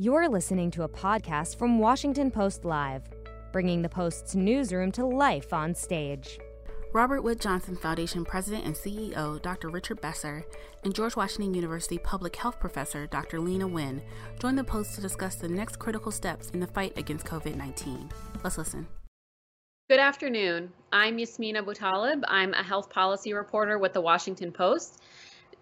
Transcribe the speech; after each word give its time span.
You're 0.00 0.28
listening 0.28 0.70
to 0.72 0.84
a 0.84 0.88
podcast 0.88 1.58
from 1.58 1.80
Washington 1.80 2.30
Post 2.30 2.64
Live, 2.64 3.02
bringing 3.50 3.82
the 3.82 3.88
Post's 3.88 4.36
newsroom 4.36 4.92
to 4.92 5.04
life 5.04 5.52
on 5.52 5.74
stage. 5.74 6.38
Robert 6.92 7.22
Wood 7.22 7.40
Johnson 7.40 7.74
Foundation 7.74 8.24
President 8.24 8.64
and 8.64 8.76
CEO 8.76 9.42
Dr. 9.42 9.70
Richard 9.70 10.00
Besser 10.00 10.46
and 10.84 10.94
George 10.94 11.16
Washington 11.16 11.52
University 11.52 11.98
Public 11.98 12.36
Health 12.36 12.60
Professor 12.60 13.08
Dr. 13.08 13.40
Leana 13.40 13.68
Wen 13.68 14.00
joined 14.38 14.56
the 14.56 14.62
Post 14.62 14.94
to 14.94 15.00
discuss 15.00 15.34
the 15.34 15.48
next 15.48 15.80
critical 15.80 16.12
steps 16.12 16.50
in 16.50 16.60
the 16.60 16.68
fight 16.68 16.96
against 16.96 17.26
COVID 17.26 17.56
19. 17.56 18.08
Let's 18.44 18.56
listen. 18.56 18.86
Good 19.90 19.98
afternoon. 19.98 20.70
I'm 20.92 21.16
Yasmeen 21.16 21.56
Abutaleb. 21.56 22.22
I'm 22.28 22.54
a 22.54 22.62
health 22.62 22.88
policy 22.88 23.32
reporter 23.32 23.78
with 23.78 23.94
the 23.94 24.00
Washington 24.00 24.52
Post. 24.52 25.02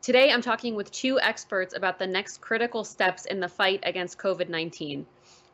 Today, 0.07 0.30
I'm 0.30 0.41
talking 0.41 0.77
with 0.77 0.93
two 0.93 1.18
experts 1.18 1.75
about 1.75 1.98
the 1.98 2.06
next 2.06 2.41
critical 2.41 2.84
steps 2.84 3.25
in 3.25 3.41
the 3.41 3.48
fight 3.48 3.80
against 3.82 4.18
COVID 4.18 4.48
19. 4.48 5.05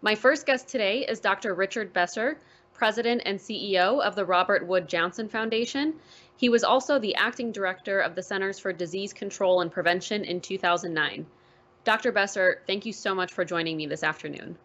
My 0.02 0.14
first 0.14 0.44
guest 0.44 0.68
today 0.68 1.06
is 1.08 1.20
Dr. 1.20 1.54
Richard 1.54 1.94
Besser, 1.94 2.36
President 2.74 3.22
and 3.24 3.38
CEO 3.38 4.02
of 4.02 4.14
the 4.14 4.26
Robert 4.26 4.66
Wood 4.66 4.88
Johnson 4.88 5.26
Foundation. 5.26 5.94
He 6.36 6.50
was 6.50 6.64
also 6.64 6.98
the 6.98 7.14
acting 7.14 7.50
director 7.50 8.00
of 8.00 8.14
the 8.14 8.22
Centers 8.22 8.58
for 8.58 8.74
Disease 8.74 9.14
Control 9.14 9.62
and 9.62 9.72
Prevention 9.72 10.22
in 10.22 10.38
2009. 10.42 11.24
Dr. 11.84 12.12
Besser, 12.12 12.60
thank 12.66 12.84
you 12.84 12.92
so 12.92 13.14
much 13.14 13.32
for 13.32 13.46
joining 13.46 13.78
me 13.78 13.86
this 13.86 14.02
afternoon. 14.02 14.58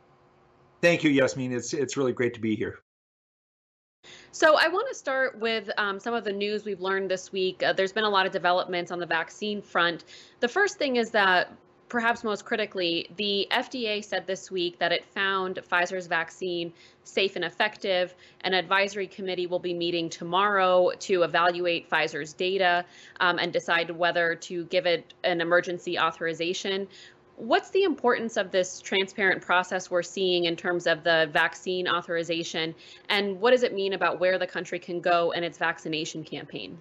Thank 0.81 1.06
you, 1.06 1.12
Yasmin. 1.12 1.54
It's 1.54 1.73
it's 1.73 1.95
really 1.95 2.12
great 2.12 2.34
to 2.34 2.42
be 2.42 2.58
here. 2.58 2.81
So 4.38 4.56
I 4.56 4.68
want 4.68 4.88
to 4.88 4.94
start 4.94 5.40
with 5.40 5.68
um, 5.80 6.00
some 6.00 6.14
of 6.14 6.24
the 6.24 6.32
news 6.32 6.64
we've 6.64 6.80
learned 6.80 7.10
this 7.10 7.32
week. 7.32 7.64
Uh, 7.64 7.74
there's 7.74 7.92
been 7.92 8.04
a 8.04 8.10
lot 8.10 8.28
of 8.28 8.32
developments 8.32 8.92
on 8.92 9.00
the 9.00 9.06
vaccine 9.08 9.64
front. 9.64 10.04
The 10.42 10.48
first 10.48 10.78
thing 10.78 10.98
is 10.98 11.10
that 11.10 11.52
perhaps 11.90 12.23
most 12.23 12.46
critically, 12.46 13.10
the 13.18 13.48
FDA 13.50 14.06
said 14.06 14.28
this 14.28 14.52
week 14.52 14.78
that 14.78 14.92
it 14.92 15.06
found 15.06 15.60
Pfizer's 15.68 16.06
vaccine 16.06 16.72
safe 17.04 17.36
and 17.36 17.44
effective. 17.44 18.14
An 18.42 18.53
advisory 18.53 19.08
committee 19.08 19.48
will 19.48 19.58
be 19.58 19.73
meeting 19.73 20.08
tomorrow 20.08 20.92
to 21.00 21.23
evaluate 21.23 21.90
Pfizer's 21.90 22.34
data 22.34 22.86
um, 23.20 23.40
and 23.40 23.52
decide 23.52 23.90
whether 23.90 24.36
to 24.36 24.66
give 24.66 24.86
it 24.86 25.16
an 25.23 25.42
emergency 25.42 25.98
authorization. 25.98 26.88
What's 27.38 27.70
the 27.70 27.84
importance 27.84 28.36
of 28.36 28.50
this 28.50 28.82
transparent 28.82 29.44
process 29.44 29.92
we're 29.92 30.02
seeing 30.02 30.46
in 30.46 30.56
terms 30.56 30.88
of 30.88 31.04
the 31.04 31.30
vaccine 31.32 31.88
authorization? 31.88 32.74
And 33.10 33.40
what 33.40 33.52
does 33.52 33.62
it 33.62 33.74
mean 33.74 33.94
about 33.94 34.20
where 34.20 34.40
the 34.40 34.48
country 34.48 34.80
can 34.80 35.02
go 35.02 35.32
in 35.32 35.44
its 35.44 35.60
vaccination 35.60 36.24
campaign? 36.24 36.80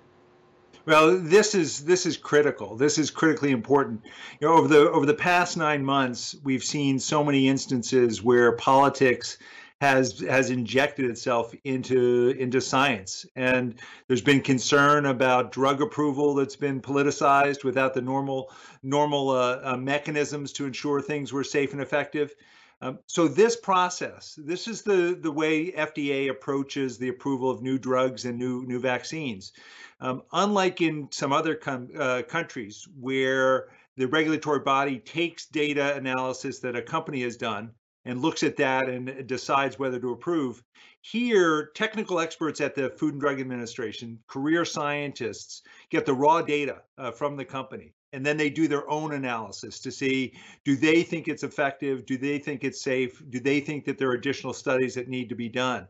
Well, 0.86 1.18
this 1.18 1.54
is 1.54 1.84
this 1.84 2.06
is 2.06 2.16
critical. 2.16 2.74
This 2.74 2.96
is 2.96 3.10
critically 3.10 3.50
important. 3.50 4.02
You 4.40 4.48
know, 4.48 4.54
over 4.54 4.68
the 4.68 4.90
over 4.90 5.04
the 5.04 5.14
past 5.14 5.58
nine 5.58 5.84
months, 5.84 6.34
we've 6.42 6.64
seen 6.64 6.98
so 7.00 7.22
many 7.22 7.48
instances 7.48 8.22
where 8.22 8.52
politics 8.52 9.36
has 9.80 10.20
has 10.20 10.50
injected 10.50 11.04
itself 11.10 11.54
into 11.64 12.34
into 12.38 12.60
science, 12.60 13.26
and 13.36 13.78
there's 14.08 14.22
been 14.22 14.40
concern 14.40 15.04
about 15.04 15.52
drug 15.52 15.82
approval 15.82 16.34
that's 16.34 16.56
been 16.56 16.80
politicized 16.80 17.62
without 17.62 17.92
the 17.92 18.00
normal 18.00 18.50
normal 18.82 19.30
uh, 19.30 19.60
uh, 19.62 19.76
mechanisms 19.76 20.52
to 20.52 20.64
ensure 20.64 21.02
things 21.02 21.32
were 21.32 21.44
safe 21.44 21.72
and 21.72 21.82
effective. 21.82 22.34
Um, 22.80 22.98
so 23.06 23.26
this 23.28 23.56
process, 23.56 24.38
this 24.42 24.66
is 24.66 24.82
the 24.82 25.18
the 25.20 25.32
way 25.32 25.70
FDA 25.72 26.30
approaches 26.30 26.96
the 26.96 27.08
approval 27.08 27.50
of 27.50 27.60
new 27.60 27.78
drugs 27.78 28.24
and 28.24 28.38
new 28.38 28.64
new 28.64 28.80
vaccines. 28.80 29.52
Um, 30.00 30.22
unlike 30.32 30.80
in 30.80 31.08
some 31.10 31.32
other 31.32 31.54
com- 31.54 31.90
uh, 31.98 32.22
countries 32.26 32.88
where 32.98 33.68
the 33.96 34.06
regulatory 34.08 34.60
body 34.60 34.98
takes 34.98 35.46
data 35.46 35.94
analysis 35.96 36.60
that 36.60 36.76
a 36.76 36.82
company 36.82 37.22
has 37.22 37.36
done 37.36 37.72
and 38.06 38.22
looks 38.22 38.42
at 38.42 38.56
that 38.56 38.88
and 38.88 39.26
decides 39.26 39.78
whether 39.78 40.00
to 40.00 40.12
approve. 40.12 40.62
Here, 41.02 41.70
technical 41.74 42.18
experts 42.18 42.60
at 42.60 42.74
the 42.74 42.90
Food 42.90 43.14
and 43.14 43.20
Drug 43.20 43.40
Administration, 43.40 44.18
career 44.26 44.64
scientists, 44.64 45.62
get 45.90 46.06
the 46.06 46.14
raw 46.14 46.42
data 46.42 46.82
uh, 46.96 47.10
from 47.10 47.36
the 47.36 47.44
company 47.44 47.92
and 48.12 48.24
then 48.24 48.36
they 48.36 48.48
do 48.48 48.68
their 48.68 48.88
own 48.88 49.12
analysis 49.12 49.80
to 49.80 49.90
see 49.90 50.32
do 50.64 50.76
they 50.76 51.02
think 51.02 51.26
it's 51.26 51.42
effective 51.42 52.06
do 52.06 52.16
they 52.16 52.38
think 52.38 52.62
it's 52.62 52.80
safe 52.80 53.20
do 53.30 53.40
they 53.40 53.58
think 53.58 53.84
that 53.84 53.98
there 53.98 54.08
are 54.08 54.14
additional 54.14 54.52
studies 54.52 54.94
that 54.94 55.08
need 55.08 55.28
to 55.28 55.34
be 55.34 55.48
done 55.48 55.88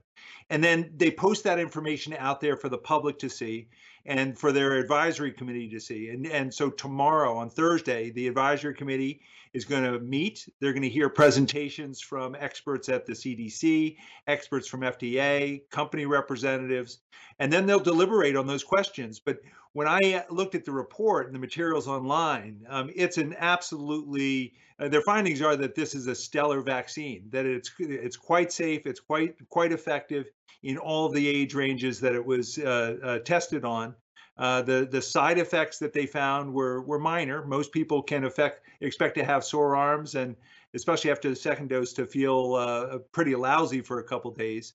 and 0.48 0.64
then 0.64 0.92
they 0.96 1.10
post 1.10 1.44
that 1.44 1.58
information 1.58 2.14
out 2.18 2.40
there 2.40 2.56
for 2.56 2.68
the 2.68 2.78
public 2.78 3.18
to 3.18 3.28
see 3.28 3.68
and 4.06 4.38
for 4.38 4.52
their 4.52 4.74
advisory 4.74 5.32
committee 5.32 5.68
to 5.68 5.80
see. 5.80 6.10
And, 6.10 6.26
and 6.26 6.54
so 6.54 6.70
tomorrow 6.70 7.36
on 7.36 7.50
Thursday, 7.50 8.10
the 8.10 8.28
advisory 8.28 8.74
committee 8.74 9.20
is 9.56 9.64
going 9.64 9.84
to 9.84 9.98
meet. 9.98 10.46
They're 10.60 10.74
going 10.74 10.82
to 10.82 10.88
hear 10.88 11.08
presentations 11.08 12.02
from 12.02 12.36
experts 12.38 12.90
at 12.90 13.06
the 13.06 13.14
CDC, 13.14 13.96
experts 14.26 14.68
from 14.68 14.82
FDA, 14.82 15.62
company 15.70 16.04
representatives, 16.04 16.98
and 17.38 17.50
then 17.50 17.64
they'll 17.64 17.80
deliberate 17.80 18.36
on 18.36 18.46
those 18.46 18.62
questions. 18.62 19.18
But 19.18 19.38
when 19.72 19.88
I 19.88 20.26
looked 20.28 20.54
at 20.54 20.66
the 20.66 20.72
report 20.72 21.26
and 21.26 21.34
the 21.34 21.38
materials 21.38 21.88
online, 21.88 22.66
um, 22.68 22.90
it's 22.94 23.16
an 23.16 23.34
absolutely 23.38 24.52
uh, 24.78 24.88
their 24.88 25.00
findings 25.00 25.40
are 25.40 25.56
that 25.56 25.74
this 25.74 25.94
is 25.94 26.06
a 26.06 26.14
stellar 26.14 26.60
vaccine, 26.60 27.30
that 27.30 27.46
it's 27.46 27.72
it's 27.78 28.18
quite 28.18 28.52
safe, 28.52 28.86
it's 28.86 29.00
quite 29.00 29.36
quite 29.48 29.72
effective 29.72 30.26
in 30.62 30.76
all 30.76 31.08
the 31.08 31.26
age 31.26 31.54
ranges 31.54 32.00
that 32.00 32.14
it 32.14 32.24
was 32.24 32.58
uh, 32.58 32.96
uh, 33.02 33.18
tested 33.20 33.64
on. 33.64 33.94
Uh, 34.38 34.60
the 34.62 34.86
the 34.90 35.00
side 35.00 35.38
effects 35.38 35.78
that 35.78 35.92
they 35.92 36.06
found 36.06 36.52
were 36.52 36.82
were 36.82 36.98
minor. 36.98 37.44
Most 37.46 37.72
people 37.72 38.02
can 38.02 38.24
affect, 38.24 38.62
expect 38.80 39.14
to 39.16 39.24
have 39.24 39.44
sore 39.44 39.76
arms 39.76 40.14
and 40.14 40.36
especially 40.74 41.10
after 41.10 41.28
the 41.28 41.36
second 41.36 41.68
dose 41.68 41.92
to 41.94 42.06
feel 42.06 42.54
uh, 42.54 42.98
pretty 43.12 43.34
lousy 43.34 43.80
for 43.80 43.98
a 43.98 44.04
couple 44.04 44.30
days. 44.30 44.74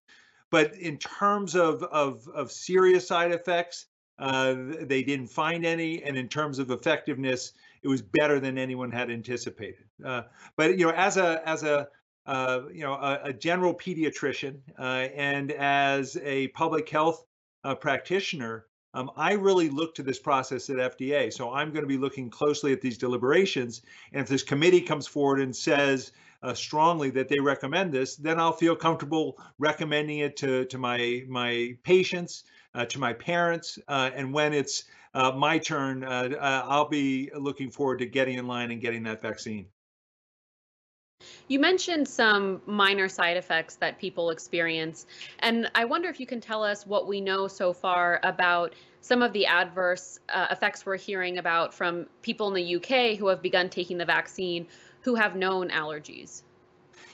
But 0.50 0.73
in 0.75 0.97
terms 0.97 1.55
of 1.55 1.83
of, 1.83 2.27
of 2.33 2.51
serious 2.51 3.07
side 3.07 3.31
effects, 3.31 3.85
uh, 4.17 4.55
they 4.81 5.03
didn't 5.03 5.27
find 5.27 5.66
any, 5.66 6.03
and 6.03 6.17
in 6.17 6.27
terms 6.27 6.59
of 6.59 6.71
effectiveness, 6.71 7.53
it 7.83 7.88
was 7.88 8.01
better 8.01 8.39
than 8.39 8.57
anyone 8.57 8.91
had 8.91 9.09
anticipated. 9.09 9.85
Uh, 10.03 10.23
but 10.57 10.77
you 10.77 10.85
know, 10.88 10.94
as 10.94 11.17
a 11.17 11.47
as 11.47 11.63
a 11.63 11.88
uh, 12.25 12.61
you 12.73 12.81
know 12.81 12.94
a, 12.94 13.19
a 13.25 13.33
general 13.33 13.73
pediatrician 13.73 14.59
and 14.77 15.51
as 15.51 16.17
a 16.17 16.47
public 16.50 16.89
health 16.89 17.25
practitioner, 17.79 18.66
um, 18.94 19.12
I 19.16 19.34
really 19.34 19.69
look 19.69 19.96
to 19.96 20.03
this 20.03 20.19
process 20.19 20.69
at 20.69 20.78
FDA. 20.78 21.31
So 21.31 21.52
I'm 21.52 21.72
going 21.72 21.84
to 21.84 21.88
be 21.88 21.97
looking 21.97 22.29
closely 22.29 22.74
at 22.74 22.81
these 22.81 22.97
deliberations, 22.97 23.81
and 24.12 24.22
if 24.22 24.28
this 24.28 24.44
committee 24.44 24.81
comes 24.81 25.07
forward 25.07 25.40
and 25.40 25.56
says 25.56 26.12
uh, 26.44 26.53
strongly 26.53 27.09
that 27.12 27.30
they 27.30 27.40
recommend 27.40 27.94
this, 27.94 28.16
then 28.16 28.40
I'll 28.40 28.51
feel 28.51 28.75
comfortable 28.75 29.38
recommending 29.59 30.19
it 30.19 30.38
to 30.38 30.66
to 30.66 30.78
my 30.78 31.24
my 31.28 31.75
patients, 31.84 32.44
uh, 32.74 32.85
to 32.85 33.00
my 33.00 33.13
parents, 33.13 33.80
uh, 33.88 34.12
and 34.13 34.34
when 34.34 34.53
it's 34.53 34.85
uh, 35.13 35.31
my 35.31 35.57
turn, 35.57 36.03
uh, 36.03 36.30
uh, 36.40 36.66
I'll 36.66 36.90
be 36.90 37.30
looking 37.35 37.69
forward 37.69 38.00
to 38.00 38.06
getting 38.06 38.38
in 38.38 38.47
line 38.47 38.72
and 38.72 38.81
getting 38.81 39.03
that 39.03 39.22
vaccine. 39.22 39.68
You 41.47 41.59
mentioned 41.59 42.07
some 42.07 42.61
minor 42.65 43.09
side 43.09 43.37
effects 43.37 43.75
that 43.75 43.99
people 43.99 44.29
experience, 44.29 45.05
and 45.39 45.69
I 45.75 45.85
wonder 45.85 46.09
if 46.09 46.19
you 46.19 46.25
can 46.25 46.41
tell 46.41 46.63
us 46.63 46.85
what 46.85 47.07
we 47.07 47.21
know 47.21 47.47
so 47.47 47.73
far 47.73 48.19
about 48.23 48.73
some 49.01 49.21
of 49.21 49.33
the 49.33 49.45
adverse 49.45 50.19
uh, 50.29 50.47
effects 50.51 50.85
we're 50.85 50.97
hearing 50.97 51.37
about 51.39 51.73
from 51.73 52.05
people 52.21 52.47
in 52.47 52.53
the 52.53 52.75
UK 52.75 53.17
who 53.17 53.27
have 53.27 53.41
begun 53.41 53.69
taking 53.69 53.97
the 53.97 54.05
vaccine 54.05 54.67
who 55.01 55.15
have 55.15 55.35
known 55.35 55.69
allergies. 55.69 56.43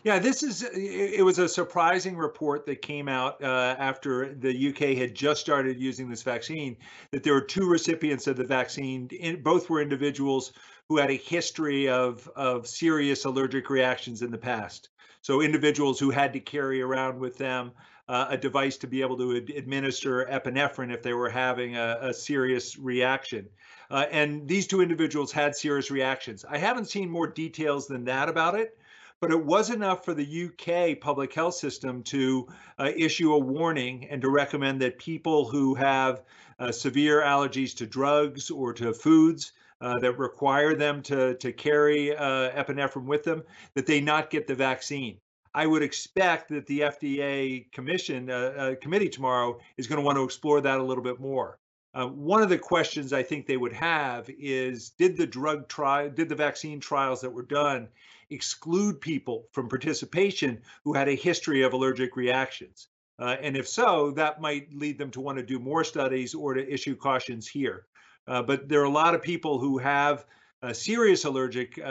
Yeah, 0.04 0.20
this 0.20 0.44
is 0.44 0.64
it 0.64 1.26
was 1.26 1.40
a 1.40 1.50
surprising 1.50 2.16
report 2.16 2.66
that 2.68 2.82
came 2.82 3.10
out 3.10 3.44
uh, 3.44 3.76
after 3.78 4.34
the 4.34 4.70
UK 4.70 4.98
had 4.98 5.16
just 5.16 5.42
started 5.42 5.80
using 5.80 6.10
this 6.10 6.24
vaccine 6.24 6.78
that 7.12 7.24
there 7.24 7.34
were 7.34 7.42
two 7.42 7.68
recipients 7.68 8.28
of 8.28 8.38
the 8.38 8.44
vaccine. 8.44 9.10
In, 9.20 9.42
both 9.42 9.70
were 9.70 9.82
individuals 9.82 10.54
who 10.90 10.98
had 10.98 11.10
a 11.10 11.18
history 11.18 11.90
of 11.90 12.28
of 12.36 12.68
serious 12.68 13.26
allergic 13.26 13.70
reactions 13.70 14.22
in 14.22 14.32
the 14.32 14.38
past. 14.38 14.90
So 15.22 15.42
individuals 15.42 16.00
who 16.00 16.10
had 16.10 16.34
to 16.34 16.40
carry 16.40 16.82
around 16.82 17.20
with 17.20 17.38
them 17.38 17.72
uh, 18.08 18.28
a 18.30 18.38
device 18.38 18.78
to 18.78 18.88
be 18.88 19.02
able 19.02 19.18
to 19.18 19.36
ad- 19.36 19.50
administer 19.50 20.26
epinephrine 20.26 20.94
if 20.94 21.04
they 21.04 21.14
were 21.14 21.30
having 21.30 21.76
a, 21.76 21.98
a 22.02 22.14
serious 22.14 22.78
reaction. 22.78 23.50
Uh, 23.92 24.06
and 24.12 24.48
these 24.48 24.68
two 24.68 24.82
individuals 24.82 25.32
had 25.32 25.56
serious 25.56 25.92
reactions. 25.92 26.46
I 26.50 26.58
haven't 26.58 26.86
seen 26.86 27.10
more 27.10 27.28
details 27.28 27.88
than 27.88 28.06
that 28.06 28.30
about 28.30 28.56
it 28.56 28.78
but 29.20 29.32
it 29.32 29.46
was 29.46 29.72
enough 29.72 30.06
for 30.06 30.14
the 30.14 30.46
UK 30.46 31.00
public 31.00 31.34
health 31.34 31.56
system 31.56 32.04
to 32.04 32.48
uh, 32.78 32.92
issue 32.96 33.34
a 33.34 33.40
warning 33.40 34.08
and 34.10 34.22
to 34.22 34.30
recommend 34.30 34.80
that 34.80 35.00
people 35.00 35.50
who 35.50 35.74
have 35.74 36.22
uh, 36.60 36.72
severe 36.72 37.22
allergies 37.22 37.76
to 37.76 37.88
drugs 37.88 38.52
or 38.52 38.74
to 38.74 38.94
foods 38.94 39.54
uh, 39.82 40.00
that 40.00 40.18
require 40.18 40.76
them 40.76 41.02
to, 41.04 41.36
to 41.36 41.52
carry 41.52 42.16
uh, 42.16 42.52
epinephrine 42.52 43.06
with 43.06 43.24
them, 43.24 43.44
that 43.74 43.86
they 43.86 44.02
not 44.02 44.30
get 44.30 44.48
the 44.48 44.56
vaccine. 44.56 45.18
I 45.54 45.66
would 45.66 45.82
expect 45.82 46.50
that 46.50 46.68
the 46.68 46.82
FDA 46.82 47.72
commission 47.72 48.30
uh, 48.30 48.34
uh, 48.34 48.76
committee 48.76 49.10
tomorrow 49.10 49.60
is 49.78 49.88
going 49.88 50.00
to 50.00 50.06
want 50.06 50.18
to 50.18 50.24
explore 50.24 50.62
that 50.62 50.80
a 50.80 50.84
little 50.84 51.04
bit 51.04 51.20
more. 51.20 51.58
Uh, 51.94 52.08
one 52.08 52.44
of 52.44 52.50
the 52.50 52.60
questions 52.60 53.12
I 53.12 53.24
think 53.24 53.48
they 53.48 53.58
would 53.58 53.74
have 53.74 54.30
is: 54.38 54.90
Did 54.90 55.18
the 55.18 55.26
drug 55.26 55.68
trial, 55.68 56.12
did 56.12 56.30
the 56.30 56.36
vaccine 56.36 56.80
trials 56.80 57.22
that 57.22 57.32
were 57.32 57.44
done 57.44 57.88
exclude 58.30 59.00
people 59.00 59.48
from 59.52 59.70
participation 59.70 60.62
who 60.84 60.94
had 60.94 61.08
a 61.08 61.16
history 61.16 61.64
of 61.64 61.74
allergic 61.74 62.16
reactions. 62.16 62.88
Uh, 63.20 63.36
and 63.42 63.58
if 63.58 63.68
so, 63.68 64.12
that 64.12 64.42
might 64.42 64.74
lead 64.76 64.98
them 64.98 65.10
to 65.12 65.22
want 65.22 65.38
to 65.38 65.44
do 65.44 65.60
more 65.60 65.84
studies 65.84 66.36
or 66.36 66.54
to 66.54 66.72
issue 66.72 66.96
cautions 66.96 67.48
here. 67.48 67.86
Uh, 68.28 68.42
but 68.42 68.68
there 68.68 68.82
are 68.82 68.86
a 68.86 68.90
lot 68.90 69.16
of 69.16 69.22
people 69.22 69.60
who 69.60 69.78
have 69.78 70.26
uh, 70.64 70.74
serious 70.74 71.24
allergic 71.24 71.80
uh, 71.80 71.84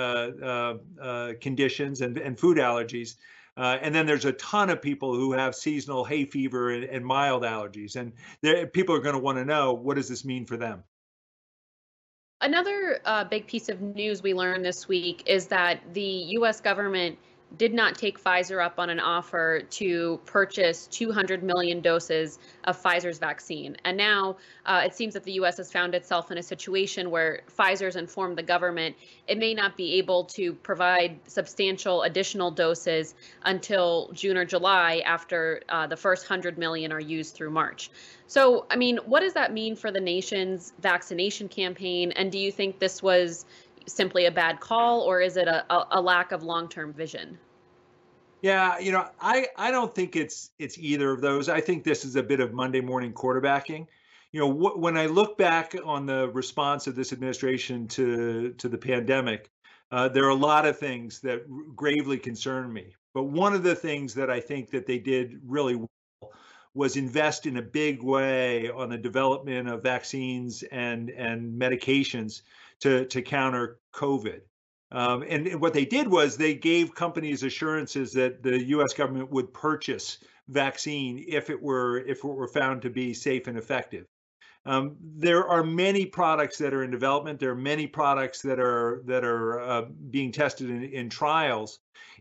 uh, 0.42 0.74
uh, 1.00 1.32
conditions 1.40 2.00
and, 2.00 2.18
and 2.18 2.38
food 2.38 2.58
allergies. 2.58 3.14
and 3.56 3.94
then 3.94 4.06
there's 4.06 4.24
a 4.24 4.32
ton 4.32 4.70
of 4.70 4.82
people 4.82 5.14
who 5.14 5.32
have 5.32 5.54
seasonal 5.54 6.04
hay 6.04 6.24
fever 6.24 6.70
and, 6.70 6.84
and 6.84 7.04
mild 7.04 7.42
allergies. 7.42 7.96
And 7.96 8.12
people 8.72 8.94
are 8.94 9.00
going 9.00 9.14
to 9.14 9.20
want 9.20 9.38
to 9.38 9.44
know 9.44 9.72
what 9.72 9.96
does 9.96 10.08
this 10.08 10.24
mean 10.24 10.46
for 10.46 10.56
them? 10.56 10.82
Another 12.40 13.00
big 13.30 13.46
piece 13.46 13.68
of 13.68 13.80
news 13.80 14.22
we 14.22 14.34
learned 14.34 14.64
this 14.64 14.88
week 14.88 15.22
is 15.26 15.46
that 15.46 15.80
the 15.94 16.02
US 16.38 16.60
government 16.60 17.18
did 17.56 17.72
not 17.72 17.96
take 17.96 18.22
Pfizer 18.22 18.64
up 18.64 18.78
on 18.78 18.90
an 18.90 19.00
offer 19.00 19.62
to 19.70 20.20
purchase 20.26 20.86
200 20.88 21.42
million 21.42 21.80
doses 21.80 22.38
of 22.64 22.80
Pfizer's 22.82 23.18
vaccine. 23.18 23.76
And 23.84 23.96
now 23.96 24.36
uh, 24.64 24.82
it 24.84 24.94
seems 24.94 25.14
that 25.14 25.24
the 25.24 25.32
U.S. 25.32 25.56
has 25.58 25.70
found 25.70 25.94
itself 25.94 26.30
in 26.30 26.38
a 26.38 26.42
situation 26.42 27.10
where 27.10 27.42
Pfizer's 27.58 27.96
informed 27.96 28.38
the 28.38 28.42
government 28.42 28.96
it 29.26 29.38
may 29.38 29.54
not 29.54 29.76
be 29.76 29.94
able 29.94 30.24
to 30.24 30.52
provide 30.52 31.18
substantial 31.26 32.02
additional 32.02 32.50
doses 32.50 33.14
until 33.44 34.10
June 34.12 34.36
or 34.36 34.44
July 34.44 35.02
after 35.04 35.62
uh, 35.68 35.86
the 35.86 35.96
first 35.96 36.28
100 36.28 36.58
million 36.58 36.92
are 36.92 37.00
used 37.00 37.34
through 37.34 37.50
March. 37.50 37.90
So, 38.28 38.66
I 38.70 38.76
mean, 38.76 38.98
what 39.06 39.20
does 39.20 39.34
that 39.34 39.52
mean 39.52 39.76
for 39.76 39.90
the 39.90 40.00
nation's 40.00 40.72
vaccination 40.80 41.48
campaign? 41.48 42.12
And 42.12 42.30
do 42.30 42.38
you 42.38 42.52
think 42.52 42.78
this 42.78 43.02
was 43.02 43.46
simply 43.86 44.26
a 44.26 44.30
bad 44.30 44.60
call, 44.60 45.02
or 45.02 45.20
is 45.20 45.36
it 45.36 45.48
a, 45.48 45.64
a, 45.96 46.00
lack 46.00 46.32
of 46.32 46.42
long-term 46.42 46.92
vision? 46.92 47.38
Yeah, 48.46 48.78
you 48.78 48.92
know, 48.92 49.08
I 49.20 49.48
I 49.56 49.72
don't 49.72 49.92
think 49.92 50.14
it's 50.14 50.50
it's 50.60 50.78
either 50.78 51.10
of 51.10 51.20
those. 51.20 51.48
I 51.48 51.60
think 51.60 51.82
this 51.82 52.04
is 52.04 52.14
a 52.14 52.22
bit 52.22 52.38
of 52.38 52.52
Monday 52.52 52.80
morning 52.80 53.12
quarterbacking. 53.12 53.88
You 54.30 54.38
know, 54.38 54.52
wh- 54.52 54.78
when 54.78 54.96
I 54.96 55.06
look 55.06 55.36
back 55.36 55.74
on 55.84 56.06
the 56.06 56.28
response 56.28 56.86
of 56.86 56.94
this 56.94 57.12
administration 57.12 57.88
to 57.88 58.52
to 58.52 58.68
the 58.68 58.78
pandemic, 58.78 59.50
uh, 59.90 60.10
there 60.10 60.26
are 60.26 60.28
a 60.28 60.42
lot 60.52 60.64
of 60.64 60.78
things 60.78 61.18
that 61.22 61.42
gravely 61.74 62.18
concern 62.18 62.72
me. 62.72 62.94
But 63.14 63.24
one 63.24 63.52
of 63.52 63.64
the 63.64 63.74
things 63.74 64.14
that 64.14 64.30
I 64.30 64.38
think 64.38 64.70
that 64.70 64.86
they 64.86 65.00
did 65.00 65.40
really 65.44 65.74
well 65.74 65.90
was 66.72 66.96
invest 66.96 67.46
in 67.46 67.56
a 67.56 67.62
big 67.62 68.00
way 68.00 68.70
on 68.70 68.90
the 68.90 68.98
development 68.98 69.68
of 69.68 69.82
vaccines 69.82 70.62
and 70.70 71.10
and 71.10 71.60
medications 71.60 72.42
to, 72.78 73.06
to 73.06 73.22
counter 73.22 73.80
COVID. 73.92 74.42
Um, 74.92 75.24
and 75.28 75.60
what 75.60 75.72
they 75.72 75.84
did 75.84 76.08
was 76.08 76.36
they 76.36 76.54
gave 76.54 76.94
companies 76.94 77.42
assurances 77.42 78.12
that 78.12 78.42
the 78.42 78.62
U.S. 78.66 78.94
government 78.94 79.30
would 79.30 79.52
purchase 79.52 80.18
vaccine 80.48 81.24
if 81.26 81.50
it 81.50 81.60
were 81.60 81.98
if 81.98 82.18
it 82.18 82.24
were 82.24 82.48
found 82.48 82.82
to 82.82 82.90
be 82.90 83.12
safe 83.12 83.48
and 83.48 83.58
effective. 83.58 84.06
Um, 84.64 84.96
there 85.00 85.46
are 85.46 85.62
many 85.62 86.06
products 86.06 86.58
that 86.58 86.74
are 86.74 86.82
in 86.82 86.90
development. 86.90 87.38
There 87.38 87.52
are 87.52 87.56
many 87.56 87.86
products 87.86 88.42
that 88.42 88.58
are 88.58 89.02
that 89.06 89.24
are 89.24 89.60
uh, 89.60 89.82
being 90.10 90.32
tested 90.32 90.70
in, 90.70 90.84
in 90.84 91.08
trials, 91.08 91.78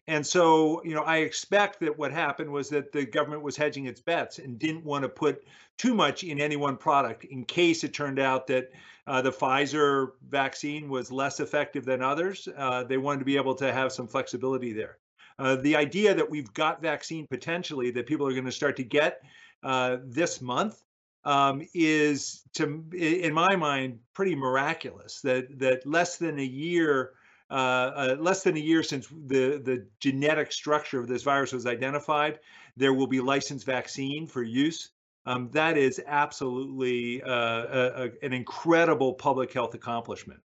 and 0.07 0.25
so 0.25 0.83
you 0.83 0.93
know 0.93 1.03
I 1.03 1.17
expect 1.17 1.79
that 1.81 1.97
what 1.97 2.11
happened 2.11 2.51
was 2.51 2.69
that 2.69 2.91
the 2.91 3.05
government 3.05 3.41
was 3.41 3.57
hedging 3.57 3.85
its 3.85 4.01
bets 4.01 4.39
and 4.39 4.59
didn't 4.59 4.85
want 4.85 5.03
to 5.03 5.09
put 5.09 5.43
too 5.77 5.95
much 5.95 6.23
in 6.23 6.39
any 6.39 6.55
one 6.55 6.77
product 6.77 7.25
in 7.25 7.45
case 7.45 7.83
it 7.83 7.93
turned 7.93 8.19
out 8.19 8.47
that 8.47 8.71
uh, 9.07 9.21
the 9.21 9.31
Pfizer 9.31 10.11
vaccine 10.29 10.89
was 10.89 11.11
less 11.11 11.39
effective 11.39 11.85
than 11.85 12.01
others. 12.01 12.47
Uh, 12.57 12.83
they 12.83 12.97
wanted 12.97 13.19
to 13.19 13.25
be 13.25 13.37
able 13.37 13.55
to 13.55 13.71
have 13.71 13.91
some 13.91 14.07
flexibility 14.07 14.73
there. 14.73 14.97
Uh, 15.37 15.55
the 15.57 15.75
idea 15.75 16.13
that 16.13 16.29
we've 16.29 16.53
got 16.53 16.81
vaccine 16.81 17.27
potentially 17.27 17.91
that 17.91 18.07
people 18.07 18.25
are 18.27 18.31
going 18.31 18.45
to 18.45 18.51
start 18.51 18.77
to 18.77 18.83
get 18.83 19.21
uh, 19.63 19.97
this 20.05 20.41
month 20.41 20.81
um, 21.23 21.61
is, 21.73 22.41
to 22.53 22.85
in 22.93 23.33
my 23.33 23.55
mind, 23.55 23.99
pretty 24.13 24.35
miraculous. 24.35 25.21
That 25.21 25.59
that 25.59 25.85
less 25.85 26.17
than 26.17 26.39
a 26.39 26.45
year. 26.45 27.11
Uh, 27.47 28.15
less 28.17 28.41
than 28.41 28.57
a 28.57 28.59
year 28.59 28.81
since 28.81 29.07
the, 29.07 29.61
the 29.63 29.85
genetic 29.99 30.51
structure 30.51 30.99
of 30.99 31.07
this 31.07 31.21
virus 31.21 31.53
was 31.53 31.67
identified, 31.67 32.39
there 32.75 32.91
will 32.91 33.05
be 33.05 33.21
licensed 33.21 33.67
vaccine 33.67 34.25
for 34.25 34.41
use 34.41 34.89
um, 35.25 35.49
that 35.53 35.77
is 35.77 36.01
absolutely 36.05 37.21
uh, 37.23 37.29
a, 37.29 38.03
a, 38.03 38.25
an 38.25 38.33
incredible 38.33 39.13
public 39.13 39.51
health 39.51 39.73
accomplishment. 39.73 40.39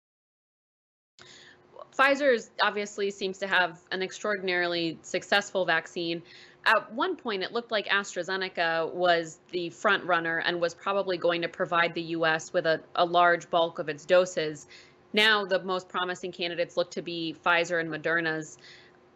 Pfizer 1.98 2.48
obviously 2.62 3.10
seems 3.10 3.40
to 3.40 3.48
have 3.48 3.80
an 3.92 4.04
extraordinarily 4.04 5.00
successful 5.02 5.66
vaccine. 5.66 6.22
At 6.66 6.94
one 6.94 7.16
point, 7.16 7.42
it 7.42 7.52
looked 7.52 7.72
like 7.72 7.88
AstraZeneca 7.88 8.94
was 8.94 9.40
the 9.52 9.70
front 9.72 10.04
runner 10.04 10.40
and 10.40 10.62
was 10.62 10.76
probably 10.76 11.18
going 11.18 11.42
to 11.42 11.48
provide 11.48 11.96
the 11.96 12.02
U.S. 12.02 12.54
with 12.54 12.68
a, 12.68 12.82
a 12.96 13.06
large 13.06 13.50
bulk 13.50 13.80
of 13.80 13.90
its 13.90 14.06
doses. 14.06 14.68
Now, 15.14 15.44
the 15.46 15.64
most 15.64 15.90
promising 15.90 16.32
candidates 16.32 16.78
look 16.78 16.92
to 16.92 17.02
be 17.02 17.36
Pfizer 17.44 17.80
and 17.80 17.90
Moderna's. 17.90 18.60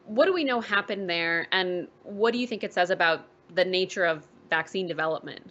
What 0.05 0.25
do 0.25 0.33
we 0.33 0.43
know 0.43 0.59
happened 0.59 1.07
there, 1.07 1.47
and 1.51 1.87
what 2.01 2.31
do 2.31 2.39
you 2.39 2.47
think 2.47 2.63
it 2.63 2.73
says 2.73 2.89
about 2.89 3.27
the 3.53 3.65
nature 3.65 4.05
of 4.05 4.25
vaccine 4.51 4.85
development. 4.85 5.50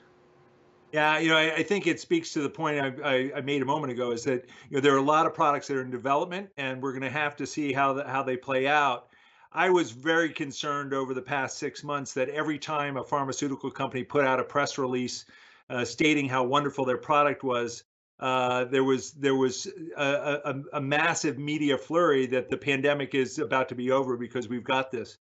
Yeah, 0.93 1.19
you 1.19 1.29
know, 1.29 1.37
I, 1.37 1.55
I, 1.57 1.63
think 1.63 1.87
it 1.87 2.01
speaks 2.01 2.33
to 2.33 2.43
the 2.43 2.51
point 2.51 2.81
I, 2.81 2.93
I, 3.05 3.31
I, 3.37 3.41
made 3.43 3.63
a 3.63 3.65
moment 3.65 3.93
ago 3.93 4.11
is 4.11 4.25
that 4.25 4.47
you 4.69 4.77
know 4.77 4.81
there 4.81 4.93
are 4.95 4.99
a 4.99 5.03
lot 5.03 5.25
of 5.25 5.35
products 5.35 5.69
that 5.69 5.77
are 5.77 5.83
in 5.83 5.91
development, 5.91 6.51
and 6.57 6.83
we're 6.83 6.93
going 6.93 7.03
to 7.03 7.11
have 7.11 7.37
to 7.37 7.47
see 7.47 7.73
how 7.73 7.93
the, 7.93 8.05
how 8.05 8.23
they 8.25 8.37
play 8.37 8.67
out. 8.67 9.09
I 9.53 9.71
was 9.71 9.93
very 9.93 10.31
concerned 10.31 10.93
over 10.93 11.15
the 11.15 11.23
past 11.23 11.59
six 11.59 11.85
months 11.85 12.13
that 12.15 12.29
every 12.29 12.59
time 12.59 12.97
a 12.97 13.05
pharmaceutical 13.05 13.71
company 13.71 14.03
put 14.05 14.25
out 14.25 14.41
a 14.41 14.45
press 14.45 14.79
release 14.79 15.27
uh, 15.69 15.85
stating 15.85 16.29
how 16.29 16.45
wonderful 16.45 16.85
their 16.85 16.99
product 16.99 17.45
was, 17.45 17.85
uh, 18.19 18.65
there 18.65 18.85
was 18.85 19.13
there 19.13 19.35
was 19.35 19.67
a, 19.97 20.41
a, 20.45 20.63
a 20.75 20.81
massive 20.81 21.39
media 21.39 21.79
flurry 21.79 22.27
that 22.27 22.49
the 22.49 22.57
pandemic 22.57 23.15
is 23.15 23.39
about 23.39 23.69
to 23.69 23.75
be 23.75 23.91
over 23.91 24.17
because 24.17 24.49
we've 24.49 24.65
got 24.65 24.91
this 24.91 25.19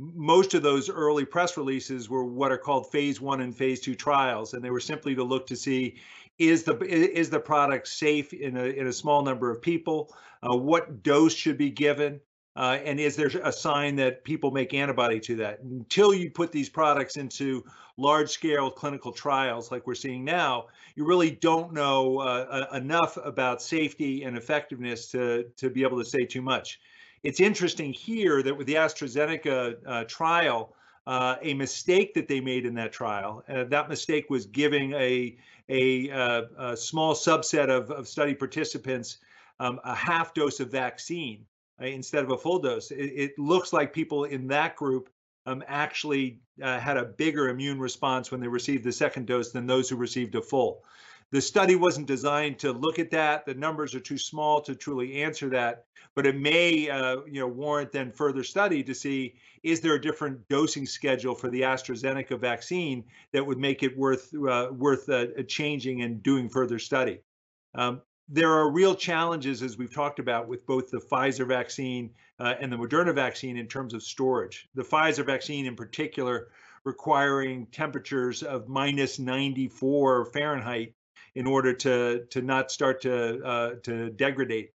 most 0.00 0.54
of 0.54 0.62
those 0.62 0.88
early 0.88 1.26
press 1.26 1.56
releases 1.56 2.08
were 2.08 2.24
what 2.24 2.50
are 2.50 2.58
called 2.58 2.90
phase 2.90 3.20
one 3.20 3.40
and 3.40 3.54
phase 3.54 3.80
two 3.80 3.94
trials, 3.94 4.54
and 4.54 4.64
they 4.64 4.70
were 4.70 4.80
simply 4.80 5.14
to 5.14 5.22
look 5.22 5.46
to 5.48 5.56
see 5.56 5.96
is 6.38 6.62
the 6.62 6.76
is 6.80 7.28
the 7.28 7.38
product 7.38 7.86
safe 7.86 8.32
in 8.32 8.56
a 8.56 8.64
in 8.64 8.86
a 8.86 8.92
small 8.92 9.22
number 9.22 9.50
of 9.50 9.60
people, 9.60 10.14
uh, 10.42 10.56
what 10.56 11.02
dose 11.02 11.34
should 11.34 11.58
be 11.58 11.68
given, 11.68 12.18
uh, 12.56 12.78
and 12.82 12.98
is 12.98 13.14
there 13.14 13.30
a 13.44 13.52
sign 13.52 13.96
that 13.96 14.24
people 14.24 14.50
make 14.50 14.72
antibody 14.72 15.20
to 15.20 15.36
that? 15.36 15.60
Until 15.60 16.14
you 16.14 16.30
put 16.30 16.50
these 16.50 16.70
products 16.70 17.18
into 17.18 17.62
large 17.98 18.30
scale 18.30 18.70
clinical 18.70 19.12
trials 19.12 19.70
like 19.70 19.86
we're 19.86 19.94
seeing 19.94 20.24
now, 20.24 20.68
you 20.94 21.04
really 21.04 21.30
don't 21.30 21.74
know 21.74 22.20
uh, 22.20 22.68
enough 22.72 23.18
about 23.22 23.60
safety 23.60 24.22
and 24.22 24.38
effectiveness 24.38 25.08
to 25.08 25.44
to 25.58 25.68
be 25.68 25.82
able 25.82 25.98
to 25.98 26.08
say 26.08 26.24
too 26.24 26.42
much. 26.42 26.80
It's 27.22 27.40
interesting 27.40 27.92
here 27.92 28.42
that 28.42 28.56
with 28.56 28.66
the 28.66 28.74
AstraZeneca 28.74 29.76
uh, 29.86 30.04
trial, 30.04 30.74
uh, 31.06 31.36
a 31.42 31.54
mistake 31.54 32.14
that 32.14 32.28
they 32.28 32.40
made 32.40 32.64
in 32.64 32.74
that 32.74 32.92
trial, 32.92 33.44
uh, 33.48 33.64
that 33.64 33.88
mistake 33.88 34.30
was 34.30 34.46
giving 34.46 34.92
a, 34.92 35.36
a, 35.68 36.10
uh, 36.10 36.42
a 36.58 36.76
small 36.76 37.14
subset 37.14 37.68
of, 37.68 37.90
of 37.90 38.08
study 38.08 38.34
participants 38.34 39.18
um, 39.58 39.78
a 39.84 39.94
half 39.94 40.32
dose 40.32 40.60
of 40.60 40.70
vaccine 40.70 41.44
uh, 41.80 41.86
instead 41.86 42.24
of 42.24 42.30
a 42.30 42.38
full 42.38 42.58
dose. 42.58 42.90
It, 42.90 42.96
it, 42.96 43.38
looks 43.38 43.72
like 43.72 43.92
people 43.92 44.24
in 44.24 44.46
that 44.48 44.74
group 44.74 45.10
um, 45.46 45.62
actually 45.66 46.40
uh, 46.62 46.78
had 46.78 46.96
a 46.96 47.04
bigger 47.04 47.48
immune 47.48 47.78
response 47.78 48.30
when 48.30 48.40
they 48.40 48.48
received 48.48 48.84
the 48.84 48.92
second 48.92 49.26
dose 49.26 49.52
than 49.52 49.66
those 49.66 49.88
who 49.88 49.96
received 49.96 50.34
a 50.34 50.42
full. 50.42 50.84
The 51.32 51.40
study 51.40 51.76
wasn't 51.76 52.08
designed 52.08 52.58
to 52.60 52.72
look 52.72 52.98
at 52.98 53.12
that. 53.12 53.46
The 53.46 53.54
numbers 53.54 53.94
are 53.94 54.00
too 54.00 54.18
small 54.18 54.60
to 54.62 54.74
truly 54.74 55.22
answer 55.22 55.48
that, 55.50 55.84
but 56.16 56.26
it 56.26 56.36
may, 56.36 56.90
uh, 56.90 57.18
you 57.26 57.40
know, 57.40 57.46
warrant 57.46 57.92
then 57.92 58.10
further 58.10 58.42
study 58.42 58.82
to 58.82 58.94
see 58.94 59.36
is 59.62 59.80
there 59.80 59.94
a 59.94 60.00
different 60.00 60.48
dosing 60.48 60.86
schedule 60.86 61.36
for 61.36 61.48
the 61.48 61.60
AstraZeneca 61.60 62.38
vaccine 62.40 63.04
that 63.32 63.46
would 63.46 63.58
make 63.58 63.84
it 63.84 63.96
worth 63.96 64.34
uh, 64.34 64.70
worth 64.72 65.08
uh, 65.08 65.26
changing 65.46 66.02
and 66.02 66.20
doing 66.22 66.48
further 66.48 66.80
study. 66.80 67.20
Um, 67.76 68.02
there 68.28 68.50
are 68.50 68.70
real 68.70 68.96
challenges, 68.96 69.62
as 69.62 69.78
we've 69.78 69.94
talked 69.94 70.18
about, 70.18 70.48
with 70.48 70.66
both 70.66 70.90
the 70.90 70.98
Pfizer 70.98 71.46
vaccine 71.46 72.10
uh, 72.40 72.54
and 72.60 72.72
the 72.72 72.76
Moderna 72.76 73.14
vaccine 73.14 73.56
in 73.56 73.66
terms 73.66 73.94
of 73.94 74.02
storage. 74.02 74.68
The 74.74 74.84
Pfizer 74.84 75.26
vaccine, 75.26 75.66
in 75.66 75.76
particular, 75.76 76.48
requiring 76.84 77.66
temperatures 77.66 78.42
of 78.42 78.68
minus 78.68 79.18
94 79.18 80.26
Fahrenheit 80.26 80.94
in 81.34 81.46
order 81.46 81.72
to 81.72 82.24
to 82.30 82.42
not 82.42 82.70
start 82.70 83.02
to 83.02 83.44
uh, 83.44 83.74
to 83.82 84.10
degrade. 84.10 84.68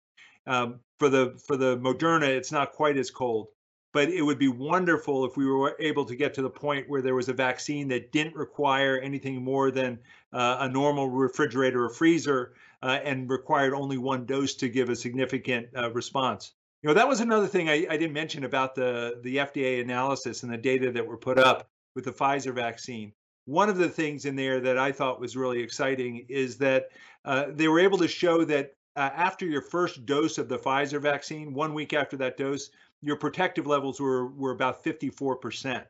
Um, 0.47 0.81
for 0.99 1.09
the 1.09 1.39
for 1.47 1.57
the 1.57 1.77
Moderna, 1.79 2.29
it's 2.29 2.53
not 2.53 2.73
quite 2.73 2.97
as 2.97 3.11
cold, 3.11 3.49
but 3.93 4.09
it 4.09 4.23
would 4.23 4.39
be 4.39 4.49
wonderful 4.49 5.25
if 5.25 5.37
we 5.37 5.47
were 5.47 5.77
able 5.79 6.05
to 6.05 6.17
get 6.17 6.35
to 6.35 6.43
the 6.43 6.51
point 6.51 6.89
where 6.89 7.01
there 7.01 7.15
was 7.15 7.29
a 7.29 7.33
vaccine 7.33 7.89
that 7.89 8.13
didn't 8.13 8.35
require 8.35 8.99
anything 8.99 9.43
more 9.43 9.71
than 9.71 9.99
uh, 10.33 10.59
a 10.61 10.69
normal 10.69 11.09
refrigerator 11.09 11.85
or 11.85 11.91
freezer 11.91 12.55
uh, 12.83 12.99
and 13.05 13.31
required 13.31 13.73
only 13.73 13.97
one 13.97 14.27
dose 14.27 14.55
to 14.55 14.69
give 14.69 14.91
a 14.91 14.97
significant 14.97 15.69
uh, 15.77 15.91
response. 15.93 16.53
You 16.83 16.89
know, 16.89 16.95
that 16.95 17.09
was 17.09 17.21
another 17.21 17.47
thing 17.47 17.71
I, 17.71 17.87
I 17.89 17.97
didn't 17.97 18.13
mention 18.13 18.45
about 18.45 18.75
the, 18.75 19.21
the 19.23 19.37
FDA 19.37 19.81
analysis 19.81 20.43
and 20.43 20.53
the 20.53 20.59
data 20.59 20.93
that 20.93 21.07
were 21.07 21.17
put 21.17 21.39
up 21.39 21.67
with 21.95 22.05
the 22.05 22.13
Pfizer 22.13 22.55
vaccine. 22.55 23.13
One 23.47 23.69
of 23.69 23.77
the 23.77 23.89
things 23.89 24.25
in 24.25 24.37
there 24.37 24.61
that 24.61 24.79
I 24.79 24.93
thought 24.93 25.21
was 25.21 25.37
really 25.37 25.61
exciting 25.61 26.27
is 26.29 26.57
that 26.59 26.89
uh, 27.25 27.47
they 27.51 27.69
were 27.69 27.81
able 27.81 27.99
to 27.99 28.09
show 28.09 28.45
that 28.45 28.73
uh, 28.97 29.11
after 29.15 29.45
your 29.45 29.61
first 29.61 30.07
dose 30.07 30.39
of 30.39 30.49
the 30.49 30.59
Pfizer 30.59 31.01
vaccine, 31.01 31.53
one 31.53 31.75
week 31.75 31.93
after 31.93 32.17
that 32.19 32.37
dose, 32.37 32.71
your 33.03 33.17
protective 33.17 33.67
levels 33.67 34.01
were, 34.01 34.29
were 34.29 34.53
about 34.53 34.83
54%. 34.83 35.85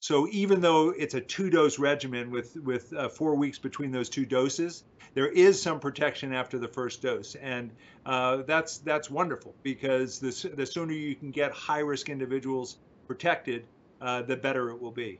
So 0.00 0.28
even 0.30 0.60
though 0.60 0.90
it's 0.90 1.14
a 1.14 1.20
two-dose 1.20 1.78
regimen 1.78 2.30
with 2.30 2.56
with 2.56 2.92
uh, 2.92 3.08
four 3.08 3.34
weeks 3.34 3.58
between 3.58 3.90
those 3.90 4.08
two 4.08 4.26
doses, 4.26 4.84
there 5.14 5.28
is 5.28 5.60
some 5.60 5.80
protection 5.80 6.32
after 6.34 6.58
the 6.58 6.68
first 6.68 7.00
dose, 7.00 7.34
and 7.36 7.72
uh, 8.04 8.42
that's 8.46 8.78
that's 8.78 9.10
wonderful 9.10 9.54
because 9.62 10.18
the 10.18 10.50
the 10.54 10.66
sooner 10.66 10.92
you 10.92 11.14
can 11.16 11.30
get 11.30 11.52
high-risk 11.52 12.10
individuals 12.10 12.78
protected, 13.06 13.64
uh, 14.00 14.22
the 14.22 14.36
better 14.36 14.70
it 14.70 14.80
will 14.80 14.92
be. 14.92 15.18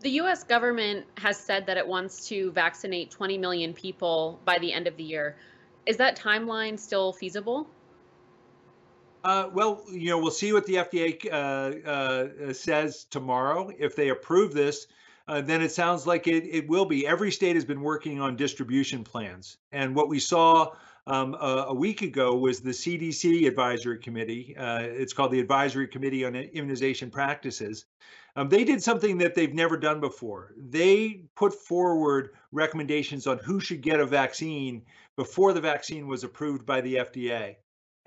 The 0.00 0.10
U.S. 0.12 0.44
government 0.44 1.06
has 1.18 1.36
said 1.36 1.66
that 1.66 1.76
it 1.76 1.86
wants 1.86 2.26
to 2.28 2.50
vaccinate 2.52 3.10
20 3.10 3.36
million 3.36 3.74
people 3.74 4.40
by 4.46 4.58
the 4.58 4.72
end 4.72 4.86
of 4.86 4.96
the 4.96 5.02
year. 5.02 5.36
Is 5.84 5.98
that 5.98 6.16
timeline 6.16 6.78
still 6.78 7.12
feasible? 7.12 7.68
Uh, 9.22 9.50
well, 9.52 9.84
you 9.92 10.08
know, 10.08 10.18
we'll 10.18 10.30
see 10.30 10.54
what 10.54 10.64
the 10.64 10.76
FDA 10.76 11.26
uh, 11.30 11.88
uh, 11.88 12.52
says 12.54 13.04
tomorrow. 13.10 13.70
If 13.78 13.94
they 13.94 14.08
approve 14.08 14.54
this, 14.54 14.86
uh, 15.28 15.42
then 15.42 15.60
it 15.60 15.70
sounds 15.72 16.06
like 16.06 16.26
it, 16.26 16.44
it 16.46 16.66
will 16.68 16.86
be. 16.86 17.06
Every 17.06 17.30
state 17.30 17.54
has 17.54 17.66
been 17.66 17.82
working 17.82 18.20
on 18.20 18.36
distribution 18.36 19.04
plans. 19.04 19.58
And 19.70 19.94
what 19.94 20.08
we 20.08 20.18
saw 20.18 20.72
um, 21.10 21.34
a, 21.34 21.66
a, 21.68 21.74
week 21.74 22.02
ago 22.02 22.36
was 22.36 22.60
the 22.60 22.70
CDC 22.70 23.46
Advisory 23.48 23.98
Committee. 23.98 24.56
Uh, 24.56 24.78
it's 24.80 25.12
called 25.12 25.32
the 25.32 25.40
Advisory 25.40 25.88
Committee 25.88 26.24
on 26.24 26.36
Immunization 26.36 27.10
Practices. 27.10 27.86
Um, 28.36 28.48
they 28.48 28.62
did 28.62 28.80
something 28.80 29.18
that 29.18 29.34
they've 29.34 29.52
never 29.52 29.76
done 29.76 30.00
before. 30.00 30.54
They 30.56 31.24
put 31.34 31.52
forward 31.52 32.30
recommendations 32.52 33.26
on 33.26 33.38
who 33.38 33.58
should 33.58 33.80
get 33.80 33.98
a 33.98 34.06
vaccine 34.06 34.82
before 35.16 35.52
the 35.52 35.60
vaccine 35.60 36.06
was 36.06 36.22
approved 36.22 36.64
by 36.64 36.80
the 36.80 36.94
FDA. 36.96 37.56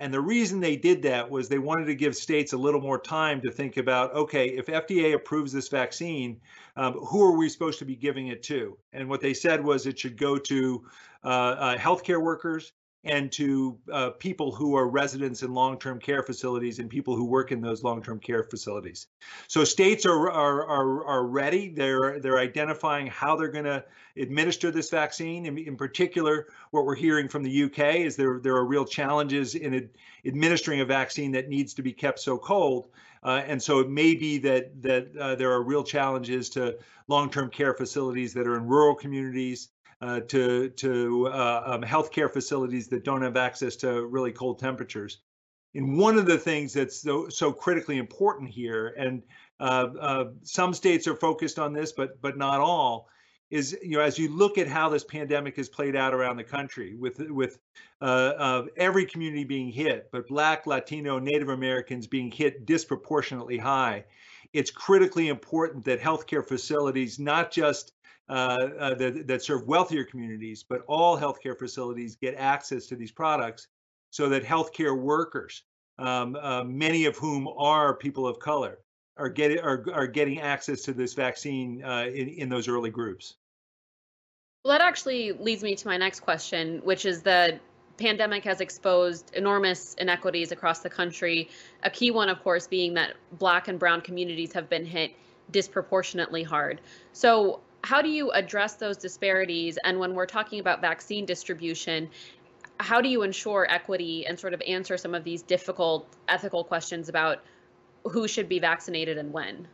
And 0.00 0.12
the 0.12 0.20
reason 0.20 0.60
they 0.60 0.76
did 0.76 1.02
that 1.02 1.30
was 1.30 1.48
they 1.48 1.58
wanted 1.58 1.84
to 1.86 1.94
give 1.94 2.16
states 2.16 2.52
a 2.52 2.56
little 2.56 2.80
more 2.80 2.98
time 2.98 3.40
to 3.42 3.50
think 3.50 3.76
about 3.76 4.14
okay, 4.14 4.48
if 4.48 4.66
FDA 4.66 5.14
approves 5.14 5.52
this 5.52 5.68
vaccine, 5.68 6.40
um, 6.76 6.94
who 6.94 7.22
are 7.22 7.36
we 7.36 7.48
supposed 7.48 7.78
to 7.80 7.84
be 7.84 7.96
giving 7.96 8.28
it 8.28 8.42
to? 8.44 8.76
And 8.92 9.08
what 9.08 9.20
they 9.20 9.34
said 9.34 9.62
was 9.62 9.86
it 9.86 9.98
should 9.98 10.16
go 10.16 10.38
to 10.38 10.84
uh, 11.22 11.28
uh, 11.28 11.76
healthcare 11.76 12.20
workers, 12.20 12.72
and 13.04 13.30
to 13.32 13.78
uh, 13.92 14.10
people 14.10 14.50
who 14.50 14.76
are 14.76 14.88
residents 14.88 15.42
in 15.42 15.52
long-term 15.52 16.00
care 16.00 16.22
facilities 16.22 16.78
and 16.78 16.88
people 16.88 17.14
who 17.14 17.24
work 17.24 17.52
in 17.52 17.60
those 17.60 17.82
long-term 17.82 18.18
care 18.18 18.42
facilities. 18.42 19.08
So 19.46 19.64
states 19.64 20.06
are 20.06 20.30
are 20.30 20.66
are, 20.66 21.06
are 21.06 21.26
ready. 21.26 21.68
They're 21.68 22.18
they're 22.20 22.38
identifying 22.38 23.06
how 23.08 23.36
they're 23.36 23.48
going 23.48 23.66
to 23.66 23.84
administer 24.16 24.70
this 24.70 24.90
vaccine. 24.90 25.46
In, 25.46 25.58
in, 25.58 25.76
particular, 25.76 26.46
what 26.70 26.86
we're 26.86 26.94
hearing 26.94 27.28
from 27.28 27.42
the 27.42 27.64
UK 27.64 27.96
is 27.96 28.16
there 28.16 28.40
there 28.42 28.54
are 28.56 28.64
real 28.64 28.84
challenges 28.84 29.54
in 29.54 29.74
ad, 29.74 29.90
administering 30.24 30.80
a 30.80 30.84
vaccine 30.84 31.32
that 31.32 31.48
needs 31.48 31.74
to 31.74 31.82
be 31.82 31.92
kept 31.92 32.20
so 32.20 32.38
cold. 32.38 32.88
Uh, 33.22 33.42
and 33.46 33.62
so 33.62 33.80
it 33.80 33.88
may 33.88 34.14
be 34.14 34.38
that 34.38 34.82
that 34.82 35.16
uh, 35.16 35.34
there 35.34 35.52
are 35.52 35.62
real 35.62 35.84
challenges 35.84 36.48
to 36.50 36.78
long-term 37.08 37.50
care 37.50 37.74
facilities 37.74 38.32
that 38.32 38.46
are 38.46 38.56
in 38.56 38.66
rural 38.66 38.94
communities 38.94 39.68
uh, 40.00 40.20
to 40.20 40.68
to 40.70 41.28
uh, 41.28 41.62
um, 41.66 41.82
healthcare 41.82 42.32
facilities 42.32 42.88
that 42.88 43.04
don't 43.04 43.22
have 43.22 43.36
access 43.36 43.76
to 43.76 44.06
really 44.06 44.32
cold 44.32 44.58
temperatures. 44.58 45.18
And 45.74 45.98
one 45.98 46.18
of 46.18 46.26
the 46.26 46.38
things 46.38 46.72
that's 46.72 47.00
so, 47.00 47.28
so 47.28 47.52
critically 47.52 47.98
important 47.98 48.48
here, 48.48 48.94
and 48.96 49.22
uh, 49.58 49.88
uh, 50.00 50.24
some 50.42 50.72
states 50.72 51.08
are 51.08 51.16
focused 51.16 51.58
on 51.58 51.72
this, 51.72 51.92
but 51.92 52.20
but 52.20 52.36
not 52.36 52.60
all, 52.60 53.08
is 53.50 53.76
you 53.82 53.96
know 53.96 54.00
as 54.00 54.18
you 54.18 54.28
look 54.28 54.58
at 54.58 54.68
how 54.68 54.88
this 54.88 55.04
pandemic 55.04 55.56
has 55.56 55.68
played 55.68 55.96
out 55.96 56.14
around 56.14 56.36
the 56.36 56.44
country, 56.44 56.94
with 56.94 57.18
with 57.30 57.58
uh, 58.00 58.62
every 58.76 59.06
community 59.06 59.44
being 59.44 59.72
hit, 59.72 60.10
but 60.12 60.28
Black, 60.28 60.66
Latino, 60.66 61.18
Native 61.18 61.48
Americans 61.48 62.06
being 62.06 62.30
hit 62.30 62.66
disproportionately 62.66 63.58
high, 63.58 64.04
it's 64.52 64.70
critically 64.70 65.28
important 65.28 65.84
that 65.84 66.00
healthcare 66.00 66.46
facilities 66.46 67.18
not 67.18 67.50
just 67.50 67.93
uh, 68.28 68.32
uh, 68.78 68.94
that, 68.94 69.26
that 69.26 69.42
serve 69.42 69.66
wealthier 69.66 70.04
communities, 70.04 70.64
but 70.66 70.82
all 70.86 71.18
healthcare 71.18 71.58
facilities 71.58 72.16
get 72.16 72.34
access 72.36 72.86
to 72.86 72.96
these 72.96 73.12
products 73.12 73.68
so 74.10 74.28
that 74.28 74.44
healthcare 74.44 74.98
workers, 74.98 75.62
um, 75.98 76.36
uh, 76.36 76.64
many 76.64 77.04
of 77.04 77.16
whom 77.16 77.48
are 77.48 77.94
people 77.94 78.26
of 78.26 78.38
color, 78.38 78.78
are 79.16 79.28
getting 79.28 79.60
are, 79.60 79.84
are 79.92 80.06
getting 80.06 80.40
access 80.40 80.82
to 80.82 80.92
this 80.92 81.14
vaccine 81.14 81.84
uh, 81.84 82.06
in, 82.06 82.28
in 82.28 82.48
those 82.48 82.66
early 82.68 82.90
groups. 82.90 83.34
Well, 84.64 84.76
that 84.78 84.84
actually 84.84 85.32
leads 85.32 85.62
me 85.62 85.74
to 85.74 85.86
my 85.86 85.98
next 85.98 86.20
question, 86.20 86.80
which 86.84 87.04
is 87.04 87.22
that 87.22 87.60
pandemic 87.98 88.44
has 88.44 88.60
exposed 88.60 89.30
enormous 89.34 89.94
inequities 89.94 90.52
across 90.52 90.80
the 90.80 90.90
country. 90.90 91.48
A 91.82 91.90
key 91.90 92.10
one, 92.10 92.28
of 92.28 92.42
course, 92.42 92.66
being 92.66 92.94
that 92.94 93.14
Black 93.32 93.68
and 93.68 93.78
Brown 93.78 94.00
communities 94.00 94.52
have 94.54 94.68
been 94.68 94.86
hit 94.86 95.12
disproportionately 95.50 96.42
hard. 96.42 96.80
So, 97.12 97.60
how 97.84 98.00
do 98.00 98.08
you 98.08 98.30
address 98.30 98.74
those 98.74 98.96
disparities? 98.96 99.78
And 99.84 99.98
when 99.98 100.14
we're 100.14 100.26
talking 100.26 100.58
about 100.58 100.80
vaccine 100.80 101.26
distribution, 101.26 102.08
how 102.80 103.00
do 103.00 103.08
you 103.08 103.22
ensure 103.22 103.66
equity 103.70 104.26
and 104.26 104.40
sort 104.40 104.54
of 104.54 104.62
answer 104.66 104.96
some 104.96 105.14
of 105.14 105.22
these 105.22 105.42
difficult 105.42 106.08
ethical 106.28 106.64
questions 106.64 107.10
about 107.10 107.42
who 108.04 108.26
should 108.26 108.48
be 108.48 108.58
vaccinated 108.58 109.18
and 109.18 109.32
when? 109.32 109.68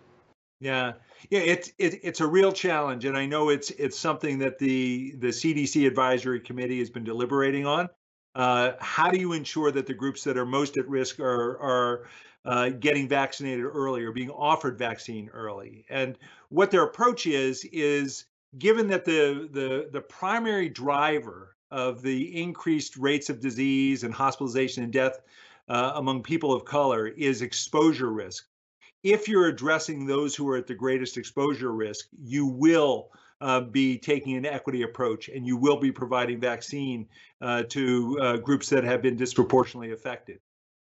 Yeah, 0.60 0.94
yeah, 1.30 1.38
it's 1.40 1.72
it, 1.78 2.00
it's 2.02 2.20
a 2.20 2.26
real 2.26 2.52
challenge, 2.52 3.06
and 3.06 3.16
I 3.16 3.24
know 3.24 3.48
it's 3.48 3.70
it's 3.70 3.98
something 3.98 4.38
that 4.40 4.58
the 4.58 5.14
the 5.18 5.28
CDC 5.28 5.86
advisory 5.86 6.40
committee 6.40 6.80
has 6.80 6.90
been 6.90 7.04
deliberating 7.04 7.64
on. 7.64 7.88
Uh, 8.34 8.72
how 8.78 9.10
do 9.10 9.18
you 9.18 9.32
ensure 9.32 9.70
that 9.70 9.86
the 9.86 9.94
groups 9.94 10.22
that 10.24 10.36
are 10.36 10.44
most 10.44 10.76
at 10.76 10.86
risk 10.86 11.18
are 11.18 11.58
are 11.60 12.08
uh, 12.44 12.70
getting 12.70 13.08
vaccinated 13.08 13.64
early 13.64 14.02
or 14.02 14.12
being 14.12 14.30
offered 14.30 14.78
vaccine 14.78 15.28
early. 15.32 15.84
And 15.90 16.16
what 16.48 16.70
their 16.70 16.84
approach 16.84 17.26
is 17.26 17.64
is 17.72 18.24
given 18.58 18.88
that 18.88 19.04
the 19.04 19.48
the 19.52 19.88
the 19.92 20.00
primary 20.00 20.68
driver 20.68 21.56
of 21.70 22.02
the 22.02 22.40
increased 22.40 22.96
rates 22.96 23.30
of 23.30 23.40
disease 23.40 24.02
and 24.02 24.12
hospitalization 24.12 24.82
and 24.82 24.92
death 24.92 25.20
uh, 25.68 25.92
among 25.94 26.22
people 26.22 26.52
of 26.52 26.64
color 26.64 27.06
is 27.06 27.42
exposure 27.42 28.10
risk. 28.12 28.46
If 29.02 29.28
you're 29.28 29.46
addressing 29.46 30.04
those 30.04 30.34
who 30.34 30.48
are 30.48 30.56
at 30.56 30.66
the 30.66 30.74
greatest 30.74 31.16
exposure 31.16 31.72
risk, 31.72 32.08
you 32.18 32.44
will 32.46 33.10
uh, 33.40 33.60
be 33.60 33.96
taking 33.96 34.36
an 34.36 34.44
equity 34.44 34.82
approach 34.82 35.28
and 35.28 35.46
you 35.46 35.56
will 35.56 35.78
be 35.78 35.92
providing 35.92 36.40
vaccine 36.40 37.08
uh, 37.40 37.62
to 37.64 38.18
uh, 38.20 38.36
groups 38.38 38.68
that 38.68 38.84
have 38.84 39.00
been 39.00 39.16
disproportionately 39.16 39.92
affected. 39.92 40.40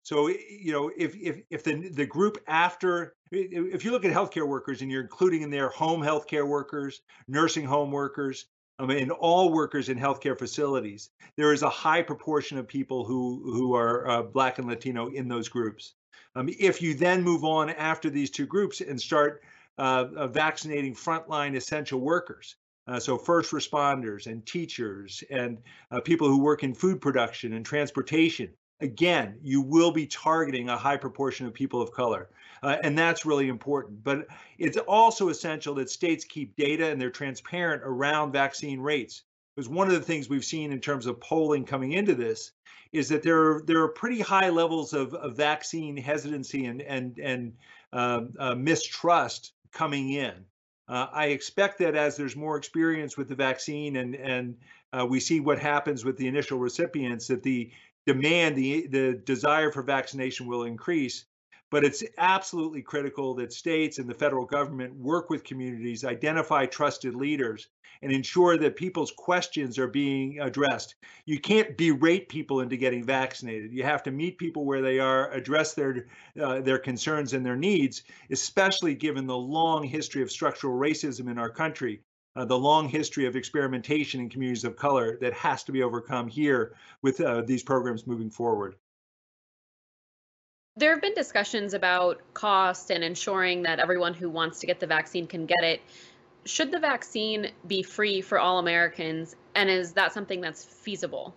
So 0.07 0.29
you 0.29 0.71
know, 0.71 0.89
if 0.95 1.17
if 1.17 1.41
if 1.49 1.65
the 1.65 1.89
the 1.89 2.05
group 2.05 2.37
after, 2.47 3.17
if 3.29 3.83
you 3.83 3.91
look 3.91 4.05
at 4.05 4.13
healthcare 4.13 4.47
workers 4.47 4.81
and 4.81 4.89
you're 4.89 5.01
including 5.01 5.41
in 5.41 5.49
there 5.49 5.67
home 5.67 6.01
healthcare 6.01 6.47
workers, 6.47 7.01
nursing 7.27 7.65
home 7.65 7.91
workers, 7.91 8.45
I 8.79 8.85
mean, 8.85 9.11
all 9.11 9.51
workers 9.51 9.89
in 9.89 9.99
healthcare 9.99 10.39
facilities, 10.39 11.09
there 11.35 11.51
is 11.51 11.61
a 11.61 11.69
high 11.69 12.01
proportion 12.01 12.57
of 12.57 12.69
people 12.69 13.03
who 13.03 13.51
who 13.51 13.75
are 13.75 14.07
uh, 14.07 14.23
Black 14.23 14.59
and 14.59 14.67
Latino 14.69 15.07
in 15.07 15.27
those 15.27 15.49
groups. 15.49 15.95
Um, 16.37 16.47
if 16.57 16.81
you 16.81 16.93
then 16.93 17.21
move 17.21 17.43
on 17.43 17.69
after 17.71 18.09
these 18.09 18.31
two 18.31 18.45
groups 18.45 18.79
and 18.79 19.01
start 19.01 19.43
uh, 19.77 20.05
uh, 20.15 20.27
vaccinating 20.27 20.95
frontline 20.95 21.53
essential 21.53 21.99
workers, 21.99 22.55
uh, 22.87 22.97
so 22.97 23.17
first 23.17 23.51
responders 23.51 24.27
and 24.27 24.45
teachers 24.45 25.21
and 25.29 25.57
uh, 25.91 25.99
people 25.99 26.29
who 26.29 26.39
work 26.39 26.63
in 26.63 26.73
food 26.73 27.01
production 27.01 27.51
and 27.51 27.65
transportation, 27.65 28.53
again, 28.79 29.37
you 29.41 29.61
will 29.61 29.91
be 29.91 30.05
targeting 30.05 30.69
a 30.69 30.77
high 30.77 30.97
proportion 30.97 31.45
of 31.45 31.53
people 31.53 31.81
of 31.81 31.91
color. 31.91 32.29
Uh, 32.63 32.77
and 32.83 32.97
that's 32.97 33.25
really 33.25 33.49
important. 33.49 34.03
But 34.03 34.27
it's 34.57 34.77
also 34.77 35.29
essential 35.29 35.75
that 35.75 35.89
states 35.89 36.25
keep 36.25 36.55
data 36.55 36.87
and 36.89 36.99
they're 36.99 37.09
transparent 37.09 37.83
around 37.85 38.31
vaccine 38.31 38.79
rates. 38.79 39.23
Because 39.55 39.69
one 39.69 39.87
of 39.87 39.93
the 39.93 40.01
things 40.01 40.29
we've 40.29 40.45
seen 40.45 40.71
in 40.71 40.79
terms 40.79 41.07
of 41.07 41.19
polling 41.19 41.65
coming 41.65 41.93
into 41.93 42.13
this 42.13 42.51
is 42.91 43.09
that 43.09 43.23
there 43.23 43.39
are 43.39 43.63
there 43.65 43.81
are 43.81 43.89
pretty 43.89 44.21
high 44.21 44.49
levels 44.49 44.93
of, 44.93 45.13
of 45.15 45.35
vaccine 45.35 45.97
hesitancy 45.97 46.65
and 46.65 46.81
and 46.81 47.17
and 47.17 47.53
uh, 47.91 48.21
uh, 48.37 48.55
mistrust 48.55 49.53
coming 49.71 50.11
in. 50.11 50.45
Uh, 50.87 51.07
I 51.11 51.27
expect 51.27 51.79
that 51.79 51.95
as 51.95 52.15
there's 52.15 52.35
more 52.35 52.55
experience 52.55 53.17
with 53.17 53.29
the 53.29 53.35
vaccine 53.35 53.95
and 53.95 54.15
and 54.15 54.57
uh, 54.93 55.05
we 55.05 55.19
see 55.19 55.39
what 55.39 55.59
happens 55.59 56.05
with 56.05 56.17
the 56.17 56.27
initial 56.27 56.59
recipients, 56.59 57.27
that 57.27 57.43
the 57.43 57.71
demand, 58.07 58.55
the 58.57 58.87
the 58.87 59.13
desire 59.25 59.71
for 59.71 59.83
vaccination 59.83 60.47
will 60.47 60.63
increase. 60.63 61.25
but 61.69 61.83
it's 61.83 62.03
absolutely 62.17 62.81
critical 62.81 63.33
that 63.35 63.51
states 63.53 63.99
and 63.99 64.09
the 64.09 64.13
federal 64.13 64.45
government 64.45 64.95
work 64.95 65.29
with 65.29 65.43
communities, 65.43 66.05
identify 66.05 66.65
trusted 66.65 67.13
leaders, 67.15 67.67
and 68.01 68.11
ensure 68.11 68.57
that 68.57 68.75
people's 68.77 69.11
questions 69.17 69.77
are 69.77 69.87
being 69.87 70.39
addressed. 70.39 70.95
You 71.25 71.39
can't 71.39 71.77
berate 71.77 72.29
people 72.29 72.61
into 72.61 72.77
getting 72.77 73.03
vaccinated. 73.03 73.73
You 73.73 73.83
have 73.83 74.03
to 74.03 74.11
meet 74.11 74.37
people 74.37 74.65
where 74.65 74.81
they 74.81 74.99
are, 74.99 75.31
address 75.31 75.73
their 75.73 76.07
uh, 76.41 76.61
their 76.61 76.79
concerns 76.79 77.33
and 77.33 77.45
their 77.45 77.57
needs, 77.57 78.03
especially 78.31 78.95
given 78.95 79.27
the 79.27 79.37
long 79.37 79.83
history 79.83 80.21
of 80.21 80.31
structural 80.31 80.73
racism 80.79 81.29
in 81.29 81.37
our 81.37 81.49
country. 81.49 82.01
Uh, 82.37 82.45
the 82.45 82.57
long 82.57 82.87
history 82.87 83.25
of 83.25 83.35
experimentation 83.35 84.19
in 84.19 84.29
communities 84.29 84.63
of 84.63 84.75
color 84.75 85.17
that 85.19 85.33
has 85.33 85.63
to 85.63 85.71
be 85.71 85.81
overcome 85.81 86.27
here 86.27 86.75
with 87.01 87.19
uh, 87.19 87.41
these 87.41 87.63
programs 87.63 88.05
moving 88.05 88.29
forward. 88.29 88.75
There 90.75 90.91
have 90.91 91.01
been 91.01 91.15
discussions 91.15 91.73
about 91.73 92.21
cost 92.35 92.91
and 92.91 93.03
ensuring 93.03 93.63
that 93.63 93.79
everyone 93.79 94.13
who 94.13 94.29
wants 94.29 94.59
to 94.59 94.67
get 94.67 94.79
the 94.79 94.85
vaccine 94.85 95.25
can 95.25 95.47
get 95.47 95.63
it. 95.63 95.81
Should 96.45 96.71
the 96.71 96.79
vaccine 96.79 97.49
be 97.65 97.81
free 97.81 98.21
for 98.21 98.37
all 98.37 98.59
Americans? 98.59 99.35
And 99.55 99.67
is 99.67 99.93
that 99.93 100.13
something 100.13 100.39
that's 100.39 100.63
feasible? 100.63 101.33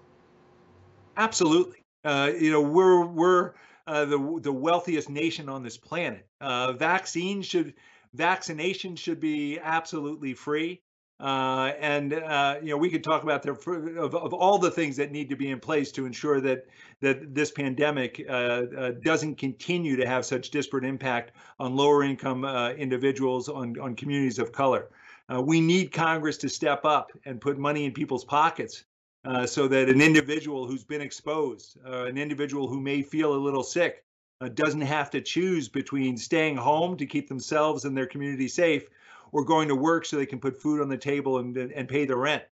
Absolutely. 1.16 1.78
Uh, 2.04 2.30
you 2.38 2.52
know, 2.52 2.60
we're 2.60 3.06
we're 3.06 3.52
uh, 3.86 4.04
the 4.04 4.38
the 4.42 4.52
wealthiest 4.52 5.08
nation 5.08 5.48
on 5.48 5.62
this 5.62 5.78
planet. 5.78 6.26
Uh, 6.42 6.72
vaccine 6.72 7.40
should 7.40 7.72
vaccination 8.12 8.96
should 8.96 9.18
be 9.18 9.58
absolutely 9.58 10.34
free. 10.34 10.82
Uh, 11.20 11.74
and 11.80 12.14
uh, 12.14 12.56
you 12.62 12.70
know 12.70 12.78
we 12.78 12.88
could 12.88 13.04
talk 13.04 13.22
about 13.22 13.42
the 13.42 13.50
of, 13.50 14.14
of 14.14 14.32
all 14.32 14.58
the 14.58 14.70
things 14.70 14.96
that 14.96 15.12
need 15.12 15.28
to 15.28 15.36
be 15.36 15.50
in 15.50 15.60
place 15.60 15.92
to 15.92 16.06
ensure 16.06 16.40
that 16.40 16.66
that 17.00 17.34
this 17.34 17.50
pandemic 17.50 18.24
uh, 18.26 18.32
uh 18.32 18.92
doesn't 19.02 19.36
continue 19.36 19.96
to 19.96 20.06
have 20.06 20.24
such 20.24 20.50
disparate 20.50 20.82
impact 20.82 21.32
on 21.58 21.76
lower 21.76 22.02
income 22.02 22.46
uh, 22.46 22.70
individuals 22.70 23.50
on 23.50 23.78
on 23.78 23.94
communities 23.94 24.38
of 24.38 24.50
color. 24.50 24.88
Uh, 25.30 25.42
we 25.42 25.60
need 25.60 25.92
Congress 25.92 26.38
to 26.38 26.48
step 26.48 26.86
up 26.86 27.12
and 27.26 27.38
put 27.38 27.58
money 27.58 27.84
in 27.84 27.92
people's 27.92 28.24
pockets 28.24 28.84
so 29.44 29.68
that 29.68 29.90
an 29.90 30.00
individual 30.00 30.66
who's 30.66 30.82
been 30.82 31.02
exposed, 31.02 31.76
an 31.84 32.16
individual 32.16 32.66
who 32.66 32.80
may 32.80 33.02
feel 33.02 33.34
a 33.34 33.36
little 33.36 33.62
sick, 33.62 34.02
doesn't 34.54 34.80
have 34.80 35.10
to 35.10 35.20
choose 35.20 35.68
between 35.68 36.16
staying 36.16 36.56
home 36.56 36.96
to 36.96 37.06
keep 37.06 37.28
themselves 37.28 37.84
and 37.84 37.94
their 37.94 38.06
community 38.06 38.48
safe 38.48 38.88
or 39.32 39.44
going 39.44 39.68
to 39.68 39.76
work 39.76 40.04
so 40.04 40.16
they 40.16 40.26
can 40.26 40.40
put 40.40 40.60
food 40.60 40.80
on 40.80 40.88
the 40.88 40.96
table 40.96 41.38
and, 41.38 41.56
and 41.56 41.88
pay 41.88 42.04
the 42.04 42.16
rent. 42.16 42.42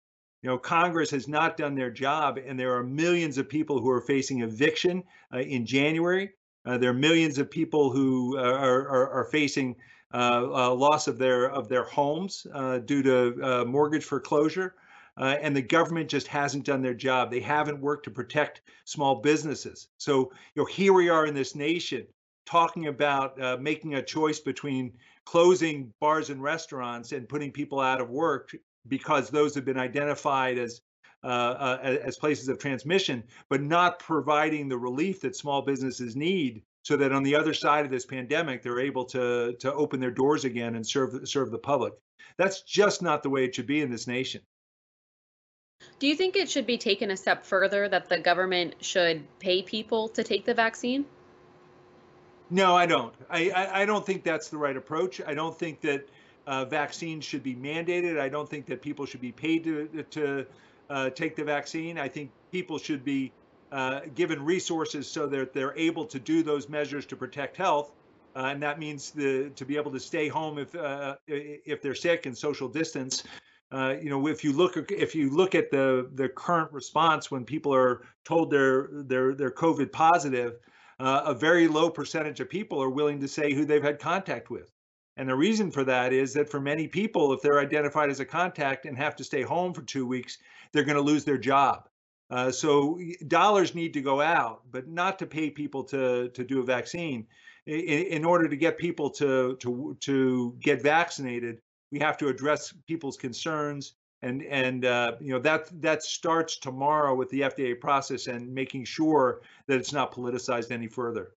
You 0.42 0.50
know, 0.50 0.58
Congress 0.58 1.10
has 1.10 1.26
not 1.26 1.56
done 1.56 1.74
their 1.74 1.90
job, 1.90 2.38
and 2.38 2.58
there 2.58 2.76
are 2.76 2.84
millions 2.84 3.38
of 3.38 3.48
people 3.48 3.80
who 3.80 3.90
are 3.90 4.00
facing 4.00 4.42
eviction 4.42 5.02
uh, 5.34 5.38
in 5.38 5.66
January. 5.66 6.30
Uh, 6.64 6.78
there 6.78 6.90
are 6.90 6.94
millions 6.94 7.38
of 7.38 7.50
people 7.50 7.90
who 7.90 8.38
uh, 8.38 8.42
are, 8.42 8.88
are, 8.88 9.10
are 9.10 9.24
facing 9.24 9.74
uh, 10.14 10.72
loss 10.72 11.08
of 11.08 11.18
their 11.18 11.50
of 11.50 11.68
their 11.68 11.84
homes 11.84 12.46
uh, 12.54 12.78
due 12.78 13.02
to 13.02 13.42
uh, 13.42 13.64
mortgage 13.64 14.04
foreclosure. 14.04 14.74
and 15.16 15.56
the 15.56 15.62
government 15.62 16.08
just 16.08 16.28
hasn't 16.28 16.64
done 16.64 16.82
their 16.82 16.94
job. 16.94 17.30
They 17.30 17.40
haven't 17.40 17.80
worked 17.80 18.04
to 18.04 18.10
protect 18.10 18.62
small 18.84 19.20
businesses. 19.20 19.88
So, 19.98 20.30
you 20.54 20.62
know, 20.62 20.64
here 20.64 20.92
we 20.92 21.08
are 21.08 21.26
in 21.26 21.34
this 21.34 21.54
nation 21.54 22.06
talking 22.48 22.86
about 22.86 23.60
making 23.60 23.94
a 23.94 24.02
choice 24.02 24.40
between 24.40 24.92
closing 25.24 25.92
bars 26.00 26.30
and 26.30 26.42
restaurants 26.42 27.12
and 27.12 27.28
putting 27.28 27.52
people 27.52 27.78
out 27.78 28.00
of 28.00 28.08
work 28.08 28.54
because 28.88 29.28
those 29.28 29.54
have 29.54 29.64
been 29.64 29.78
identified 29.78 30.56
as 30.56 30.80
uh, 31.24 31.26
uh, 31.26 31.78
as 31.82 32.16
places 32.16 32.48
of 32.48 32.58
transmission, 32.58 33.24
but 33.50 33.60
not 33.60 33.98
providing 33.98 34.68
the 34.68 34.78
relief 34.78 35.20
that 35.20 35.34
small 35.34 35.62
businesses 35.62 36.14
need, 36.14 36.62
so 36.84 36.96
that 36.96 37.10
on 37.10 37.24
the 37.24 37.34
other 37.34 37.52
side 37.52 37.84
of 37.84 37.90
this 37.90 38.06
pandemic, 38.06 38.62
they're 38.62 38.80
able 38.80 39.04
to 39.04 39.52
to 39.54 39.74
open 39.74 39.98
their 39.98 40.12
doors 40.12 40.44
again 40.44 40.76
and 40.76 40.86
serve 40.86 41.28
serve 41.28 41.50
the 41.50 41.58
public. 41.58 41.92
That's 42.36 42.62
just 42.62 43.02
not 43.02 43.24
the 43.24 43.30
way 43.30 43.44
it 43.44 43.54
should 43.54 43.66
be 43.66 43.82
in 43.82 43.90
this 43.90 44.06
nation. 44.06 44.42
Do 45.98 46.06
you 46.06 46.14
think 46.14 46.36
it 46.36 46.48
should 46.48 46.66
be 46.66 46.78
taken 46.78 47.10
a 47.10 47.16
step 47.16 47.44
further 47.44 47.88
that 47.88 48.08
the 48.08 48.20
government 48.20 48.76
should 48.80 49.26
pay 49.40 49.62
people 49.62 50.08
to 50.10 50.22
take 50.22 50.44
the 50.44 50.54
vaccine? 50.54 51.04
No, 52.50 52.74
I 52.74 52.86
don't. 52.86 53.14
I, 53.28 53.50
I, 53.50 53.82
I, 53.82 53.84
don't 53.84 54.06
think 54.06 54.24
that's 54.24 54.48
the 54.48 54.56
right 54.56 54.76
approach. 54.76 55.20
I 55.26 55.34
don't 55.34 55.58
think 55.58 55.80
that 55.82 56.08
uh, 56.46 56.64
vaccines 56.64 57.24
should 57.24 57.42
be 57.42 57.54
mandated. 57.54 58.18
I 58.18 58.28
don't 58.28 58.48
think 58.48 58.66
that 58.66 58.80
people 58.80 59.04
should 59.04 59.20
be 59.20 59.32
paid 59.32 59.64
to 59.64 60.04
to 60.10 60.46
uh, 60.88 61.10
take 61.10 61.36
the 61.36 61.44
vaccine. 61.44 61.98
I 61.98 62.08
think 62.08 62.30
people 62.50 62.78
should 62.78 63.04
be 63.04 63.32
uh, 63.70 64.00
given 64.14 64.42
resources 64.42 65.06
so 65.06 65.26
that 65.26 65.52
they're 65.52 65.76
able 65.76 66.06
to 66.06 66.18
do 66.18 66.42
those 66.42 66.70
measures 66.70 67.04
to 67.06 67.16
protect 67.16 67.56
health, 67.56 67.92
uh, 68.34 68.46
and 68.46 68.62
that 68.62 68.78
means 68.78 69.10
the 69.10 69.50
to 69.50 69.66
be 69.66 69.76
able 69.76 69.92
to 69.92 70.00
stay 70.00 70.28
home 70.28 70.58
if 70.58 70.74
uh, 70.74 71.16
if 71.26 71.82
they're 71.82 71.94
sick 71.94 72.24
and 72.24 72.36
social 72.36 72.68
distance. 72.68 73.24
Uh, 73.70 73.96
you 74.00 74.08
know, 74.08 74.26
if 74.26 74.42
you 74.42 74.54
look 74.54 74.90
if 74.90 75.14
you 75.14 75.28
look 75.28 75.54
at 75.54 75.70
the 75.70 76.08
the 76.14 76.30
current 76.30 76.72
response 76.72 77.30
when 77.30 77.44
people 77.44 77.74
are 77.74 78.06
told 78.24 78.50
they're 78.50 78.88
they're 78.90 79.34
they're 79.34 79.50
COVID 79.50 79.92
positive 79.92 80.58
uh, 81.00 81.22
a 81.26 81.34
very 81.34 81.68
low 81.68 81.90
percentage 81.90 82.40
of 82.40 82.48
people 82.48 82.82
are 82.82 82.90
willing 82.90 83.20
to 83.20 83.28
say 83.28 83.52
who 83.52 83.64
they've 83.64 83.82
had 83.82 83.98
contact 83.98 84.50
with. 84.50 84.70
And 85.16 85.28
the 85.28 85.34
reason 85.34 85.70
for 85.70 85.84
that 85.84 86.12
is 86.12 86.32
that 86.34 86.48
for 86.48 86.60
many 86.60 86.86
people, 86.86 87.32
if 87.32 87.42
they're 87.42 87.58
identified 87.58 88.08
as 88.08 88.20
a 88.20 88.24
contact 88.24 88.86
and 88.86 88.96
have 88.96 89.16
to 89.16 89.24
stay 89.24 89.42
home 89.42 89.74
for 89.74 89.82
two 89.82 90.06
weeks, 90.06 90.38
they're 90.72 90.84
going 90.84 90.96
to 90.96 91.02
lose 91.02 91.24
their 91.24 91.38
job. 91.38 91.88
Uh, 92.30 92.50
so 92.50 93.00
dollars 93.26 93.74
need 93.74 93.94
to 93.94 94.00
go 94.00 94.20
out, 94.20 94.62
but 94.70 94.86
not 94.86 95.18
to 95.18 95.26
pay 95.26 95.50
people 95.50 95.82
to 95.82 96.28
to 96.28 96.44
do 96.44 96.60
a 96.60 96.64
vaccine. 96.64 97.26
In, 97.66 97.74
in 97.76 98.24
order 98.24 98.48
to 98.48 98.56
get 98.56 98.78
people 98.78 99.10
to 99.10 99.56
to 99.56 99.96
to 100.00 100.56
get 100.60 100.82
vaccinated, 100.82 101.60
we 101.90 101.98
have 101.98 102.18
to 102.18 102.28
address 102.28 102.72
people's 102.86 103.16
concerns 103.16 103.94
and 104.22 104.42
and 104.42 104.84
uh, 104.84 105.12
you 105.20 105.32
know 105.32 105.38
that 105.38 105.68
that 105.80 106.02
starts 106.02 106.56
tomorrow 106.56 107.14
with 107.14 107.30
the 107.30 107.42
FDA 107.42 107.78
process 107.78 108.26
and 108.26 108.52
making 108.52 108.84
sure 108.84 109.40
that 109.66 109.78
it's 109.78 109.92
not 109.92 110.12
politicized 110.12 110.70
any 110.70 110.88
further. 110.88 111.32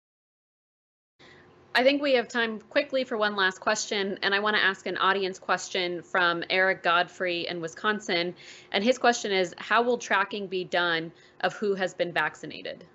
I 1.75 1.83
think 1.83 2.01
we 2.01 2.13
have 2.15 2.27
time 2.27 2.59
quickly 2.59 3.03
for 3.03 3.17
one 3.17 3.35
last 3.35 3.59
question, 3.59 4.17
and 4.23 4.33
I 4.33 4.39
want 4.39 4.55
to 4.55 4.63
ask 4.63 4.87
an 4.87 4.97
audience 4.97 5.37
question 5.37 6.01
from 6.01 6.43
Eric 6.49 6.81
Godfrey 6.81 7.47
in 7.47 7.61
Wisconsin, 7.61 8.33
and 8.71 8.83
his 8.83 8.97
question 8.97 9.31
is: 9.31 9.53
How 9.57 9.81
will 9.81 9.97
tracking 9.97 10.47
be 10.47 10.63
done 10.63 11.11
of 11.41 11.53
who 11.53 11.75
has 11.75 11.93
been 11.93 12.11
vaccinated? 12.11 12.85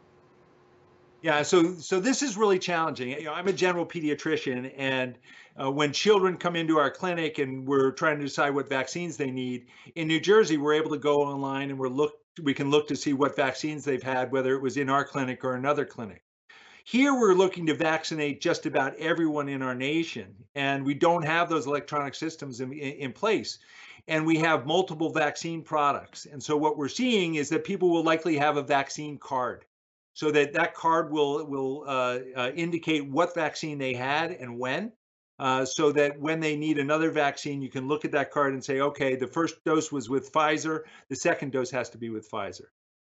Yeah, 1.25 1.41
so 1.41 1.73
so 1.77 2.01
this 2.01 2.21
is 2.21 2.37
really 2.37 2.59
challenging. 2.59 3.09
You 3.09 3.25
know, 3.25 3.33
I'm 3.33 3.49
a 3.49 3.53
general 3.55 3.87
pediatrician, 3.87 4.71
and 4.77 5.17
uh, 5.59 5.71
when 5.71 5.91
children 5.91 6.37
come 6.37 6.55
into 6.55 6.77
our 6.77 6.91
clinic 6.91 7.39
and 7.39 7.67
we're 7.67 7.93
trying 7.93 8.19
to 8.19 8.25
decide 8.25 8.51
what 8.51 8.69
vaccines 8.69 9.17
they 9.17 9.31
need, 9.31 9.69
in 9.95 10.07
New 10.07 10.21
Jersey, 10.21 10.59
we're 10.59 10.75
able 10.75 10.91
to 10.91 10.99
go 10.99 11.23
online 11.23 11.71
and 11.71 11.79
we're 11.79 11.89
look 11.89 12.13
we 12.43 12.53
can 12.53 12.71
look 12.71 12.87
to 12.89 12.95
see 12.95 13.15
what 13.15 13.35
vaccines 13.37 13.87
they've 13.87 14.03
had, 14.03 14.33
whether 14.33 14.55
it 14.55 14.61
was 14.61 14.77
in 14.77 14.91
our 14.91 15.03
clinic 15.03 15.45
or 15.45 15.55
another 15.55 15.87
clinic. 15.87 16.23
Here, 16.85 17.15
we're 17.15 17.33
looking 17.33 17.65
to 17.69 17.75
vaccinate 17.75 18.43
just 18.43 18.67
about 18.67 18.95
everyone 18.97 19.49
in 19.49 19.63
our 19.63 19.75
nation, 19.75 20.35
and 20.55 20.85
we 20.85 20.93
don't 20.93 21.25
have 21.25 21.49
those 21.49 21.67
electronic 21.67 22.15
systems 22.15 22.61
in, 22.61 22.71
in 22.71 23.15
place. 23.15 23.61
And 24.09 24.27
we 24.27 24.37
have 24.41 24.67
multiple 24.67 25.09
vaccine 25.09 25.63
products. 25.63 26.27
And 26.27 26.43
so, 26.43 26.55
what 26.55 26.77
we're 26.77 26.89
seeing 26.89 27.37
is 27.37 27.49
that 27.49 27.65
people 27.65 27.89
will 27.89 28.05
likely 28.05 28.37
have 28.37 28.59
a 28.59 28.63
vaccine 28.63 29.17
card 29.17 29.65
so 30.15 30.31
that 30.31 30.53
that 30.55 30.75
card 30.75 31.13
will 31.13 31.45
will 31.47 31.85
uh, 31.87 32.19
uh, 32.37 32.51
indicate 32.55 33.09
what 33.09 33.35
vaccine 33.35 33.79
they 33.79 33.93
had 33.93 34.31
and 34.31 34.59
when. 34.59 34.93
Uh, 35.41 35.65
so 35.65 35.91
that 35.91 36.19
when 36.21 36.39
they 36.39 36.55
need 36.55 36.79
another 36.79 37.11
vaccine, 37.11 37.61
you 37.61 37.69
can 37.69 37.89
look 37.89 38.05
at 38.05 38.13
that 38.13 38.31
card 38.31 38.53
and 38.53 38.65
say, 38.65 38.81
okay, 38.81 39.17
the 39.17 39.27
first 39.27 39.57
dose 39.65 39.91
was 39.91 40.09
with 40.09 40.33
Pfizer, 40.33 40.83
the 41.09 41.17
second 41.17 41.51
dose 41.51 41.73
has 41.73 41.91
to 41.91 41.99
be 41.99 42.09
with 42.09 42.31
Pfizer. 42.31 42.67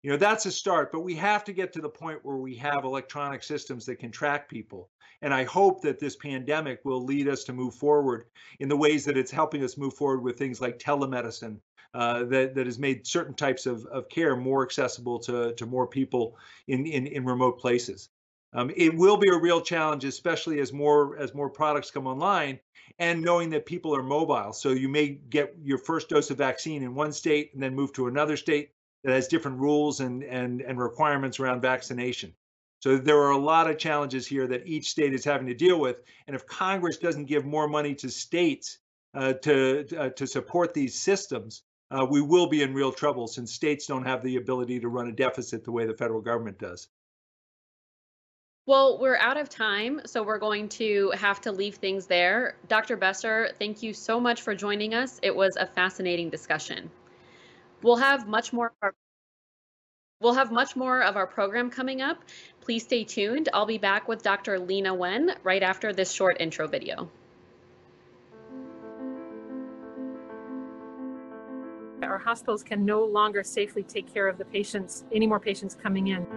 You 0.03 0.11
know, 0.11 0.17
that's 0.17 0.45
a 0.45 0.51
start, 0.51 0.91
but 0.91 1.01
we 1.01 1.15
have 1.15 1.43
to 1.45 1.53
get 1.53 1.73
to 1.73 1.81
the 1.81 1.89
point 1.89 2.19
where 2.23 2.37
we 2.37 2.55
have 2.57 2.83
electronic 2.83 3.41
systems 3.41 3.87
that 3.87 3.97
can 3.97 4.11
track 4.11 4.47
people. 4.47 4.91
And 5.23 5.33
I 5.33 5.43
hope 5.45 5.81
that 5.81 5.99
this 5.99 6.15
pandemic 6.15 6.79
will 6.83 7.03
lead 7.03 7.27
us 7.27 7.43
to 7.45 7.53
move 7.53 7.73
forward 7.73 8.25
in 8.59 8.69
the 8.69 8.77
ways 8.77 9.03
that 9.05 9.17
it's 9.17 9.31
helping 9.31 9.63
us 9.63 9.77
move 9.77 9.95
forward 9.95 10.21
with 10.21 10.37
things 10.37 10.61
like 10.61 10.77
telemedicine 10.77 11.59
uh, 11.93 12.23
that 12.25 12.55
that 12.55 12.65
has 12.65 12.79
made 12.79 13.05
certain 13.05 13.33
types 13.33 13.65
of, 13.65 13.85
of 13.85 14.07
care 14.09 14.35
more 14.35 14.63
accessible 14.63 15.19
to, 15.19 15.53
to 15.55 15.65
more 15.65 15.87
people 15.87 16.37
in, 16.67 16.85
in, 16.85 17.07
in 17.07 17.25
remote 17.25 17.59
places. 17.59 18.09
Um, 18.53 18.71
it 18.75 18.95
will 18.95 19.17
be 19.17 19.29
a 19.29 19.37
real 19.37 19.61
challenge, 19.61 20.03
especially 20.05 20.59
as 20.59 20.73
more 20.73 21.17
as 21.17 21.33
more 21.33 21.49
products 21.49 21.91
come 21.91 22.07
online, 22.07 22.59
and 22.99 23.21
knowing 23.21 23.49
that 23.51 23.65
people 23.65 23.95
are 23.95 24.03
mobile. 24.03 24.53
So 24.53 24.69
you 24.69 24.89
may 24.89 25.09
get 25.09 25.55
your 25.63 25.77
first 25.77 26.09
dose 26.09 26.29
of 26.31 26.37
vaccine 26.37 26.83
in 26.83 26.95
one 26.95 27.13
state 27.13 27.51
and 27.53 27.63
then 27.63 27.75
move 27.75 27.93
to 27.93 28.07
another 28.07 28.37
state 28.37 28.71
that 29.03 29.13
has 29.13 29.27
different 29.27 29.59
rules 29.59 29.99
and 29.99 30.23
and 30.23 30.61
and 30.61 30.79
requirements 30.79 31.39
around 31.39 31.61
vaccination. 31.61 32.33
So 32.81 32.97
there 32.97 33.21
are 33.21 33.31
a 33.31 33.37
lot 33.37 33.69
of 33.69 33.77
challenges 33.77 34.25
here 34.25 34.47
that 34.47 34.65
each 34.65 34.89
state 34.89 35.13
is 35.13 35.23
having 35.23 35.47
to 35.47 35.53
deal 35.53 35.79
with. 35.79 36.01
And 36.25 36.35
if 36.35 36.47
Congress 36.47 36.97
doesn't 36.97 37.25
give 37.25 37.45
more 37.45 37.67
money 37.67 37.93
to 37.95 38.09
states 38.09 38.79
uh, 39.13 39.33
to 39.33 39.85
uh, 39.97 40.09
to 40.09 40.27
support 40.27 40.73
these 40.73 40.99
systems, 40.99 41.63
uh, 41.91 42.05
we 42.09 42.21
will 42.21 42.47
be 42.47 42.61
in 42.61 42.73
real 42.73 42.91
trouble 42.91 43.27
since 43.27 43.51
states 43.53 43.85
don't 43.85 44.05
have 44.05 44.23
the 44.23 44.37
ability 44.37 44.79
to 44.79 44.87
run 44.87 45.07
a 45.07 45.11
deficit 45.11 45.63
the 45.63 45.71
way 45.71 45.85
the 45.85 45.93
federal 45.93 46.21
government 46.21 46.57
does. 46.57 46.87
Well, 48.65 48.99
we're 48.99 49.17
out 49.17 49.37
of 49.37 49.49
time, 49.49 50.01
so 50.05 50.23
we're 50.23 50.37
going 50.37 50.69
to 50.69 51.11
have 51.15 51.41
to 51.41 51.51
leave 51.51 51.75
things 51.75 52.05
there. 52.05 52.55
Dr. 52.67 52.95
Besser, 52.95 53.51
thank 53.59 53.83
you 53.83 53.93
so 53.93 54.19
much 54.19 54.43
for 54.43 54.55
joining 54.55 54.93
us. 54.93 55.19
It 55.21 55.35
was 55.35 55.57
a 55.57 55.65
fascinating 55.65 56.29
discussion. 56.29 56.89
We'll 57.81 57.97
have 57.97 58.27
much 58.27 58.53
more 58.53 58.71
We'll 60.21 60.35
have 60.35 60.51
much 60.51 60.75
more 60.75 61.01
of 61.01 61.17
our 61.17 61.25
program 61.25 61.71
coming 61.71 61.99
up. 61.99 62.23
Please 62.61 62.83
stay 62.83 63.03
tuned. 63.03 63.49
I'll 63.55 63.65
be 63.65 63.79
back 63.79 64.07
with 64.07 64.21
Dr. 64.21 64.59
Leana 64.59 64.95
Wen 64.95 65.33
right 65.41 65.63
after 65.63 65.93
this 65.93 66.11
short 66.11 66.37
intro 66.39 66.67
video. 66.67 67.09
Our 72.11 72.17
hospitals 72.17 72.61
can 72.61 72.83
no 72.83 73.05
longer 73.05 73.41
safely 73.41 73.83
take 73.83 74.13
care 74.13 74.27
of 74.27 74.37
the 74.37 74.43
patients, 74.43 75.05
any 75.13 75.25
more 75.25 75.39
patients 75.39 75.77
coming 75.81 76.07
in. 76.07 76.27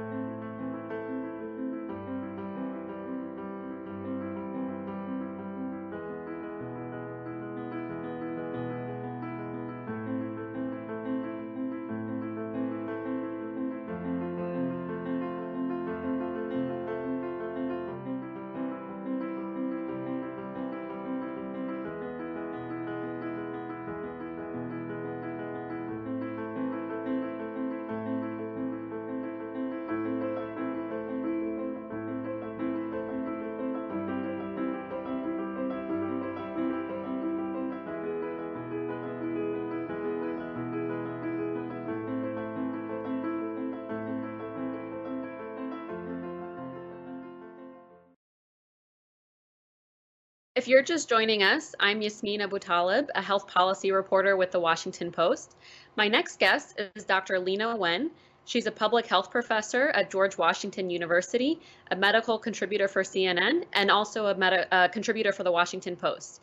If 50.64 50.68
you're 50.68 50.82
just 50.82 51.10
joining 51.10 51.42
us, 51.42 51.74
I'm 51.78 52.00
Yasmeen 52.00 52.40
Abutaleb, 52.40 53.10
a 53.14 53.20
health 53.20 53.46
policy 53.46 53.92
reporter 53.92 54.34
with 54.34 54.50
the 54.50 54.58
Washington 54.58 55.12
Post. 55.12 55.56
My 55.94 56.08
next 56.08 56.38
guest 56.38 56.80
is 56.96 57.04
Dr. 57.04 57.34
Leana 57.34 57.76
Wen. 57.76 58.10
She's 58.46 58.66
a 58.66 58.70
public 58.70 59.04
health 59.04 59.30
professor 59.30 59.90
at 59.90 60.10
George 60.10 60.38
Washington 60.38 60.88
University, 60.88 61.60
a 61.90 61.96
medical 61.96 62.38
contributor 62.38 62.88
for 62.88 63.02
CNN, 63.02 63.66
and 63.74 63.90
also 63.90 64.28
a 64.28 64.34
meta, 64.34 64.88
contributor 64.90 65.32
for 65.32 65.42
the 65.42 65.52
Washington 65.52 65.96
Post. 65.96 66.40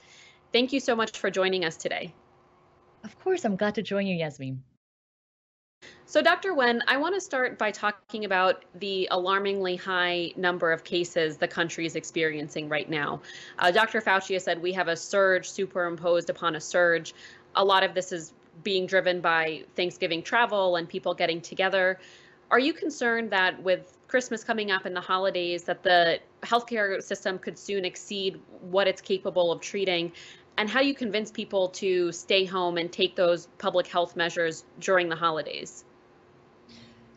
Thank 0.53 0.71
you 0.71 0.79
so 0.79 0.95
much 0.95 1.17
for 1.17 1.31
joining 1.31 1.65
us 1.65 1.75
today. 1.75 2.13
Of 3.03 3.19
course, 3.21 3.43
I'm 3.43 3.55
glad 3.55 3.73
to 3.73 3.81
join 3.81 4.05
you, 4.05 4.15
Yasmin. 4.17 4.61
So, 6.11 6.21
Dr. 6.21 6.53
Wen, 6.53 6.83
I 6.89 6.97
want 6.97 7.15
to 7.15 7.21
start 7.21 7.57
by 7.57 7.71
talking 7.71 8.25
about 8.25 8.65
the 8.77 9.07
alarmingly 9.11 9.77
high 9.77 10.33
number 10.35 10.69
of 10.73 10.83
cases 10.83 11.37
the 11.37 11.47
country 11.47 11.85
is 11.85 11.95
experiencing 11.95 12.67
right 12.67 12.89
now. 12.89 13.21
Uh, 13.57 13.71
Dr. 13.71 14.01
Fauci 14.01 14.33
has 14.33 14.43
said 14.43 14.61
we 14.61 14.73
have 14.73 14.89
a 14.89 14.97
surge 14.97 15.49
superimposed 15.49 16.29
upon 16.29 16.57
a 16.57 16.59
surge. 16.59 17.13
A 17.55 17.63
lot 17.63 17.83
of 17.83 17.93
this 17.93 18.11
is 18.11 18.33
being 18.61 18.87
driven 18.87 19.21
by 19.21 19.63
Thanksgiving 19.77 20.21
travel 20.21 20.75
and 20.75 20.89
people 20.89 21.13
getting 21.13 21.39
together. 21.39 21.97
Are 22.49 22.59
you 22.59 22.73
concerned 22.73 23.29
that 23.29 23.63
with 23.63 23.97
Christmas 24.09 24.43
coming 24.43 24.69
up 24.69 24.83
and 24.83 24.93
the 24.93 24.99
holidays, 24.99 25.63
that 25.63 25.81
the 25.81 26.19
healthcare 26.43 27.01
system 27.01 27.39
could 27.39 27.57
soon 27.57 27.85
exceed 27.85 28.37
what 28.59 28.85
it's 28.85 28.99
capable 28.99 29.49
of 29.49 29.61
treating? 29.61 30.11
And 30.57 30.69
how 30.69 30.81
you 30.81 30.93
convince 30.93 31.31
people 31.31 31.69
to 31.69 32.11
stay 32.11 32.43
home 32.43 32.75
and 32.75 32.91
take 32.91 33.15
those 33.15 33.47
public 33.59 33.87
health 33.87 34.17
measures 34.17 34.65
during 34.77 35.07
the 35.07 35.15
holidays? 35.15 35.85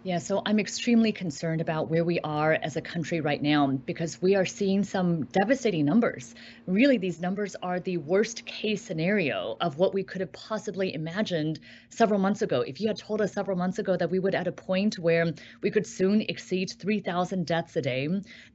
Yeah, 0.06 0.18
so 0.18 0.42
I'm 0.44 0.60
extremely 0.60 1.12
concerned 1.12 1.62
about 1.62 1.88
where 1.88 2.04
we 2.04 2.20
are 2.20 2.58
as 2.62 2.76
a 2.76 2.82
country 2.82 3.22
right 3.22 3.40
now 3.40 3.68
because 3.68 4.20
we 4.20 4.34
are 4.34 4.44
seeing 4.44 4.84
some 4.84 5.24
devastating 5.24 5.86
numbers. 5.86 6.34
Really, 6.66 6.98
these 6.98 7.22
numbers 7.22 7.56
are 7.62 7.80
the 7.80 7.96
worst 7.96 8.44
case 8.44 8.82
scenario 8.82 9.56
of 9.62 9.78
what 9.78 9.94
we 9.94 10.02
could 10.02 10.20
have 10.20 10.30
possibly 10.34 10.92
imagined 10.92 11.58
several 11.88 12.20
months 12.20 12.42
ago. 12.42 12.60
If 12.60 12.82
you 12.82 12.88
had 12.88 12.98
told 12.98 13.22
us 13.22 13.32
several 13.32 13.56
months 13.56 13.78
ago 13.78 13.96
that 13.96 14.10
we 14.10 14.18
would 14.18 14.34
at 14.34 14.46
a 14.46 14.52
point 14.52 14.98
where 14.98 15.32
we 15.62 15.70
could 15.70 15.86
soon 15.86 16.20
exceed 16.20 16.70
3,000 16.78 17.46
deaths 17.46 17.74
a 17.76 17.80
day, 17.80 18.06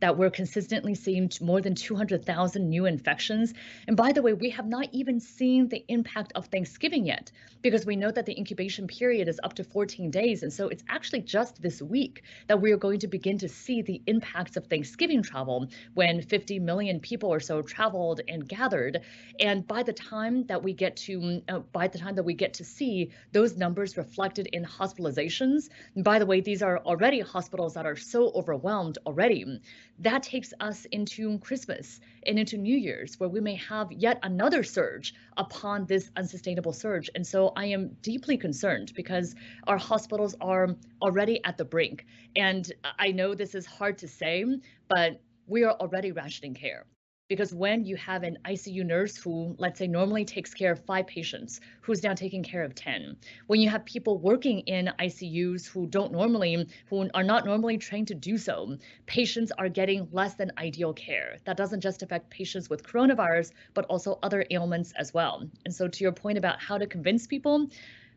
that 0.02 0.16
we're 0.16 0.30
consistently 0.30 0.94
seeing 0.94 1.32
more 1.42 1.62
than 1.62 1.74
200,000 1.74 2.70
new 2.70 2.86
infections. 2.86 3.56
And 3.88 3.98
by 3.98 4.12
the 4.12 4.22
way, 4.22 4.34
we 4.34 4.52
have 4.52 4.68
not 4.68 4.88
even 4.92 5.20
seen 5.20 5.68
the 5.68 5.84
impact 5.88 6.32
of 6.36 6.46
Thanksgiving 6.46 7.08
yet 7.08 7.32
because 7.64 7.88
we 7.88 7.96
know 7.96 8.12
that 8.12 8.28
the 8.28 8.38
incubation 8.38 8.86
period 8.86 9.28
is 9.28 9.40
up 9.44 9.56
to 9.56 9.64
14 9.64 10.12
days. 10.12 10.44
And 10.44 10.54
so 10.54 10.68
it's 10.68 10.84
actually 10.90 11.22
just 11.22 11.39
just 11.40 11.62
this 11.62 11.82
week 11.82 12.24
that 12.48 12.60
we 12.60 12.70
are 12.74 12.82
going 12.86 13.00
to 13.00 13.08
begin 13.08 13.38
to 13.38 13.48
see 13.48 13.82
the 13.82 14.02
impacts 14.08 14.58
of 14.58 14.68
Thanksgiving 14.68 15.24
travel 15.24 15.68
when 15.94 16.22
50 16.22 16.60
million 16.60 17.00
people 17.00 17.34
or 17.34 17.40
so 17.40 17.62
traveled 17.62 18.20
and 18.28 18.46
gathered. 18.46 19.00
And 19.40 19.66
by 19.66 19.84
the 19.84 19.94
time 19.94 20.46
that 20.48 20.62
we 20.62 20.74
get 20.74 20.98
to, 21.08 21.42
uh, 21.48 21.60
by 21.60 21.88
the 21.88 21.98
time 21.98 22.16
that 22.16 22.24
we 22.24 22.34
get 22.34 22.54
to 22.56 22.66
see 22.66 23.12
those 23.32 23.56
numbers 23.56 23.96
reflected 23.96 24.48
in 24.48 24.66
hospitalizations, 24.66 25.70
by 25.96 26.20
the 26.20 26.26
way, 26.26 26.42
these 26.42 26.62
are 26.62 26.80
already 26.80 27.22
hospitals 27.22 27.74
that 27.76 27.86
are 27.86 27.96
so 27.96 28.32
overwhelmed 28.36 28.98
already. 29.06 29.62
That 30.00 30.24
takes 30.24 30.54
us 30.60 30.86
into 30.92 31.40
Christmas 31.40 32.02
and 32.26 32.38
into 32.38 32.58
New 32.58 32.78
Year's, 32.78 33.20
where 33.20 33.30
we 33.30 33.40
may 33.40 33.56
have 33.56 33.92
yet 33.92 34.20
another 34.24 34.64
surge 34.64 35.14
upon 35.38 35.86
this 35.86 36.10
unsustainable 36.16 36.74
surge. 36.74 37.10
And 37.16 37.26
so 37.26 37.54
I 37.56 37.66
am 37.66 37.96
deeply 38.02 38.38
concerned 38.38 38.92
because 38.96 39.36
our 39.68 39.78
hospitals 39.78 40.36
are 40.42 40.76
already 41.02 41.29
already 41.30 41.44
at 41.46 41.58
the 41.58 41.66
brink. 41.66 42.06
And 42.36 42.72
I 42.98 43.12
know 43.12 43.36
this 43.36 43.56
is 43.56 43.66
hard 43.66 43.98
to 44.00 44.08
say, 44.08 44.46
but 44.88 45.22
we 45.48 45.64
are 45.64 45.74
already 45.80 46.12
rationing 46.12 46.54
care. 46.56 46.86
Because 47.28 47.54
when 47.54 47.86
you 47.86 47.96
have 47.98 48.24
an 48.24 48.40
ICU 48.46 48.84
nurse 48.84 49.16
who, 49.16 49.56
let's 49.60 49.78
say, 49.78 49.86
normally 49.86 50.26
takes 50.26 50.52
care 50.52 50.72
of 50.72 50.84
five 50.86 51.06
patients, 51.06 51.60
who's 51.82 52.02
now 52.02 52.16
taking 52.16 52.42
care 52.42 52.64
of 52.64 52.74
10, 52.74 53.16
when 53.46 53.60
you 53.62 53.70
have 53.70 53.86
people 53.86 54.18
working 54.18 54.62
in 54.62 54.90
ICUs 54.98 55.68
who 55.68 55.86
don't 55.86 56.12
normally, 56.12 56.68
who 56.88 57.08
are 57.14 57.24
not 57.24 57.46
normally 57.46 57.78
trained 57.78 58.08
to 58.08 58.16
do 58.16 58.36
so, 58.36 58.76
patients 59.06 59.52
are 59.60 59.70
getting 59.70 60.08
less 60.12 60.34
than 60.34 60.52
ideal 60.58 60.92
care. 60.92 61.38
That 61.46 61.56
doesn't 61.56 61.82
just 61.82 62.02
affect 62.02 62.32
patients 62.32 62.68
with 62.68 62.82
coronavirus, 62.82 63.52
but 63.76 63.86
also 63.86 64.18
other 64.24 64.44
ailments 64.50 64.92
as 64.98 65.14
well. 65.14 65.48
And 65.66 65.76
so, 65.76 65.88
to 65.88 66.04
your 66.04 66.14
point 66.14 66.40
about 66.40 66.60
how 66.60 66.80
to 66.80 66.88
convince 66.88 67.28
people, 67.28 67.68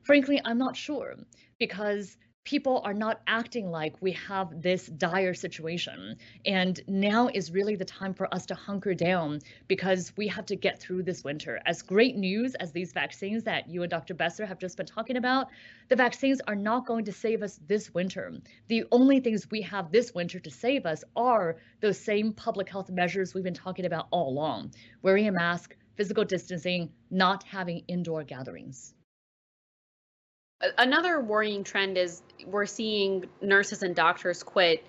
frankly, 0.04 0.40
I'm 0.42 0.58
not 0.58 0.74
sure 0.74 1.16
because 1.58 2.16
people 2.44 2.80
are 2.84 2.94
not 2.94 3.20
acting 3.26 3.70
like 3.70 3.94
we 4.00 4.12
have 4.12 4.62
this 4.62 4.86
dire 4.86 5.34
situation. 5.34 6.16
And 6.44 6.80
now 6.88 7.28
is 7.32 7.52
really 7.52 7.76
the 7.76 7.84
time 7.84 8.14
for 8.14 8.32
us 8.34 8.46
to 8.46 8.54
hunker 8.54 8.94
down 8.94 9.40
because 9.68 10.12
we 10.16 10.26
have 10.28 10.46
to 10.46 10.56
get 10.56 10.80
through 10.80 11.04
this 11.04 11.22
winter. 11.22 11.60
As 11.66 11.82
great 11.82 12.16
news 12.16 12.54
as 12.56 12.72
these 12.72 12.92
vaccines 12.92 13.44
that 13.44 13.68
you 13.68 13.82
and 13.82 13.90
Dr. 13.90 14.14
Besser 14.14 14.44
have 14.44 14.58
just 14.58 14.76
been 14.76 14.86
talking 14.86 15.16
about, 15.16 15.48
the 15.88 15.96
vaccines 15.96 16.40
are 16.48 16.56
not 16.56 16.86
going 16.86 17.04
to 17.04 17.12
save 17.12 17.42
us 17.42 17.60
this 17.66 17.94
winter. 17.94 18.32
The 18.68 18.84
only 18.90 19.20
things 19.20 19.50
we 19.50 19.62
have 19.62 19.92
this 19.92 20.12
winter 20.14 20.40
to 20.40 20.50
save 20.50 20.84
us 20.84 21.04
are 21.14 21.58
those 21.80 21.98
same 21.98 22.32
public 22.32 22.68
health 22.68 22.90
measures 22.90 23.34
we've 23.34 23.44
been 23.44 23.54
talking 23.54 23.86
about 23.86 24.08
all 24.10 24.28
along 24.28 24.72
wearing 25.02 25.28
a 25.28 25.32
mask, 25.32 25.76
physical 25.96 26.24
distancing, 26.24 26.90
not 27.10 27.42
having 27.44 27.84
indoor 27.88 28.24
gatherings. 28.24 28.94
Another 30.78 31.20
worrying 31.20 31.64
trend 31.64 31.98
is 31.98 32.22
we're 32.46 32.66
seeing 32.66 33.24
nurses 33.40 33.82
and 33.82 33.94
doctors 33.94 34.42
quit 34.42 34.84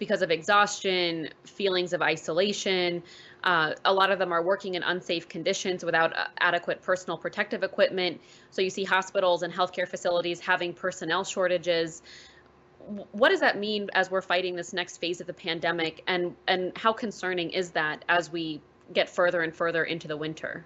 because 0.00 0.22
of 0.22 0.30
exhaustion, 0.30 1.28
feelings 1.44 1.92
of 1.92 2.00
isolation. 2.00 3.02
Uh, 3.44 3.74
a 3.84 3.92
lot 3.92 4.10
of 4.10 4.18
them 4.18 4.32
are 4.32 4.42
working 4.42 4.74
in 4.74 4.82
unsafe 4.82 5.28
conditions 5.28 5.84
without 5.84 6.16
uh, 6.16 6.24
adequate 6.38 6.82
personal 6.82 7.18
protective 7.18 7.62
equipment. 7.62 8.20
So 8.50 8.62
you 8.62 8.70
see 8.70 8.82
hospitals 8.82 9.42
and 9.42 9.52
healthcare 9.52 9.86
facilities 9.86 10.40
having 10.40 10.72
personnel 10.72 11.22
shortages. 11.22 12.02
What 13.12 13.28
does 13.28 13.40
that 13.40 13.58
mean 13.58 13.90
as 13.92 14.10
we're 14.10 14.22
fighting 14.22 14.56
this 14.56 14.72
next 14.72 14.96
phase 14.96 15.20
of 15.20 15.26
the 15.26 15.34
pandemic, 15.34 16.02
and 16.06 16.34
and 16.48 16.76
how 16.76 16.94
concerning 16.94 17.50
is 17.50 17.70
that 17.72 18.04
as 18.08 18.32
we 18.32 18.62
get 18.94 19.08
further 19.08 19.42
and 19.42 19.54
further 19.54 19.84
into 19.84 20.08
the 20.08 20.16
winter? 20.16 20.64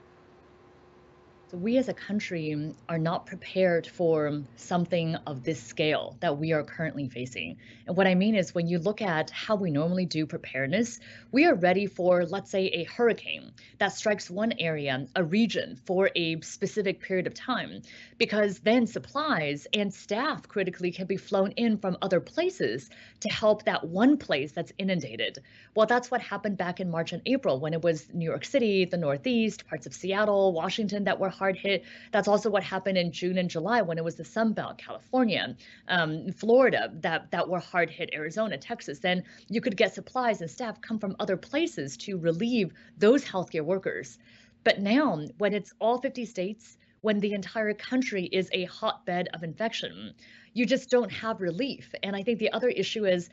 We 1.61 1.79
as 1.79 1.89
a 1.89 1.95
country 1.95 2.75
are 2.89 2.99
not 2.99 3.27
prepared 3.27 3.87
for 3.87 4.43
something 4.57 5.15
of 5.27 5.45
this 5.45 5.63
scale 5.63 6.17
that 6.21 6.39
we 6.39 6.53
are 6.53 6.63
currently 6.63 7.09
facing. 7.09 7.57
And 7.87 7.97
what 7.97 8.07
I 8.07 8.15
mean 8.15 8.35
is, 8.35 8.55
when 8.55 8.67
you 8.67 8.79
look 8.79 9.03
at 9.03 9.31
how 9.31 9.55
we 9.55 9.71
normally 9.71 10.07
do 10.07 10.27
preparedness, 10.27 11.01
we 11.33 11.45
are 11.45 11.55
ready 11.55 11.87
for, 11.87 12.25
let's 12.25 12.51
say, 12.51 12.67
a 12.67 12.85
hurricane 12.85 13.53
that 13.79 13.93
strikes 13.93 14.31
one 14.31 14.53
area, 14.59 15.07
a 15.15 15.23
region, 15.23 15.79
for 15.85 16.11
a 16.17 16.41
specific 16.41 17.01
period 17.01 17.27
of 17.27 17.35
time, 17.35 17.83
because 18.19 18.59
then 18.61 18.87
supplies 18.87 19.67
and 19.73 19.93
staff 19.93 20.49
critically 20.49 20.91
can 20.91 21.07
be 21.07 21.17
flown 21.17 21.53
in 21.53 21.79
from 21.79 21.97
other 22.03 22.21
places 22.21 22.91
to 23.21 23.29
help 23.29 23.65
that 23.65 23.87
one 23.87 24.17
place 24.17 24.53
that's 24.53 24.73
inundated. 24.79 25.39
Well, 25.75 25.87
that's 25.87 26.11
what 26.11 26.21
happened 26.21 26.57
back 26.57 26.81
in 26.81 26.91
March 26.91 27.13
and 27.13 27.23
April 27.27 27.61
when 27.61 27.75
it 27.75 27.83
was 27.83 28.13
New 28.13 28.25
York 28.25 28.45
City, 28.45 28.85
the 28.85 28.97
Northeast, 28.97 29.67
parts 29.67 29.87
of 29.87 29.95
Seattle, 29.95 30.53
Washington 30.53 31.05
that 31.05 31.19
were 31.19 31.29
hard 31.29 31.44
hit. 31.57 31.85
That's 32.13 32.29
also 32.29 32.49
what 32.51 32.63
happened 32.63 32.97
in 32.97 33.13
June 33.13 33.39
and 33.39 33.51
July 33.51 33.83
when 33.83 33.99
it 33.99 34.05
was 34.05 34.17
the 34.17 34.25
Sun 34.25 34.53
Belt, 34.55 34.79
California, 34.79 35.57
um, 35.89 36.33
Florida 36.33 36.91
that 37.01 37.31
that 37.31 37.49
were 37.49 37.61
hard 37.61 37.91
hit, 37.91 38.11
Arizona, 38.15 38.57
Texas. 38.57 38.99
Then 38.99 39.23
you 39.49 39.61
could 39.61 39.77
get 39.77 39.95
supplies 39.95 40.41
and 40.41 40.51
staff 40.51 40.81
come 40.81 40.99
from 40.99 41.15
other 41.21 41.37
places 41.37 41.97
to 41.99 42.19
relieve 42.19 42.73
those 42.97 43.25
healthcare 43.25 43.65
workers. 43.65 44.19
But 44.65 44.81
now, 44.81 45.21
when 45.39 45.53
it's 45.53 45.75
all 45.79 46.01
50 46.01 46.25
states, 46.25 46.79
when 47.03 47.21
the 47.21 47.35
entire 47.35 47.75
country 47.75 48.25
is 48.33 48.49
a 48.53 48.65
hotbed 48.65 49.29
of 49.35 49.43
infection, 49.43 50.15
you 50.55 50.65
just 50.65 50.89
don't 50.89 51.13
have 51.13 51.43
relief. 51.43 51.95
And 52.03 52.17
I 52.17 52.23
think 52.23 52.39
the 52.39 52.53
other 52.53 52.71
issue 52.71 53.05
is 53.05 53.29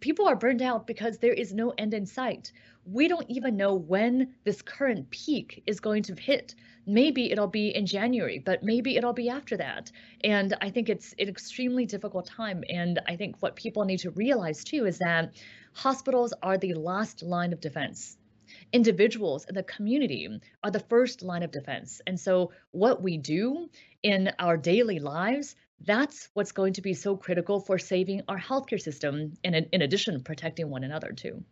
people 0.00 0.28
are 0.28 0.36
burned 0.36 0.62
out 0.62 0.86
because 0.86 1.18
there 1.18 1.32
is 1.32 1.52
no 1.52 1.72
end 1.78 1.94
in 1.94 2.06
sight. 2.06 2.52
We 2.84 3.08
don't 3.08 3.28
even 3.30 3.56
know 3.56 3.74
when 3.74 4.34
this 4.44 4.62
current 4.62 5.10
peak 5.10 5.62
is 5.66 5.80
going 5.80 6.02
to 6.04 6.14
hit. 6.14 6.54
Maybe 6.86 7.30
it'll 7.32 7.46
be 7.46 7.74
in 7.74 7.86
January, 7.86 8.38
but 8.38 8.62
maybe 8.62 8.96
it'll 8.96 9.14
be 9.14 9.30
after 9.30 9.56
that. 9.56 9.90
And 10.22 10.54
I 10.60 10.70
think 10.70 10.88
it's 10.88 11.14
an 11.18 11.28
extremely 11.28 11.86
difficult 11.86 12.26
time. 12.26 12.62
And 12.68 13.00
I 13.08 13.16
think 13.16 13.36
what 13.40 13.56
people 13.56 13.84
need 13.84 14.00
to 14.00 14.10
realize 14.10 14.64
too 14.64 14.84
is 14.86 14.98
that 14.98 15.32
hospitals 15.72 16.34
are 16.42 16.58
the 16.58 16.74
last 16.74 17.22
line 17.22 17.52
of 17.52 17.60
defense 17.60 18.18
individuals 18.72 19.46
in 19.46 19.54
the 19.54 19.62
community 19.62 20.28
are 20.62 20.70
the 20.70 20.80
first 20.80 21.22
line 21.22 21.42
of 21.42 21.50
defense. 21.50 22.00
And 22.06 22.18
so, 22.18 22.52
what 22.72 23.02
we 23.02 23.16
do 23.16 23.68
in 24.02 24.30
our 24.38 24.56
daily 24.56 24.98
lives 24.98 25.56
that's 25.80 26.28
what's 26.34 26.52
going 26.52 26.72
to 26.72 26.82
be 26.82 26.94
so 26.94 27.16
critical 27.16 27.60
for 27.60 27.78
saving 27.78 28.22
our 28.28 28.38
healthcare 28.38 28.80
system 28.80 29.32
and 29.44 29.54
in, 29.72 29.82
addition 29.82 30.22
protecting 30.22 30.70
one 30.70 30.84
another 30.84 31.12
too 31.12 31.42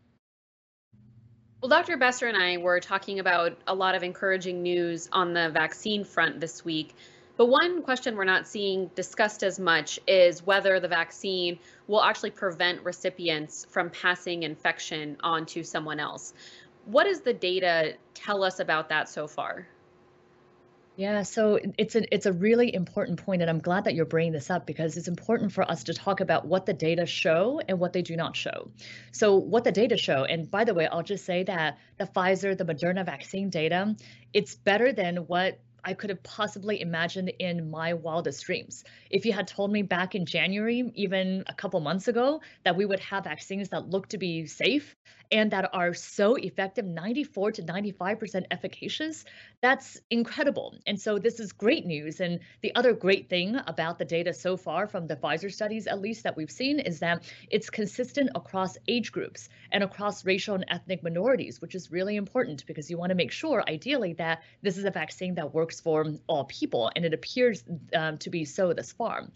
well 1.61 1.69
dr 1.69 1.97
besser 1.97 2.27
and 2.27 2.37
i 2.37 2.57
were 2.57 2.81
talking 2.81 3.19
about 3.19 3.57
a 3.67 3.75
lot 3.75 3.95
of 3.95 4.03
encouraging 4.03 4.63
news 4.63 5.09
on 5.13 5.33
the 5.33 5.51
vaccine 5.51 6.05
front 6.05 6.41
this 6.41 6.65
week 6.65 6.95
but 7.37 7.47
one 7.47 7.83
question 7.83 8.17
we're 8.17 8.25
not 8.25 8.47
seeing 8.47 8.91
discussed 8.95 9.43
as 9.43 9.59
much 9.59 9.99
is 10.07 10.45
whether 10.45 10.79
the 10.81 10.89
vaccine 10.89 11.59
will 11.87 12.03
actually 12.03 12.31
prevent 12.31 12.85
recipients 12.85 13.67
from 13.71 13.91
passing 13.91 14.43
infection 14.43 15.17
on 15.23 15.47
to 15.47 15.65
someone 15.65 15.99
else. 15.99 16.35
What 16.85 17.05
does 17.05 17.21
the 17.21 17.33
data 17.33 17.95
tell 18.15 18.45
us 18.45 18.61
about 18.61 18.91
that 18.91 19.09
so 19.09 19.27
far? 19.27 19.67
Yeah, 20.95 21.23
so 21.23 21.59
it's 21.79 21.95
a 21.95 22.15
it's 22.15 22.27
a 22.27 22.33
really 22.35 22.75
important 22.75 23.25
point, 23.25 23.41
and 23.41 23.51
I'm 23.51 23.61
glad 23.61 23.85
that 23.85 23.95
you're 23.95 24.05
bringing 24.05 24.33
this 24.33 24.51
up 24.51 24.67
because 24.67 24.99
it's 24.99 25.09
important 25.09 25.51
for 25.51 25.65
us 25.69 25.85
to 25.85 25.95
talk 25.95 26.21
about 26.21 26.47
what 26.47 26.67
the 26.67 26.75
data 26.75 27.07
show 27.07 27.63
and 27.67 27.79
what 27.81 27.95
they 27.95 28.03
do 28.03 28.15
not 28.15 28.37
show. 28.37 28.71
So, 29.11 29.37
what 29.37 29.65
the 29.65 29.73
data 29.73 29.97
show, 29.97 30.25
and 30.25 30.51
by 30.51 30.65
the 30.65 30.75
way, 30.75 30.87
I'll 30.87 31.03
just 31.03 31.25
say 31.25 31.45
that 31.45 31.79
the 31.97 32.05
Pfizer, 32.05 32.57
the 32.57 32.67
Moderna 32.67 33.07
vaccine 33.07 33.49
data, 33.49 33.97
it's 34.35 34.55
better 34.55 34.93
than 34.93 35.17
what 35.29 35.59
I 35.85 35.95
could 35.95 36.11
have 36.11 36.23
possibly 36.23 36.81
imagined 36.81 37.33
in 37.39 37.71
my 37.71 37.95
wildest 37.95 38.45
dreams. 38.45 38.85
If 39.11 39.27
you 39.27 39.33
had 39.33 39.49
told 39.49 39.73
me 39.73 39.83
back 39.83 40.15
in 40.15 40.27
January, 40.27 40.91
even 40.95 41.45
a 41.47 41.55
couple 41.55 41.81
months 41.81 42.09
ago, 42.09 42.41
that 42.65 42.77
we 42.77 42.87
would 42.87 43.01
have 43.01 43.25
vaccines 43.25 43.71
that 43.71 43.89
look 43.89 44.09
to 44.09 44.19
be 44.19 44.47
safe 44.47 44.97
and 45.33 45.51
that 45.51 45.71
are 45.73 45.95
so 45.95 46.35
effective 46.35 46.85
94 46.85 47.53
to 47.53 47.63
95% 47.63 48.45
efficacious 48.51 49.25
that's 49.63 49.99
incredible 50.11 50.77
and 50.87 51.01
so 51.01 51.19
this 51.19 51.41
is 51.41 51.53
great 51.53 51.87
news 51.87 52.21
and 52.21 52.41
the 52.61 52.75
other 52.75 52.93
great 52.93 53.29
thing 53.29 53.59
about 53.67 53.99
the 53.99 54.05
data 54.05 54.33
so 54.35 54.57
far 54.57 54.87
from 54.87 55.07
the 55.07 55.17
pfizer 55.17 55.51
studies 55.51 55.87
at 55.87 56.01
least 56.01 56.23
that 56.25 56.37
we've 56.37 56.51
seen 56.51 56.79
is 56.79 57.01
that 57.01 57.23
it's 57.51 57.71
consistent 57.71 58.31
across 58.35 58.77
age 58.89 59.11
groups 59.11 59.49
and 59.73 59.83
across 59.83 60.25
racial 60.27 60.55
and 60.55 60.67
ethnic 60.69 61.03
minorities 61.03 61.61
which 61.61 61.75
is 61.75 61.91
really 61.91 62.17
important 62.17 62.65
because 62.67 62.91
you 62.91 62.99
want 62.99 63.11
to 63.11 63.17
make 63.17 63.33
sure 63.33 63.65
ideally 63.69 64.13
that 64.13 64.43
this 64.61 64.77
is 64.77 64.85
a 64.85 64.91
vaccine 64.91 65.35
that 65.35 65.55
works 65.55 65.72
for 65.81 66.07
all 66.27 66.45
people 66.45 66.91
and 66.97 67.05
it 67.05 67.15
appears 67.15 67.65
um, 67.95 68.19
to 68.19 68.31
be 68.31 68.45
so 68.45 68.73
thus 68.73 68.93
far. 68.93 69.29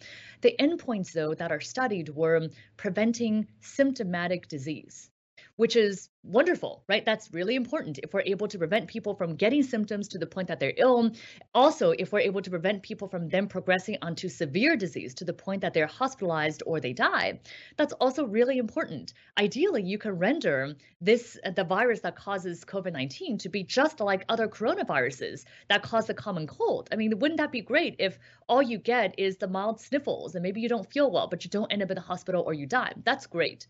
The 0.42 0.55
endpoints 0.61 1.12
though 1.12 1.35
that 1.35 1.53
are 1.53 1.61
studied 1.61 2.09
were 2.11 2.49
preventing 2.77 3.46
symptomatic 3.61 4.49
disease 4.49 5.11
which 5.56 5.76
is 5.76 6.10
wonderful, 6.22 6.84
right? 6.88 7.04
That's 7.04 7.32
really 7.32 7.54
important 7.54 7.98
if 8.02 8.12
we're 8.12 8.22
able 8.22 8.48
to 8.48 8.58
prevent 8.58 8.88
people 8.88 9.14
from 9.14 9.36
getting 9.36 9.62
symptoms 9.62 10.08
to 10.08 10.18
the 10.18 10.26
point 10.26 10.48
that 10.48 10.60
they're 10.60 10.74
ill. 10.76 11.12
Also, 11.54 11.92
if 11.92 12.12
we're 12.12 12.20
able 12.20 12.42
to 12.42 12.50
prevent 12.50 12.82
people 12.82 13.08
from 13.08 13.28
then 13.28 13.46
progressing 13.46 13.96
onto 14.02 14.28
severe 14.28 14.76
disease 14.76 15.14
to 15.14 15.24
the 15.24 15.32
point 15.32 15.60
that 15.62 15.72
they're 15.72 15.86
hospitalized 15.86 16.62
or 16.66 16.80
they 16.80 16.92
die, 16.92 17.40
that's 17.76 17.92
also 17.94 18.26
really 18.26 18.58
important. 18.58 19.14
Ideally, 19.38 19.82
you 19.82 19.98
can 19.98 20.18
render 20.18 20.74
this 21.00 21.38
the 21.54 21.64
virus 21.64 22.00
that 22.00 22.16
causes 22.16 22.64
COVID-19 22.64 23.38
to 23.40 23.48
be 23.48 23.62
just 23.62 24.00
like 24.00 24.24
other 24.28 24.48
coronaviruses 24.48 25.44
that 25.68 25.82
cause 25.82 26.06
the 26.06 26.14
common 26.14 26.46
cold. 26.46 26.88
I 26.92 26.96
mean, 26.96 27.18
wouldn't 27.18 27.38
that 27.38 27.52
be 27.52 27.60
great 27.60 27.96
if 27.98 28.18
all 28.48 28.62
you 28.62 28.78
get 28.78 29.14
is 29.18 29.36
the 29.36 29.48
mild 29.48 29.80
sniffles 29.80 30.34
and 30.34 30.42
maybe 30.42 30.60
you 30.60 30.68
don't 30.68 30.90
feel 30.90 31.10
well, 31.10 31.28
but 31.28 31.44
you 31.44 31.50
don't 31.50 31.72
end 31.72 31.82
up 31.82 31.90
in 31.90 31.94
the 31.94 32.00
hospital 32.00 32.42
or 32.46 32.52
you 32.52 32.66
die? 32.66 32.92
That's 33.04 33.26
great. 33.26 33.66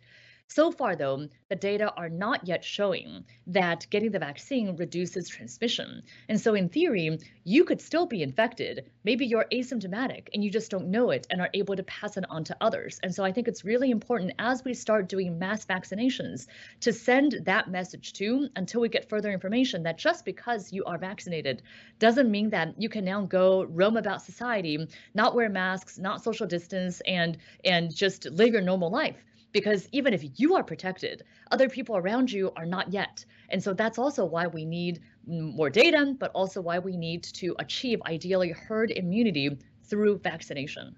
So 0.49 0.71
far, 0.71 0.95
though, 0.95 1.29
the 1.49 1.57
data 1.57 1.93
are 1.97 2.09
not 2.09 2.47
yet 2.47 2.65
showing 2.65 3.25
that 3.49 3.85
getting 3.91 4.13
the 4.13 4.21
vaccine 4.21 4.77
reduces 4.77 5.29
transmission. 5.29 6.05
And 6.29 6.41
so, 6.41 6.55
in 6.55 6.69
theory, 6.69 7.19
you 7.43 7.65
could 7.65 7.81
still 7.81 8.07
be 8.07 8.23
infected. 8.23 8.89
Maybe 9.03 9.27
you're 9.27 9.49
asymptomatic 9.53 10.29
and 10.33 10.45
you 10.45 10.51
just 10.51 10.71
don't 10.71 10.93
know 10.93 11.11
it 11.11 11.27
and 11.31 11.41
are 11.41 11.51
able 11.53 11.75
to 11.75 11.83
pass 11.83 12.17
it 12.17 12.25
on 12.31 12.45
to 12.45 12.57
others. 12.61 13.01
And 13.03 13.13
so, 13.13 13.25
I 13.25 13.33
think 13.33 13.49
it's 13.49 13.65
really 13.65 13.91
important 13.91 14.35
as 14.39 14.65
we 14.65 14.73
start 14.73 15.09
doing 15.09 15.37
mass 15.37 15.67
vaccinations 15.67 16.47
to 16.81 16.93
send 16.93 17.41
that 17.43 17.69
message 17.69 18.13
to 18.15 18.49
until 18.55 18.81
we 18.81 18.89
get 18.89 19.09
further 19.09 19.33
information 19.33 19.83
that 19.83 19.99
just 19.99 20.25
because 20.25 20.73
you 20.73 20.85
are 20.85 20.97
vaccinated 20.97 21.63
doesn't 21.99 22.31
mean 22.31 22.51
that 22.51 22.81
you 22.81 22.89
can 22.89 23.05
now 23.05 23.23
go 23.23 23.65
roam 23.65 23.97
about 23.97 24.23
society, 24.23 24.87
not 25.13 25.35
wear 25.35 25.49
masks, 25.49 25.99
not 25.99 26.23
social 26.23 26.47
distance, 26.47 27.03
and 27.05 27.37
and 27.65 27.93
just 27.93 28.27
live 28.27 28.53
your 28.53 28.63
normal 28.63 28.91
life 28.91 29.26
because 29.57 29.89
even 29.91 30.13
if 30.13 30.23
you 30.39 30.55
are 30.55 30.63
protected, 30.63 31.23
other 31.51 31.67
people 31.67 31.97
around 31.97 32.31
you 32.31 32.53
are 32.57 32.67
not 32.67 32.93
yet. 32.93 33.25
And 33.49 33.63
so 33.63 33.73
that's 33.73 33.97
also 33.97 34.23
why 34.23 34.49
we 34.49 34.67
need 34.67 35.01
more 35.27 35.71
data, 35.71 36.15
but 36.19 36.31
also 36.33 36.61
why 36.61 36.79
we 36.79 36.95
need 36.95 37.23
to 37.23 37.57
achieve 37.59 38.03
ideally 38.05 38.51
herd 38.51 38.91
immunity 38.91 39.57
through 39.85 40.19
vaccination. 40.19 40.95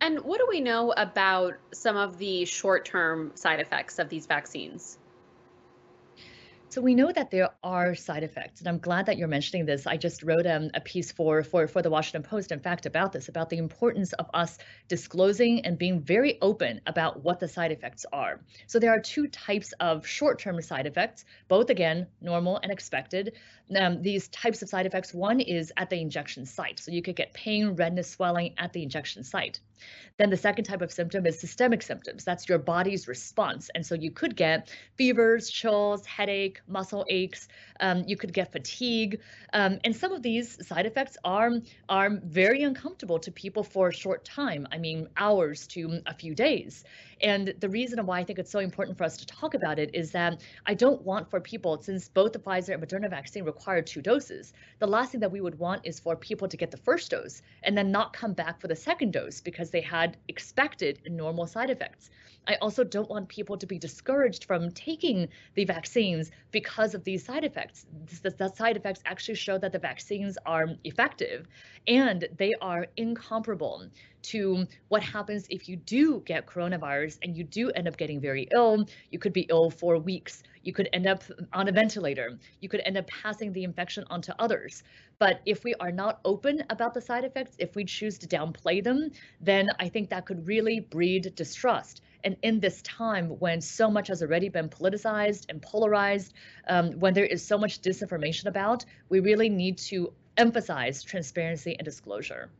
And 0.00 0.18
what 0.24 0.40
do 0.40 0.48
we 0.48 0.60
know 0.60 0.92
about 0.96 1.54
some 1.72 1.96
of 1.96 2.18
the 2.18 2.44
short 2.44 2.84
term 2.84 3.30
side 3.36 3.60
effects 3.60 4.00
of 4.00 4.08
these 4.08 4.26
vaccines? 4.26 4.98
So 6.76 6.82
we 6.82 6.94
know 6.94 7.10
that 7.10 7.30
there 7.30 7.48
are 7.64 7.94
side 7.94 8.22
effects, 8.22 8.60
and 8.60 8.68
I'm 8.68 8.76
glad 8.76 9.06
that 9.06 9.16
you're 9.16 9.28
mentioning 9.28 9.64
this. 9.64 9.86
I 9.86 9.96
just 9.96 10.22
wrote 10.22 10.46
um, 10.46 10.70
a 10.74 10.80
piece 10.82 11.10
for 11.10 11.42
for 11.42 11.66
for 11.66 11.80
the 11.80 11.88
Washington 11.88 12.22
Post, 12.22 12.52
in 12.52 12.60
fact, 12.60 12.84
about 12.84 13.12
this, 13.12 13.30
about 13.30 13.48
the 13.48 13.56
importance 13.56 14.12
of 14.12 14.28
us 14.34 14.58
disclosing 14.86 15.64
and 15.64 15.78
being 15.78 16.02
very 16.02 16.36
open 16.42 16.82
about 16.86 17.24
what 17.24 17.40
the 17.40 17.48
side 17.48 17.72
effects 17.72 18.04
are. 18.12 18.42
So 18.66 18.78
there 18.78 18.90
are 18.90 19.00
two 19.00 19.26
types 19.28 19.72
of 19.80 20.06
short-term 20.06 20.60
side 20.60 20.86
effects, 20.86 21.24
both 21.48 21.70
again 21.70 22.08
normal 22.20 22.60
and 22.62 22.70
expected. 22.70 23.32
Um, 23.74 24.00
these 24.00 24.28
types 24.28 24.62
of 24.62 24.68
side 24.68 24.86
effects, 24.86 25.12
one 25.12 25.40
is 25.40 25.72
at 25.76 25.90
the 25.90 26.00
injection 26.00 26.46
site, 26.46 26.78
so 26.78 26.92
you 26.92 27.02
could 27.02 27.16
get 27.16 27.34
pain, 27.34 27.70
redness, 27.70 28.10
swelling 28.10 28.54
at 28.58 28.72
the 28.72 28.82
injection 28.82 29.24
site. 29.24 29.58
Then 30.18 30.30
the 30.30 30.36
second 30.36 30.64
type 30.64 30.80
of 30.80 30.92
symptom 30.92 31.26
is 31.26 31.38
systemic 31.38 31.82
symptoms. 31.82 32.24
That's 32.24 32.48
your 32.48 32.58
body's 32.58 33.06
response. 33.06 33.68
And 33.74 33.84
so 33.84 33.94
you 33.94 34.10
could 34.10 34.34
get 34.36 34.74
fevers, 34.96 35.50
chills, 35.50 36.06
headache, 36.06 36.60
muscle 36.66 37.04
aches. 37.10 37.48
Um, 37.80 38.04
you 38.06 38.16
could 38.16 38.32
get 38.32 38.52
fatigue. 38.52 39.20
Um, 39.52 39.78
and 39.84 39.94
some 39.94 40.12
of 40.12 40.22
these 40.22 40.66
side 40.66 40.86
effects 40.86 41.18
are, 41.24 41.50
are 41.88 42.10
very 42.24 42.62
uncomfortable 42.62 43.18
to 43.18 43.30
people 43.30 43.62
for 43.62 43.88
a 43.88 43.92
short 43.92 44.24
time. 44.24 44.66
I 44.72 44.78
mean, 44.78 45.08
hours 45.16 45.66
to 45.68 46.00
a 46.06 46.14
few 46.14 46.34
days. 46.34 46.84
And 47.22 47.54
the 47.60 47.68
reason 47.68 48.04
why 48.04 48.20
I 48.20 48.24
think 48.24 48.38
it's 48.38 48.50
so 48.50 48.58
important 48.58 48.98
for 48.98 49.04
us 49.04 49.16
to 49.16 49.26
talk 49.26 49.54
about 49.54 49.78
it 49.78 49.90
is 49.94 50.10
that 50.10 50.42
I 50.66 50.74
don't 50.74 51.00
want 51.02 51.30
for 51.30 51.40
people, 51.40 51.80
since 51.82 52.08
both 52.08 52.32
the 52.32 52.38
Pfizer 52.38 52.74
and 52.74 52.82
Moderna 52.82 53.08
vaccine 53.08 53.44
require 53.44 53.80
two 53.80 54.02
doses, 54.02 54.52
the 54.80 54.86
last 54.86 55.12
thing 55.12 55.20
that 55.20 55.32
we 55.32 55.40
would 55.40 55.58
want 55.58 55.86
is 55.86 55.98
for 55.98 56.14
people 56.14 56.46
to 56.48 56.56
get 56.56 56.70
the 56.70 56.76
first 56.76 57.10
dose 57.10 57.42
and 57.62 57.76
then 57.76 57.90
not 57.90 58.12
come 58.12 58.34
back 58.34 58.60
for 58.60 58.68
the 58.68 58.76
second 58.76 59.12
dose 59.12 59.40
because 59.40 59.70
they 59.70 59.80
had 59.80 60.18
expected 60.28 61.00
normal 61.10 61.46
side 61.46 61.70
effects. 61.70 62.10
I 62.48 62.56
also 62.56 62.84
don't 62.84 63.10
want 63.10 63.28
people 63.28 63.56
to 63.58 63.66
be 63.66 63.78
discouraged 63.78 64.44
from 64.44 64.70
taking 64.70 65.28
the 65.54 65.64
vaccines 65.64 66.30
because 66.52 66.94
of 66.94 67.02
these 67.02 67.24
side 67.24 67.44
effects. 67.44 67.86
The, 68.22 68.30
the, 68.30 68.48
side 68.48 68.76
effects 68.76 69.00
actually 69.04 69.34
show 69.34 69.58
that 69.58 69.72
the 69.72 69.78
vaccines 69.78 70.38
are 70.46 70.68
effective 70.84 71.48
and 71.88 72.28
they 72.36 72.54
are 72.60 72.86
incomparable 72.96 73.88
to 74.26 74.66
what 74.88 75.02
happens 75.02 75.46
if 75.50 75.68
you 75.68 75.76
do 75.76 76.22
get 76.24 76.46
coronavirus 76.46 77.18
and 77.22 77.36
you 77.36 77.44
do 77.44 77.70
end 77.70 77.88
up 77.88 77.96
getting 77.96 78.20
very 78.20 78.48
ill. 78.54 78.86
You 79.10 79.18
could 79.18 79.32
be 79.32 79.46
ill 79.48 79.70
for 79.70 79.98
weeks. 79.98 80.42
You 80.62 80.72
could 80.72 80.88
end 80.92 81.06
up 81.06 81.22
on 81.52 81.68
a 81.68 81.72
ventilator. 81.72 82.38
You 82.60 82.68
could 82.68 82.82
end 82.84 82.96
up 82.96 83.06
passing 83.06 83.52
the 83.52 83.64
infection 83.64 84.04
on 84.10 84.22
to 84.22 84.34
others. 84.38 84.82
But 85.18 85.40
if 85.46 85.64
we 85.64 85.74
are 85.74 85.92
not 85.92 86.20
open 86.24 86.64
about 86.70 86.92
the 86.92 87.00
side 87.00 87.24
effects, 87.24 87.56
if 87.58 87.76
we 87.76 87.84
choose 87.84 88.18
to 88.18 88.26
downplay 88.26 88.82
them, 88.82 89.10
then 89.40 89.68
I 89.78 89.88
think 89.88 90.10
that 90.10 90.26
could 90.26 90.46
really 90.46 90.80
breed 90.80 91.34
distrust. 91.34 92.02
And 92.24 92.36
in 92.42 92.58
this 92.58 92.82
time 92.82 93.28
when 93.38 93.60
so 93.60 93.88
much 93.88 94.08
has 94.08 94.22
already 94.22 94.48
been 94.48 94.68
politicized 94.68 95.46
and 95.48 95.62
polarized, 95.62 96.34
um, 96.66 96.98
when 96.98 97.14
there 97.14 97.24
is 97.24 97.46
so 97.46 97.56
much 97.56 97.80
disinformation 97.80 98.46
about, 98.46 98.84
we 99.08 99.20
really 99.20 99.48
need 99.48 99.78
to 99.78 100.12
emphasize 100.36 101.02
transparency 101.02 101.76
and 101.78 101.84
disclosure. 101.84 102.50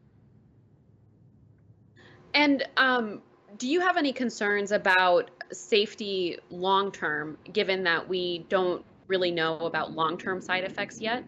And 2.36 2.68
um, 2.76 3.22
do 3.56 3.66
you 3.66 3.80
have 3.80 3.96
any 3.96 4.12
concerns 4.12 4.70
about 4.70 5.30
safety 5.52 6.38
long 6.50 6.92
term, 6.92 7.38
given 7.50 7.84
that 7.84 8.06
we 8.06 8.44
don't 8.50 8.84
really 9.08 9.30
know 9.30 9.58
about 9.60 9.92
long 9.92 10.18
term 10.18 10.42
side 10.42 10.64
effects 10.64 11.00
yet? 11.00 11.24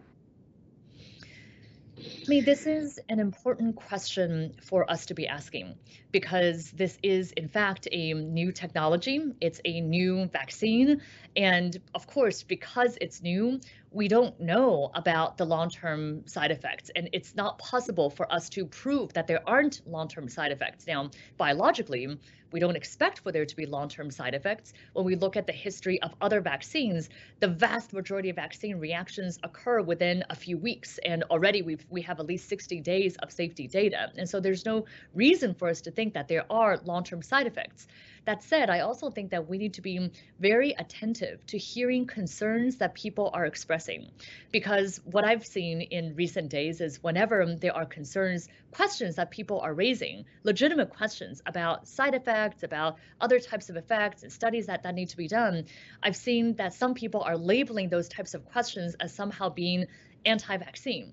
I 1.97 2.29
mean, 2.29 2.45
this 2.45 2.67
is 2.67 2.99
an 3.09 3.19
important 3.19 3.75
question 3.75 4.53
for 4.61 4.89
us 4.89 5.07
to 5.07 5.15
be 5.15 5.27
asking 5.27 5.75
because 6.11 6.71
this 6.71 6.97
is, 7.03 7.31
in 7.33 7.47
fact, 7.47 7.87
a 7.91 8.13
new 8.13 8.51
technology. 8.51 9.21
It's 9.41 9.61
a 9.65 9.81
new 9.81 10.25
vaccine. 10.25 11.01
And 11.35 11.79
of 11.93 12.07
course, 12.07 12.43
because 12.43 12.97
it's 12.99 13.21
new, 13.21 13.59
we 13.91 14.07
don't 14.07 14.39
know 14.39 14.91
about 14.93 15.37
the 15.37 15.45
long 15.45 15.69
term 15.69 16.27
side 16.27 16.51
effects. 16.51 16.89
And 16.95 17.09
it's 17.13 17.35
not 17.35 17.59
possible 17.59 18.09
for 18.09 18.31
us 18.31 18.49
to 18.49 18.65
prove 18.65 19.13
that 19.13 19.27
there 19.27 19.41
aren't 19.47 19.81
long 19.87 20.07
term 20.07 20.27
side 20.27 20.51
effects. 20.51 20.87
Now, 20.87 21.11
biologically, 21.37 22.17
we 22.51 22.59
don't 22.59 22.75
expect 22.75 23.19
for 23.19 23.31
there 23.31 23.45
to 23.45 23.55
be 23.55 23.65
long-term 23.65 24.09
side 24.11 24.33
effects. 24.33 24.73
When 24.93 25.05
we 25.05 25.15
look 25.15 25.37
at 25.37 25.45
the 25.45 25.53
history 25.53 26.01
of 26.01 26.15
other 26.21 26.41
vaccines, 26.41 27.09
the 27.39 27.47
vast 27.47 27.93
majority 27.93 28.29
of 28.29 28.35
vaccine 28.35 28.79
reactions 28.79 29.37
occur 29.43 29.81
within 29.81 30.23
a 30.29 30.35
few 30.35 30.57
weeks, 30.57 30.99
and 31.05 31.23
already 31.23 31.61
we've 31.61 31.85
we 31.89 32.01
have 32.01 32.19
at 32.19 32.25
least 32.25 32.49
60 32.49 32.81
days 32.81 33.15
of 33.17 33.31
safety 33.31 33.67
data. 33.67 34.11
And 34.17 34.27
so 34.27 34.39
there's 34.39 34.65
no 34.65 34.85
reason 35.13 35.53
for 35.53 35.67
us 35.67 35.81
to 35.81 35.91
think 35.99 36.13
that 36.13 36.29
there 36.29 36.45
are 36.49 36.79
long-term 36.85 37.21
side 37.21 37.45
effects. 37.45 37.85
That 38.23 38.41
said, 38.41 38.69
I 38.69 38.79
also 38.79 39.09
think 39.09 39.31
that 39.31 39.49
we 39.49 39.57
need 39.57 39.73
to 39.73 39.81
be 39.81 40.11
very 40.39 40.71
attentive 40.71 41.45
to 41.47 41.57
hearing 41.57 42.07
concerns 42.07 42.77
that 42.77 42.93
people 42.93 43.29
are 43.33 43.45
expressing. 43.45 44.07
Because 44.49 45.01
what 45.03 45.25
I've 45.25 45.45
seen 45.45 45.81
in 45.81 46.15
recent 46.15 46.47
days 46.49 46.79
is 46.79 47.03
whenever 47.03 47.45
there 47.53 47.75
are 47.75 47.85
concerns, 47.85 48.47
questions 48.71 49.15
that 49.17 49.29
people 49.29 49.59
are 49.59 49.73
raising, 49.73 50.23
legitimate 50.43 50.89
questions 50.91 51.41
about 51.45 51.85
side 51.85 52.15
effects, 52.15 52.63
about 52.63 52.95
other 53.19 53.39
types 53.41 53.69
of 53.69 53.75
effects 53.75 54.23
and 54.23 54.31
studies 54.31 54.67
that, 54.67 54.83
that 54.83 54.95
need 54.95 55.09
to 55.09 55.17
be 55.17 55.27
done, 55.27 55.65
I've 56.01 56.15
seen 56.15 56.55
that 56.55 56.73
some 56.73 56.93
people 56.93 57.23
are 57.23 57.35
labeling 57.35 57.89
those 57.89 58.07
types 58.07 58.33
of 58.35 58.45
questions 58.45 58.95
as 59.01 59.13
somehow 59.13 59.49
being 59.49 59.87
anti 60.25 60.55
vaccine 60.55 61.11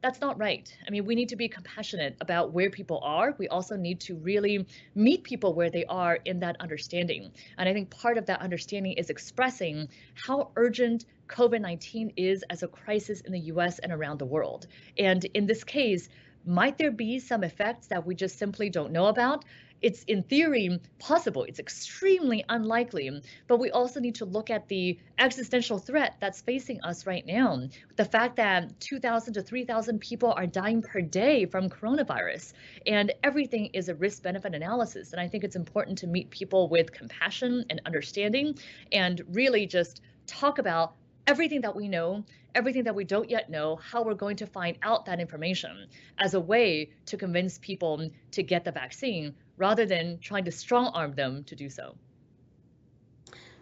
that's 0.00 0.20
not 0.20 0.38
right. 0.38 0.72
I 0.86 0.90
mean, 0.90 1.04
we 1.04 1.14
need 1.14 1.28
to 1.30 1.36
be 1.36 1.48
compassionate 1.48 2.16
about 2.20 2.52
where 2.52 2.70
people 2.70 3.00
are. 3.02 3.34
We 3.38 3.48
also 3.48 3.76
need 3.76 4.00
to 4.00 4.14
really 4.16 4.66
meet 4.94 5.24
people 5.24 5.54
where 5.54 5.70
they 5.70 5.84
are 5.86 6.18
in 6.24 6.40
that 6.40 6.56
understanding. 6.60 7.32
And 7.56 7.68
I 7.68 7.72
think 7.72 7.90
part 7.90 8.16
of 8.16 8.26
that 8.26 8.40
understanding 8.40 8.92
is 8.92 9.10
expressing 9.10 9.88
how 10.14 10.50
urgent 10.56 11.04
COVID 11.28 11.60
19 11.60 12.12
is 12.16 12.44
as 12.48 12.62
a 12.62 12.68
crisis 12.68 13.20
in 13.22 13.32
the 13.32 13.40
US 13.40 13.78
and 13.80 13.92
around 13.92 14.18
the 14.18 14.26
world. 14.26 14.66
And 14.98 15.24
in 15.34 15.46
this 15.46 15.64
case, 15.64 16.08
might 16.44 16.78
there 16.78 16.92
be 16.92 17.18
some 17.18 17.44
effects 17.44 17.88
that 17.88 18.06
we 18.06 18.14
just 18.14 18.38
simply 18.38 18.70
don't 18.70 18.92
know 18.92 19.06
about? 19.06 19.44
It's 19.82 20.02
in 20.04 20.22
theory 20.22 20.80
possible. 20.98 21.44
It's 21.44 21.58
extremely 21.58 22.44
unlikely, 22.48 23.22
but 23.46 23.58
we 23.58 23.70
also 23.70 24.00
need 24.00 24.16
to 24.16 24.24
look 24.24 24.50
at 24.50 24.68
the 24.68 24.98
existential 25.18 25.78
threat 25.78 26.16
that's 26.20 26.40
facing 26.40 26.80
us 26.82 27.06
right 27.06 27.24
now. 27.26 27.68
The 27.96 28.04
fact 28.04 28.36
that 28.36 28.78
2,000 28.80 29.34
to 29.34 29.42
3,000 29.42 30.00
people 30.00 30.32
are 30.32 30.46
dying 30.46 30.82
per 30.82 31.00
day 31.00 31.46
from 31.46 31.68
coronavirus, 31.68 32.52
and 32.86 33.12
everything 33.22 33.66
is 33.72 33.88
a 33.88 33.94
risk 33.94 34.22
benefit 34.22 34.54
analysis. 34.54 35.12
And 35.12 35.20
I 35.20 35.28
think 35.28 35.44
it's 35.44 35.56
important 35.56 35.98
to 35.98 36.06
meet 36.06 36.30
people 36.30 36.68
with 36.68 36.92
compassion 36.92 37.64
and 37.70 37.80
understanding 37.86 38.58
and 38.92 39.22
really 39.32 39.66
just 39.66 40.00
talk 40.26 40.58
about 40.58 40.94
everything 41.26 41.60
that 41.60 41.76
we 41.76 41.88
know, 41.88 42.24
everything 42.54 42.84
that 42.84 42.94
we 42.94 43.04
don't 43.04 43.28
yet 43.28 43.50
know, 43.50 43.76
how 43.76 44.02
we're 44.02 44.14
going 44.14 44.36
to 44.36 44.46
find 44.46 44.78
out 44.82 45.04
that 45.04 45.20
information 45.20 45.86
as 46.18 46.34
a 46.34 46.40
way 46.40 46.90
to 47.06 47.16
convince 47.16 47.58
people 47.58 48.10
to 48.30 48.42
get 48.42 48.64
the 48.64 48.72
vaccine 48.72 49.34
rather 49.58 49.84
than 49.84 50.18
trying 50.20 50.44
to 50.44 50.50
strong 50.50 50.86
arm 50.94 51.14
them 51.14 51.44
to 51.44 51.54
do 51.54 51.68
so. 51.68 51.94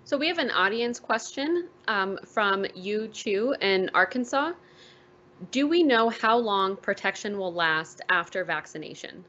So 0.05 0.17
we 0.17 0.29
have 0.29 0.39
an 0.39 0.53
audience 0.53 1.01
question 1.01 1.69
um, 1.89 2.19
from 2.25 2.65
Yu 2.77 3.09
Chu 3.09 3.57
in 3.61 3.91
Arkansas. 3.93 4.53
Do 5.51 5.67
we 5.67 5.83
know 5.83 6.09
how 6.09 6.39
long 6.39 6.77
protection 6.77 7.37
will 7.37 7.53
last 7.53 8.01
after 8.09 8.45
vaccination? 8.45 9.25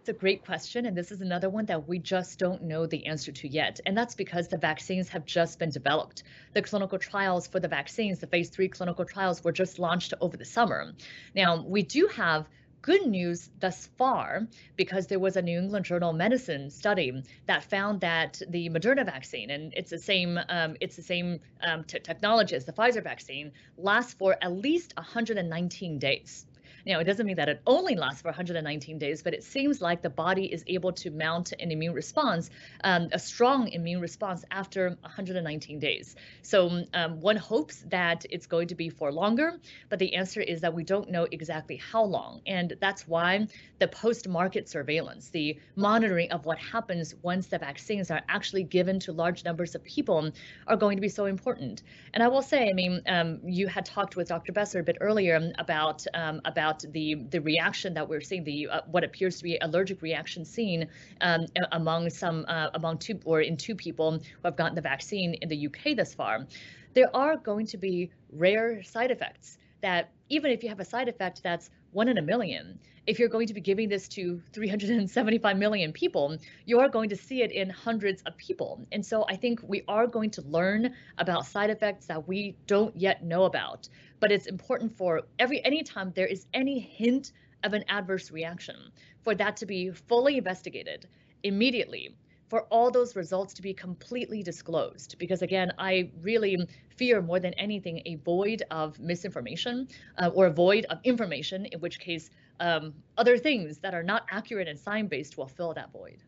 It's 0.00 0.08
a 0.08 0.12
great 0.12 0.44
question. 0.44 0.86
And 0.86 0.96
this 0.96 1.10
is 1.10 1.20
another 1.20 1.50
one 1.50 1.66
that 1.66 1.88
we 1.88 1.98
just 1.98 2.38
don't 2.38 2.62
know 2.62 2.86
the 2.86 3.06
answer 3.06 3.32
to 3.32 3.48
yet. 3.48 3.80
And 3.86 3.96
that's 3.96 4.14
because 4.14 4.46
the 4.46 4.58
vaccines 4.58 5.08
have 5.08 5.24
just 5.24 5.58
been 5.58 5.70
developed. 5.70 6.22
The 6.52 6.62
clinical 6.62 6.98
trials 6.98 7.46
for 7.46 7.60
the 7.60 7.68
vaccines, 7.68 8.20
the 8.20 8.26
phase 8.26 8.48
three 8.50 8.68
clinical 8.68 9.04
trials, 9.04 9.42
were 9.42 9.52
just 9.52 9.78
launched 9.78 10.14
over 10.20 10.36
the 10.36 10.44
summer. 10.44 10.92
Now, 11.34 11.64
we 11.64 11.82
do 11.82 12.08
have 12.14 12.48
good 12.86 13.04
news 13.04 13.50
thus 13.58 13.88
far 13.98 14.46
because 14.76 15.08
there 15.08 15.18
was 15.18 15.36
a 15.36 15.42
New 15.42 15.58
England 15.58 15.84
Journal 15.84 16.10
of 16.10 16.16
Medicine 16.16 16.70
study 16.70 17.20
that 17.46 17.64
found 17.64 18.00
that 18.00 18.40
the 18.48 18.70
Moderna 18.70 19.04
vaccine, 19.04 19.50
and 19.50 19.74
it's 19.76 19.90
the 19.90 19.98
same, 19.98 20.38
um, 20.48 20.76
it's 20.80 20.94
the 20.94 21.02
same 21.02 21.40
um, 21.62 21.82
technology 21.82 22.54
as 22.54 22.64
the 22.64 22.72
Pfizer 22.72 23.02
vaccine, 23.02 23.50
lasts 23.76 24.14
for 24.14 24.36
at 24.40 24.52
least 24.52 24.94
119 24.96 25.98
days. 25.98 26.46
Now, 26.86 27.00
it 27.00 27.04
doesn't 27.04 27.26
mean 27.26 27.36
that 27.36 27.48
it 27.48 27.60
only 27.66 27.96
lasts 27.96 28.22
for 28.22 28.28
119 28.28 28.96
days, 28.98 29.20
but 29.20 29.34
it 29.34 29.42
seems 29.42 29.80
like 29.80 30.02
the 30.02 30.10
body 30.10 30.44
is 30.44 30.62
able 30.68 30.92
to 30.92 31.10
mount 31.10 31.52
an 31.58 31.72
immune 31.72 31.94
response, 31.94 32.48
um, 32.84 33.08
a 33.12 33.18
strong 33.18 33.68
immune 33.68 34.00
response 34.00 34.44
after 34.52 34.96
119 35.00 35.80
days. 35.80 36.14
So 36.42 36.84
um, 36.94 37.20
one 37.20 37.36
hopes 37.36 37.84
that 37.88 38.24
it's 38.30 38.46
going 38.46 38.68
to 38.68 38.76
be 38.76 38.88
for 38.88 39.10
longer, 39.10 39.58
but 39.88 39.98
the 39.98 40.14
answer 40.14 40.40
is 40.40 40.60
that 40.60 40.72
we 40.72 40.84
don't 40.84 41.10
know 41.10 41.26
exactly 41.32 41.76
how 41.76 42.04
long. 42.04 42.40
And 42.46 42.76
that's 42.80 43.08
why 43.08 43.48
the 43.80 43.88
post 43.88 44.28
market 44.28 44.68
surveillance, 44.68 45.28
the 45.30 45.58
monitoring 45.74 46.30
of 46.30 46.44
what 46.44 46.58
happens 46.58 47.16
once 47.22 47.48
the 47.48 47.58
vaccines 47.58 48.12
are 48.12 48.22
actually 48.28 48.62
given 48.62 49.00
to 49.00 49.12
large 49.12 49.44
numbers 49.44 49.74
of 49.74 49.82
people, 49.82 50.30
are 50.68 50.76
going 50.76 50.96
to 50.96 51.00
be 51.00 51.08
so 51.08 51.24
important. 51.24 51.82
And 52.14 52.22
I 52.22 52.28
will 52.28 52.42
say, 52.42 52.70
I 52.70 52.72
mean, 52.72 53.02
um, 53.08 53.40
you 53.44 53.66
had 53.66 53.84
talked 53.84 54.14
with 54.14 54.28
Dr. 54.28 54.52
Besser 54.52 54.78
a 54.78 54.84
bit 54.84 54.98
earlier 55.00 55.52
about 55.58 56.06
um, 56.14 56.40
about 56.44 56.75
about 56.84 56.92
the 56.92 57.14
the 57.30 57.40
reaction 57.40 57.94
that 57.94 58.08
we're 58.08 58.20
seeing, 58.20 58.44
the 58.44 58.68
uh, 58.68 58.80
what 58.90 59.04
appears 59.04 59.38
to 59.38 59.44
be 59.44 59.58
allergic 59.60 60.02
reaction 60.02 60.44
seen 60.44 60.88
um, 61.20 61.46
among 61.72 62.10
some 62.10 62.44
uh, 62.48 62.70
among 62.74 62.98
two 62.98 63.18
or 63.24 63.40
in 63.40 63.56
two 63.56 63.74
people 63.74 64.12
who 64.12 64.20
have 64.44 64.56
gotten 64.56 64.74
the 64.74 64.80
vaccine 64.80 65.34
in 65.34 65.48
the 65.48 65.66
UK 65.66 65.96
thus 65.96 66.14
far. 66.14 66.46
There 66.94 67.14
are 67.14 67.36
going 67.36 67.66
to 67.66 67.76
be 67.76 68.10
rare 68.32 68.82
side 68.82 69.10
effects 69.10 69.58
that 69.82 70.10
even 70.28 70.50
if 70.50 70.62
you 70.62 70.68
have 70.68 70.80
a 70.80 70.84
side 70.84 71.08
effect 71.08 71.42
that's 71.42 71.70
one 71.96 72.08
in 72.08 72.18
a 72.18 72.22
million, 72.22 72.78
if 73.06 73.18
you're 73.18 73.30
going 73.30 73.46
to 73.46 73.54
be 73.54 73.60
giving 73.60 73.88
this 73.88 74.06
to 74.06 74.38
375 74.52 75.56
million 75.56 75.94
people, 75.94 76.36
you 76.66 76.78
are 76.78 76.90
going 76.90 77.08
to 77.08 77.16
see 77.16 77.40
it 77.40 77.50
in 77.50 77.70
hundreds 77.70 78.20
of 78.26 78.36
people. 78.36 78.86
And 78.92 79.04
so 79.04 79.24
I 79.30 79.36
think 79.36 79.60
we 79.62 79.82
are 79.88 80.06
going 80.06 80.30
to 80.32 80.42
learn 80.42 80.94
about 81.16 81.46
side 81.46 81.70
effects 81.70 82.04
that 82.06 82.28
we 82.28 82.54
don't 82.66 82.94
yet 82.94 83.24
know 83.24 83.44
about. 83.44 83.88
But 84.20 84.30
it's 84.30 84.46
important 84.46 84.94
for 84.94 85.22
every 85.38 85.64
anytime 85.64 86.12
there 86.14 86.26
is 86.26 86.46
any 86.52 86.78
hint 86.78 87.32
of 87.64 87.72
an 87.72 87.82
adverse 87.88 88.30
reaction, 88.30 88.76
for 89.22 89.34
that 89.34 89.56
to 89.56 89.64
be 89.64 89.90
fully 89.90 90.36
investigated 90.36 91.08
immediately 91.44 92.14
for 92.48 92.62
all 92.64 92.90
those 92.90 93.16
results 93.16 93.54
to 93.54 93.62
be 93.62 93.74
completely 93.74 94.42
disclosed. 94.42 95.16
Because 95.18 95.42
again, 95.42 95.72
I 95.78 96.10
really 96.22 96.56
fear 96.96 97.20
more 97.20 97.40
than 97.40 97.54
anything 97.54 98.02
a 98.06 98.16
void 98.16 98.62
of 98.70 98.98
misinformation 99.00 99.88
uh, 100.18 100.30
or 100.32 100.46
a 100.46 100.52
void 100.52 100.86
of 100.90 100.98
information, 101.04 101.66
in 101.66 101.80
which 101.80 101.98
case 101.98 102.30
um, 102.60 102.94
other 103.18 103.36
things 103.36 103.78
that 103.78 103.94
are 103.94 104.02
not 104.02 104.26
accurate 104.30 104.68
and 104.68 104.78
sign 104.78 105.06
based 105.06 105.36
will 105.36 105.48
fill 105.48 105.74
that 105.74 105.92
void. 105.92 106.22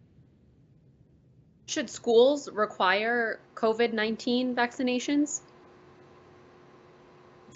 Should 1.66 1.90
schools 1.90 2.50
require 2.50 3.40
COVID 3.54 3.92
19 3.92 4.54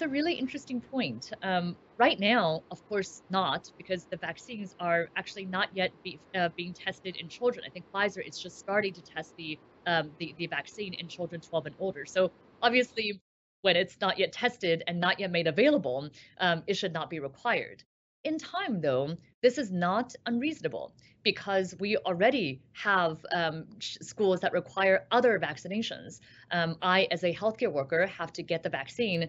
a 0.02 0.08
really 0.08 0.34
interesting 0.34 0.80
point. 0.80 1.32
Um, 1.42 1.76
right 1.98 2.18
now, 2.20 2.62
of 2.70 2.84
course, 2.88 3.22
not 3.30 3.70
because 3.78 4.06
the 4.10 4.18
vaccines 4.18 4.74
are 4.80 5.08
actually 5.16 5.46
not 5.46 5.68
yet 5.74 5.92
be, 6.04 6.20
uh, 6.34 6.50
being 6.56 6.74
tested 6.74 7.16
in 7.16 7.28
children. 7.28 7.64
I 7.66 7.70
think 7.70 7.86
Pfizer 7.94 8.26
is 8.26 8.38
just 8.38 8.58
starting 8.58 8.92
to 8.94 9.02
test 9.02 9.34
the, 9.36 9.58
um, 9.86 10.12
the 10.18 10.34
the 10.38 10.46
vaccine 10.48 10.94
in 10.94 11.08
children 11.08 11.40
12 11.40 11.66
and 11.66 11.74
older. 11.78 12.04
So 12.06 12.32
obviously, 12.60 13.20
when 13.62 13.76
it's 13.76 14.00
not 14.00 14.18
yet 14.18 14.32
tested 14.32 14.82
and 14.86 15.00
not 15.00 15.20
yet 15.20 15.30
made 15.30 15.46
available, 15.46 16.10
um, 16.38 16.62
it 16.66 16.74
should 16.74 16.92
not 16.92 17.08
be 17.10 17.20
required. 17.20 17.82
In 18.24 18.38
time, 18.38 18.80
though, 18.80 19.16
this 19.40 19.58
is 19.58 19.72
not 19.72 20.14
unreasonable 20.26 20.94
because 21.24 21.74
we 21.80 21.96
already 21.96 22.60
have 22.72 23.24
um, 23.32 23.66
schools 23.80 24.40
that 24.40 24.52
require 24.52 25.06
other 25.10 25.40
vaccinations. 25.40 26.20
Um, 26.52 26.76
I, 26.82 27.08
as 27.10 27.24
a 27.24 27.34
healthcare 27.34 27.72
worker, 27.72 28.06
have 28.06 28.32
to 28.34 28.42
get 28.42 28.62
the 28.62 28.68
vaccine 28.68 29.28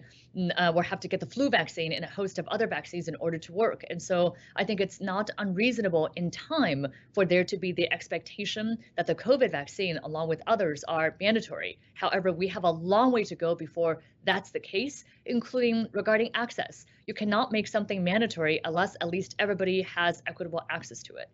uh, 0.56 0.72
or 0.74 0.84
have 0.84 1.00
to 1.00 1.08
get 1.08 1.18
the 1.18 1.26
flu 1.26 1.50
vaccine 1.50 1.92
and 1.92 2.04
a 2.04 2.08
host 2.08 2.38
of 2.38 2.46
other 2.48 2.68
vaccines 2.68 3.08
in 3.08 3.16
order 3.16 3.38
to 3.38 3.52
work. 3.52 3.84
And 3.90 4.00
so 4.00 4.34
I 4.54 4.64
think 4.64 4.80
it's 4.80 5.00
not 5.00 5.30
unreasonable 5.38 6.10
in 6.14 6.30
time 6.30 6.86
for 7.12 7.24
there 7.24 7.44
to 7.44 7.56
be 7.56 7.72
the 7.72 7.92
expectation 7.92 8.78
that 8.96 9.06
the 9.06 9.14
COVID 9.14 9.50
vaccine, 9.50 9.98
along 9.98 10.28
with 10.28 10.42
others, 10.46 10.84
are 10.84 11.16
mandatory. 11.20 11.78
However, 11.94 12.32
we 12.32 12.46
have 12.48 12.64
a 12.64 12.70
long 12.70 13.10
way 13.10 13.24
to 13.24 13.34
go 13.34 13.56
before 13.56 14.02
that's 14.24 14.50
the 14.50 14.60
case, 14.60 15.04
including 15.26 15.88
regarding 15.92 16.30
access. 16.34 16.86
You 17.06 17.14
cannot 17.14 17.52
make 17.52 17.68
something 17.68 18.02
mandatory 18.02 18.60
unless 18.64 18.96
at 19.00 19.08
least 19.08 19.34
everybody 19.38 19.82
has 19.82 20.22
equitable 20.26 20.62
access 20.70 21.02
to 21.04 21.16
it. 21.16 21.28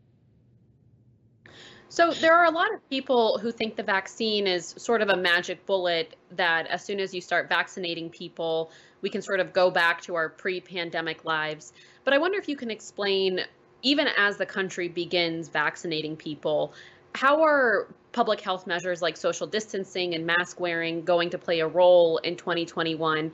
So 1.88 2.12
there 2.12 2.34
are 2.36 2.44
a 2.44 2.50
lot 2.50 2.72
of 2.72 2.88
people 2.88 3.38
who 3.38 3.50
think 3.50 3.74
the 3.74 3.82
vaccine 3.82 4.46
is 4.46 4.74
sort 4.78 5.02
of 5.02 5.08
a 5.08 5.16
magic 5.16 5.66
bullet 5.66 6.14
that 6.36 6.68
as 6.68 6.84
soon 6.84 7.00
as 7.00 7.12
you 7.12 7.20
start 7.20 7.48
vaccinating 7.48 8.10
people, 8.10 8.70
we 9.00 9.10
can 9.10 9.20
sort 9.20 9.40
of 9.40 9.52
go 9.52 9.72
back 9.72 10.00
to 10.02 10.14
our 10.14 10.28
pre-pandemic 10.28 11.24
lives. 11.24 11.72
But 12.04 12.14
I 12.14 12.18
wonder 12.18 12.38
if 12.38 12.48
you 12.48 12.56
can 12.56 12.70
explain 12.70 13.40
even 13.82 14.06
as 14.16 14.36
the 14.36 14.46
country 14.46 14.86
begins 14.86 15.48
vaccinating 15.48 16.16
people, 16.16 16.74
how 17.14 17.42
are 17.42 17.88
public 18.12 18.40
health 18.40 18.68
measures 18.68 19.02
like 19.02 19.16
social 19.16 19.48
distancing 19.48 20.14
and 20.14 20.24
mask 20.24 20.60
wearing 20.60 21.02
going 21.02 21.30
to 21.30 21.38
play 21.38 21.58
a 21.58 21.66
role 21.66 22.18
in 22.18 22.36
2021? 22.36 23.32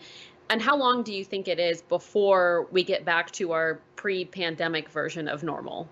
And 0.49 0.63
how 0.63 0.77
long 0.77 1.03
do 1.03 1.13
you 1.13 1.25
think 1.25 1.49
it 1.49 1.59
is 1.59 1.83
before 1.83 2.69
we 2.71 2.85
get 2.85 3.05
back 3.05 3.31
to 3.33 3.53
our 3.53 3.81
pre 3.97 4.25
pandemic 4.25 4.89
version 4.89 5.29
of 5.29 5.43
normal? 5.43 5.89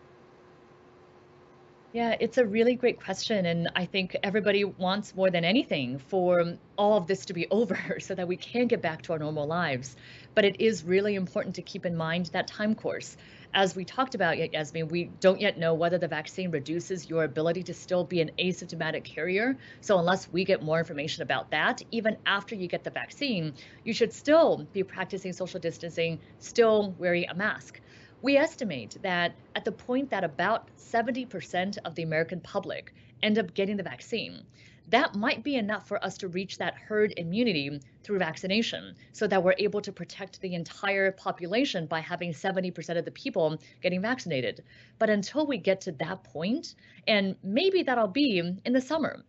Yeah, 1.92 2.16
it's 2.18 2.38
a 2.38 2.44
really 2.44 2.74
great 2.74 3.00
question. 3.00 3.46
And 3.46 3.70
I 3.76 3.84
think 3.84 4.16
everybody 4.24 4.64
wants 4.64 5.14
more 5.14 5.30
than 5.30 5.44
anything 5.44 5.98
for 5.98 6.56
all 6.76 6.96
of 6.96 7.06
this 7.06 7.24
to 7.26 7.32
be 7.32 7.46
over 7.50 7.98
so 8.00 8.14
that 8.14 8.26
we 8.26 8.36
can 8.36 8.66
get 8.66 8.82
back 8.82 9.02
to 9.02 9.12
our 9.12 9.18
normal 9.18 9.46
lives. 9.46 9.96
But 10.34 10.44
it 10.44 10.60
is 10.60 10.84
really 10.84 11.14
important 11.14 11.54
to 11.54 11.62
keep 11.62 11.86
in 11.86 11.96
mind 11.96 12.26
that 12.26 12.48
time 12.48 12.74
course. 12.74 13.16
As 13.56 13.76
we 13.76 13.84
talked 13.84 14.16
about, 14.16 14.36
Yasmeen, 14.36 14.90
we 14.90 15.04
don't 15.20 15.40
yet 15.40 15.56
know 15.58 15.74
whether 15.74 15.96
the 15.96 16.08
vaccine 16.08 16.50
reduces 16.50 17.08
your 17.08 17.22
ability 17.22 17.62
to 17.62 17.72
still 17.72 18.02
be 18.02 18.20
an 18.20 18.32
asymptomatic 18.36 19.04
carrier. 19.04 19.56
So, 19.80 19.96
unless 19.96 20.28
we 20.32 20.44
get 20.44 20.60
more 20.60 20.80
information 20.80 21.22
about 21.22 21.52
that, 21.52 21.80
even 21.92 22.16
after 22.26 22.56
you 22.56 22.66
get 22.66 22.82
the 22.82 22.90
vaccine, 22.90 23.54
you 23.84 23.92
should 23.92 24.12
still 24.12 24.66
be 24.72 24.82
practicing 24.82 25.32
social 25.32 25.60
distancing, 25.60 26.18
still 26.40 26.96
wearing 26.98 27.28
a 27.28 27.34
mask. 27.34 27.80
We 28.22 28.36
estimate 28.36 28.96
that 29.02 29.36
at 29.54 29.64
the 29.64 29.70
point 29.70 30.10
that 30.10 30.24
about 30.24 30.68
70% 30.76 31.78
of 31.84 31.94
the 31.94 32.02
American 32.02 32.40
public 32.40 32.92
end 33.22 33.38
up 33.38 33.54
getting 33.54 33.76
the 33.76 33.84
vaccine, 33.84 34.44
that 34.88 35.14
might 35.14 35.42
be 35.42 35.56
enough 35.56 35.88
for 35.88 36.02
us 36.04 36.18
to 36.18 36.28
reach 36.28 36.58
that 36.58 36.74
herd 36.74 37.14
immunity 37.16 37.80
through 38.02 38.18
vaccination 38.18 38.94
so 39.12 39.26
that 39.26 39.42
we're 39.42 39.54
able 39.58 39.80
to 39.80 39.92
protect 39.92 40.40
the 40.40 40.54
entire 40.54 41.12
population 41.12 41.86
by 41.86 42.00
having 42.00 42.32
70% 42.32 42.98
of 42.98 43.04
the 43.04 43.10
people 43.10 43.58
getting 43.82 44.02
vaccinated. 44.02 44.62
But 44.98 45.10
until 45.10 45.46
we 45.46 45.56
get 45.58 45.80
to 45.82 45.92
that 45.92 46.24
point, 46.24 46.74
and 47.06 47.36
maybe 47.42 47.82
that'll 47.82 48.08
be 48.08 48.38
in 48.38 48.72
the 48.72 48.80
summer, 48.80 49.24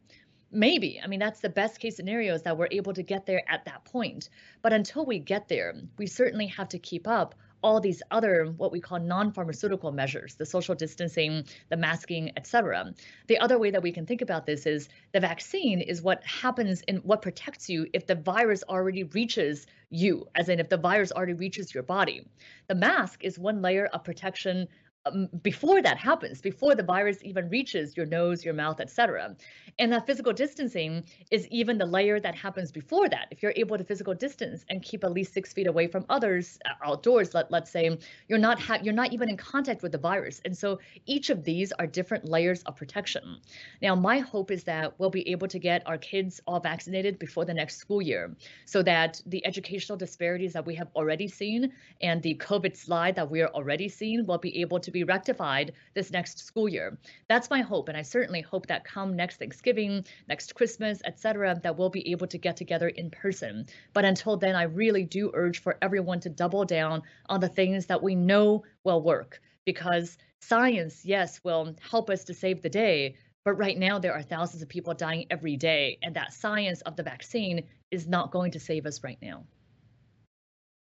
maybe. 0.52 1.00
I 1.04 1.08
mean 1.08 1.20
that's 1.20 1.40
the 1.40 1.50
best 1.50 1.80
case 1.80 1.96
scenario 1.96 2.34
is 2.34 2.42
that 2.44 2.58
we're 2.58 2.68
able 2.72 2.94
to 2.94 3.04
get 3.04 3.26
there 3.26 3.44
at 3.48 3.66
that 3.66 3.86
point. 3.86 4.30
But 4.62 4.74
until 4.74 5.06
we 5.06 5.20
get 5.20 5.48
there 5.48 5.74
we 5.98 6.08
certainly 6.08 6.48
have 6.48 6.70
to 6.70 6.80
keep 6.80 7.08
up 7.08 7.36
all 7.66 7.82
these 7.82 8.04
other 8.12 8.46
what 8.58 8.72
we 8.72 8.80
call 8.80 9.00
non-pharmaceutical 9.00 9.92
measures, 9.92 10.36
the 10.36 10.46
social 10.46 10.76
distancing, 10.76 11.44
the 11.70 11.76
masking, 11.76 12.32
etc. 12.38 12.94
The 13.26 13.40
other 13.40 13.58
way 13.58 13.72
that 13.72 13.82
we 13.82 13.92
can 13.92 14.06
think 14.06 14.22
about 14.22 14.46
this 14.46 14.68
is 14.68 14.88
the 15.14 15.20
vaccine 15.20 15.82
is 15.82 16.00
what 16.00 16.24
happens 16.24 16.84
and 16.88 17.04
what 17.04 17.24
protects 17.24 17.68
you 17.68 17.88
if 17.92 18.06
the 18.06 18.14
virus 18.14 18.64
already 18.70 19.04
reaches 19.04 19.66
you, 19.90 20.28
as 20.36 20.48
in 20.48 20.60
if 20.60 20.70
the 20.70 20.78
virus 20.78 21.12
already 21.12 21.34
reaches 21.34 21.74
your 21.74 21.82
body. 21.82 22.28
The 22.68 22.76
mask 22.76 23.24
is 23.24 23.40
one 23.40 23.64
layer 23.64 23.88
of 23.88 24.04
protection 24.04 24.68
um, 25.06 25.28
before 25.44 25.82
that 25.82 25.98
happens, 25.98 26.42
before 26.42 26.76
the 26.76 26.84
virus 26.84 27.20
even 27.24 27.50
reaches 27.50 27.96
your 27.96 28.06
nose, 28.06 28.44
your 28.44 28.54
mouth, 28.54 28.80
etc. 28.80 29.36
And 29.78 29.92
that 29.94 30.06
physical 30.08 30.34
distancing 30.34 31.04
is 31.32 31.48
even 31.50 31.78
the 31.78 31.86
layer 31.86 32.20
that 32.20 32.36
happens 32.36 32.72
before 32.72 33.10
that. 33.10 33.28
If 33.32 33.44
you're 33.44 33.54
able 33.56 33.78
to 33.78 33.84
physical 33.84 34.14
distance 34.14 34.66
and 34.70 34.82
keep 34.82 35.04
at 35.04 35.12
least 35.12 35.34
six 35.34 35.54
feet 35.54 35.68
away 35.68 35.88
from 35.88 36.06
others 36.10 36.58
uh, 36.66 36.90
outdoors, 36.90 37.34
let, 37.34 37.52
let's 37.52 37.72
say, 37.72 37.98
you're 38.28 38.40
not 38.40 38.60
ha- 38.60 38.80
you're 38.82 38.94
not 38.94 39.14
even 39.14 39.30
in 39.30 39.38
contact 39.38 39.84
with 39.84 39.92
the 39.92 39.98
virus. 39.98 40.42
And 40.46 40.58
so 40.58 40.80
each 41.06 41.30
of 41.30 41.44
these 41.44 41.72
are 41.74 41.88
different 41.88 42.26
layers 42.26 42.64
of 42.64 42.76
protection. 42.76 43.42
Now, 43.82 43.96
my 43.96 44.20
hope 44.20 44.50
is 44.52 44.64
that 44.64 44.98
we'll 44.98 45.10
be 45.10 45.28
able 45.30 45.48
to 45.50 45.60
get 45.60 45.84
our 45.86 45.98
kids 45.98 46.42
all 46.48 46.60
vaccinated 46.60 47.20
before 47.20 47.46
the 47.46 47.54
next 47.54 47.78
school 47.78 48.02
year 48.02 48.36
so 48.66 48.82
that 48.84 49.22
the 49.26 49.46
educational 49.46 49.98
disparities 49.98 50.54
that 50.54 50.66
we 50.66 50.76
have 50.76 50.90
already 50.96 51.28
seen 51.28 51.72
and 52.02 52.22
the 52.22 52.36
COVID 52.36 52.76
slide 52.76 53.16
that 53.16 53.30
we 53.30 53.42
are 53.42 53.50
already 53.50 53.90
seeing 53.90 54.26
will 54.26 54.38
be 54.38 54.62
able 54.62 54.80
to 54.80 54.95
be 54.96 55.04
rectified 55.04 55.74
this 55.94 56.10
next 56.10 56.40
school 56.40 56.68
year. 56.68 56.98
That's 57.28 57.50
my 57.50 57.62
hope, 57.62 57.90
and 57.90 57.98
I 57.98 58.02
certainly 58.02 58.42
hope 58.42 58.68
that 58.68 58.84
come 58.86 59.16
next 59.16 59.38
Thanksgiving, 59.38 60.06
next 60.28 60.56
Christmas, 60.56 61.02
etc., 61.06 61.60
that 61.62 61.78
we'll 61.78 61.90
be 61.90 62.12
able 62.12 62.28
to 62.28 62.38
get 62.38 62.58
together 62.58 62.88
in 62.88 63.12
person. 63.12 63.66
But 63.94 64.06
until 64.06 64.38
then, 64.38 64.56
I 64.56 64.64
really 64.64 65.04
do 65.04 65.32
urge 65.34 65.60
for 65.60 65.78
everyone 65.82 66.22
to 66.22 66.30
double 66.30 66.66
down 66.66 67.04
on 67.28 67.42
the 67.42 67.50
things 67.50 67.86
that 67.88 68.02
we 68.02 68.16
know 68.16 68.64
will 68.84 69.02
work 69.02 69.42
because 69.66 70.18
science, 70.40 71.04
yes, 71.06 71.44
will 71.44 71.76
help 71.92 72.10
us 72.10 72.24
to 72.26 72.34
save 72.34 72.62
the 72.62 72.70
day, 72.70 73.16
but 73.44 73.60
right 73.60 73.78
now, 73.78 74.00
there 74.00 74.14
are 74.14 74.24
thousands 74.24 74.64
of 74.64 74.70
people 74.70 74.96
dying 74.96 75.26
every 75.30 75.56
day, 75.56 76.00
and 76.02 76.16
that 76.16 76.34
science 76.34 76.82
of 76.82 76.96
the 76.96 77.04
vaccine 77.04 77.68
is 77.92 78.08
not 78.08 78.32
going 78.32 78.52
to 78.52 78.60
save 78.60 78.88
us 78.88 79.04
right 79.04 79.20
now. 79.22 79.46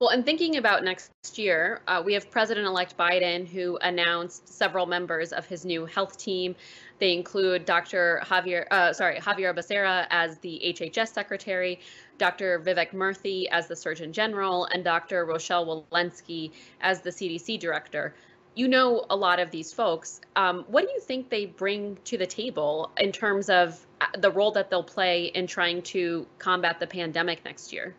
Well, 0.01 0.11
and 0.11 0.27
thinking 0.27 0.57
about 0.57 0.83
next 0.83 1.13
year, 1.39 1.81
uh, 1.87 2.03
we 2.05 2.15
have 2.15 2.29
President 2.29 2.67
elect 2.67 2.97
Biden 2.97 3.47
who 3.47 3.79
announced 3.81 4.49
several 4.49 4.87
members 4.87 5.33
of 5.33 5.47
his 5.47 5.65
new 5.65 5.87
health 5.87 6.19
team. 6.19 6.57
They 6.99 7.13
include 7.13 7.65
Dr. 7.65 8.21
Javier, 8.25 8.67
uh, 8.73 8.93
sorry, 8.93 9.21
Xavier 9.21 9.55
Becerra 9.55 10.09
as 10.11 10.37
the 10.39 10.61
HHS 10.65 11.13
secretary, 11.13 11.79
Dr. 12.19 12.59
Vivek 12.59 12.93
Murthy 12.93 13.47
as 13.53 13.69
the 13.69 13.77
Surgeon 13.77 14.13
General, 14.13 14.65
and 14.65 14.83
Dr. 14.83 15.25
Rochelle 15.27 15.87
Walensky 15.93 16.51
as 16.81 17.01
the 17.01 17.11
CDC 17.11 17.61
director. 17.61 18.17
You 18.57 18.67
know 18.67 19.07
a 19.11 19.17
lot 19.17 19.39
of 19.39 19.53
these 19.53 19.73
folks. 19.73 20.21
Um, 20.35 20.65
what 20.67 20.87
do 20.87 20.93
you 20.93 21.01
think 21.01 21.31
they 21.31 21.47
bring 21.47 21.99
to 22.05 22.19
the 22.19 22.27
table 22.27 22.91
in 22.99 23.13
terms 23.13 23.49
of 23.49 23.87
uh, 24.01 24.07
the 24.19 24.33
role 24.33 24.51
that 24.51 24.71
they'll 24.71 24.83
play 24.83 25.27
in 25.27 25.47
trying 25.47 25.83
to 25.83 26.27
combat 26.39 26.81
the 26.81 26.87
pandemic 26.89 27.45
next 27.45 27.73
year? 27.73 27.95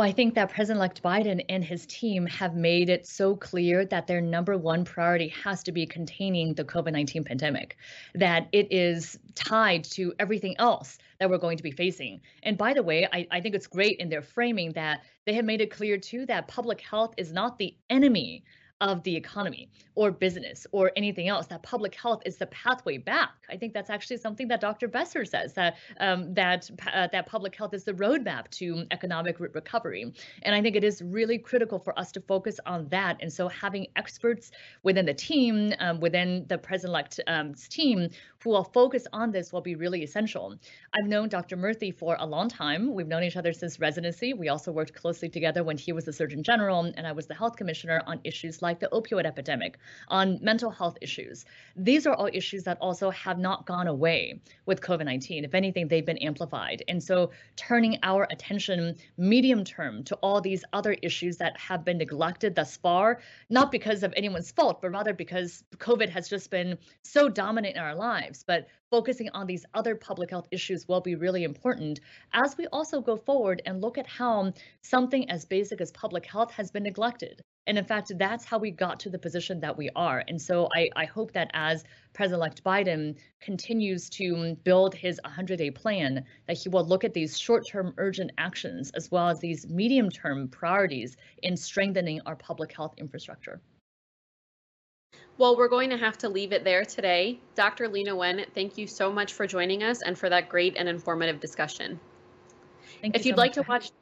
Well, 0.00 0.08
I 0.08 0.12
think 0.12 0.32
that 0.36 0.48
President 0.48 0.78
elect 0.78 1.02
Biden 1.02 1.44
and 1.50 1.62
his 1.62 1.84
team 1.84 2.24
have 2.24 2.54
made 2.54 2.88
it 2.88 3.06
so 3.06 3.36
clear 3.36 3.84
that 3.84 4.06
their 4.06 4.22
number 4.22 4.56
one 4.56 4.82
priority 4.82 5.28
has 5.28 5.62
to 5.64 5.72
be 5.72 5.84
containing 5.84 6.54
the 6.54 6.64
COVID 6.64 6.92
19 6.92 7.22
pandemic, 7.22 7.76
that 8.14 8.48
it 8.50 8.72
is 8.72 9.18
tied 9.34 9.84
to 9.84 10.14
everything 10.18 10.56
else 10.58 10.96
that 11.18 11.28
we're 11.28 11.36
going 11.36 11.58
to 11.58 11.62
be 11.62 11.70
facing. 11.70 12.22
And 12.44 12.56
by 12.56 12.72
the 12.72 12.82
way, 12.82 13.06
I, 13.12 13.26
I 13.30 13.42
think 13.42 13.54
it's 13.54 13.66
great 13.66 13.98
in 13.98 14.08
their 14.08 14.22
framing 14.22 14.72
that 14.72 15.02
they 15.26 15.34
have 15.34 15.44
made 15.44 15.60
it 15.60 15.70
clear 15.70 15.98
too 15.98 16.24
that 16.24 16.48
public 16.48 16.80
health 16.80 17.12
is 17.18 17.30
not 17.30 17.58
the 17.58 17.76
enemy 17.90 18.42
of 18.80 19.02
the 19.02 19.14
economy 19.14 19.70
or 19.94 20.10
business 20.10 20.66
or 20.72 20.92
anything 20.96 21.28
else 21.28 21.46
that 21.46 21.62
public 21.62 21.94
health 21.94 22.22
is 22.24 22.36
the 22.36 22.46
pathway 22.46 22.96
back. 22.98 23.30
I 23.50 23.56
think 23.56 23.74
that's 23.74 23.90
actually 23.90 24.18
something 24.18 24.48
that 24.48 24.60
dr 24.60 24.86
besser 24.88 25.24
says 25.24 25.54
that 25.54 25.76
um, 25.98 26.32
that 26.34 26.70
uh, 26.92 27.08
that 27.12 27.26
public 27.26 27.54
health 27.56 27.74
is 27.74 27.84
the 27.84 27.92
roadmap 27.92 28.48
to 28.50 28.84
economic 28.90 29.40
re- 29.40 29.48
recovery. 29.52 30.12
And 30.42 30.54
i 30.54 30.62
think 30.62 30.76
it 30.76 30.84
is 30.84 31.02
really 31.02 31.38
critical 31.38 31.78
for 31.78 31.98
us 31.98 32.12
to 32.12 32.20
focus 32.20 32.58
on 32.66 32.88
that. 32.88 33.16
And 33.20 33.32
so 33.32 33.48
having 33.48 33.86
experts 33.96 34.50
within 34.82 35.06
the 35.06 35.14
team 35.14 35.72
um, 35.78 36.00
within 36.00 36.46
the 36.48 36.58
president-elect's 36.58 37.20
um, 37.26 37.54
team 37.54 38.08
who 38.42 38.50
will 38.50 38.64
focus 38.64 39.06
on 39.12 39.30
this 39.30 39.52
will 39.52 39.60
be 39.60 39.74
really 39.74 40.02
essential. 40.02 40.54
I've 40.94 41.08
known 41.08 41.28
dr 41.28 41.56
murthy 41.56 41.94
for 41.94 42.16
a 42.18 42.26
long 42.26 42.48
time. 42.48 42.94
We've 42.94 43.08
known 43.08 43.24
each 43.24 43.36
other 43.36 43.52
since 43.52 43.80
residency. 43.80 44.32
We 44.32 44.48
also 44.48 44.72
worked 44.72 44.94
closely 44.94 45.28
together 45.28 45.62
when 45.62 45.76
he 45.76 45.92
was 45.92 46.04
the 46.04 46.12
surgeon 46.12 46.42
general 46.42 46.80
and 46.96 47.06
i 47.06 47.12
was 47.12 47.26
the 47.26 47.34
health 47.34 47.56
commissioner 47.56 48.02
on 48.06 48.20
issues 48.24 48.62
like 48.62 48.69
like 48.70 48.78
the 48.78 48.88
opioid 48.98 49.26
epidemic, 49.26 49.78
on 50.08 50.38
mental 50.40 50.70
health 50.70 50.96
issues. 51.00 51.44
These 51.74 52.06
are 52.06 52.14
all 52.14 52.30
issues 52.32 52.62
that 52.64 52.78
also 52.80 53.10
have 53.10 53.38
not 53.48 53.66
gone 53.66 53.88
away 53.88 54.40
with 54.66 54.80
COVID 54.80 55.04
19. 55.04 55.44
If 55.44 55.54
anything, 55.54 55.88
they've 55.88 56.10
been 56.12 56.18
amplified. 56.30 56.84
And 56.86 57.02
so 57.02 57.16
turning 57.56 57.98
our 58.04 58.28
attention 58.30 58.94
medium 59.16 59.64
term 59.64 60.04
to 60.04 60.14
all 60.22 60.40
these 60.40 60.62
other 60.72 60.94
issues 61.02 61.36
that 61.38 61.58
have 61.58 61.84
been 61.84 61.98
neglected 61.98 62.54
thus 62.54 62.76
far, 62.76 63.20
not 63.58 63.72
because 63.72 64.04
of 64.04 64.14
anyone's 64.16 64.52
fault, 64.52 64.80
but 64.80 64.92
rather 64.92 65.14
because 65.14 65.64
COVID 65.88 66.08
has 66.08 66.28
just 66.28 66.48
been 66.50 66.78
so 67.02 67.28
dominant 67.28 67.74
in 67.76 67.82
our 67.82 67.96
lives. 67.96 68.44
But 68.46 68.68
focusing 68.90 69.30
on 69.30 69.46
these 69.46 69.64
other 69.74 69.94
public 69.94 70.30
health 70.30 70.48
issues 70.50 70.86
will 70.88 71.00
be 71.00 71.14
really 71.14 71.44
important 71.44 72.00
as 72.32 72.56
we 72.56 72.66
also 72.68 73.00
go 73.00 73.16
forward 73.16 73.62
and 73.66 73.80
look 73.80 73.98
at 73.98 74.06
how 74.06 74.52
something 74.82 75.28
as 75.30 75.44
basic 75.44 75.80
as 75.80 75.90
public 75.92 76.26
health 76.26 76.50
has 76.52 76.70
been 76.70 76.82
neglected. 76.82 77.42
And 77.70 77.78
in 77.78 77.84
fact, 77.84 78.10
that's 78.18 78.44
how 78.44 78.58
we 78.58 78.72
got 78.72 78.98
to 78.98 79.10
the 79.10 79.18
position 79.20 79.60
that 79.60 79.78
we 79.78 79.90
are. 79.94 80.24
And 80.26 80.42
so 80.42 80.68
I, 80.74 80.90
I 80.96 81.04
hope 81.04 81.30
that 81.34 81.52
as 81.54 81.84
President 82.12 82.40
elect 82.40 82.64
Biden 82.64 83.14
continues 83.40 84.10
to 84.10 84.56
build 84.64 84.92
his 84.92 85.20
100 85.22 85.56
day 85.56 85.70
plan, 85.70 86.24
that 86.48 86.58
he 86.58 86.68
will 86.68 86.84
look 86.84 87.04
at 87.04 87.14
these 87.14 87.38
short 87.38 87.64
term 87.64 87.94
urgent 87.96 88.32
actions 88.38 88.90
as 88.96 89.12
well 89.12 89.28
as 89.28 89.38
these 89.38 89.68
medium 89.68 90.10
term 90.10 90.48
priorities 90.48 91.16
in 91.44 91.56
strengthening 91.56 92.20
our 92.26 92.34
public 92.34 92.72
health 92.72 92.94
infrastructure. 92.98 93.60
Well, 95.38 95.56
we're 95.56 95.68
going 95.68 95.90
to 95.90 95.96
have 95.96 96.18
to 96.18 96.28
leave 96.28 96.52
it 96.52 96.64
there 96.64 96.84
today. 96.84 97.38
Dr. 97.54 97.86
Leana 97.86 98.16
Wen, 98.16 98.46
thank 98.52 98.78
you 98.78 98.88
so 98.88 99.12
much 99.12 99.32
for 99.32 99.46
joining 99.46 99.84
us 99.84 100.02
and 100.02 100.18
for 100.18 100.28
that 100.28 100.48
great 100.48 100.76
and 100.76 100.88
informative 100.88 101.38
discussion. 101.38 102.00
Thank 103.00 103.14
if 103.14 103.24
you 103.24 103.28
you'd 103.28 103.36
so 103.36 103.40
like 103.42 103.52
to 103.52 103.62
watch, 103.62 103.92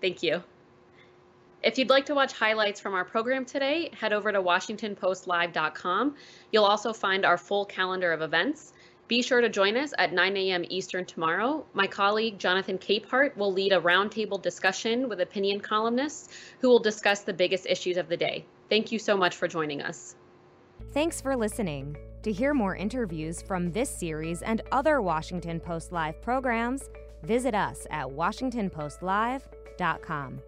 thank 0.00 0.22
you. 0.22 0.44
If 1.62 1.78
you'd 1.78 1.90
like 1.90 2.06
to 2.06 2.14
watch 2.14 2.32
highlights 2.32 2.80
from 2.80 2.94
our 2.94 3.04
program 3.04 3.44
today, 3.44 3.90
head 3.98 4.12
over 4.12 4.32
to 4.32 4.42
WashingtonPostLive.com. 4.42 6.16
You'll 6.50 6.64
also 6.64 6.92
find 6.92 7.24
our 7.24 7.38
full 7.38 7.64
calendar 7.64 8.12
of 8.12 8.20
events. 8.20 8.72
Be 9.06 9.22
sure 9.22 9.40
to 9.40 9.48
join 9.48 9.76
us 9.76 9.94
at 9.98 10.12
9 10.12 10.36
a.m. 10.36 10.64
Eastern 10.68 11.04
tomorrow. 11.04 11.64
My 11.72 11.86
colleague 11.86 12.36
Jonathan 12.38 12.78
Capehart 12.78 13.36
will 13.36 13.52
lead 13.52 13.72
a 13.72 13.80
roundtable 13.80 14.42
discussion 14.42 15.08
with 15.08 15.20
opinion 15.20 15.60
columnists 15.60 16.30
who 16.60 16.68
will 16.68 16.80
discuss 16.80 17.20
the 17.20 17.32
biggest 17.32 17.66
issues 17.66 17.96
of 17.96 18.08
the 18.08 18.16
day. 18.16 18.44
Thank 18.68 18.90
you 18.90 18.98
so 18.98 19.16
much 19.16 19.36
for 19.36 19.46
joining 19.46 19.82
us. 19.82 20.16
Thanks 20.92 21.20
for 21.20 21.36
listening. 21.36 21.96
To 22.24 22.32
hear 22.32 22.54
more 22.54 22.74
interviews 22.74 23.40
from 23.42 23.70
this 23.70 23.90
series 23.90 24.42
and 24.42 24.62
other 24.72 25.00
Washington 25.00 25.60
Post 25.60 25.92
Live 25.92 26.20
programs, 26.22 26.90
visit 27.22 27.54
us 27.54 27.86
at 27.90 28.06
WashingtonPostLive.com. 28.06 30.40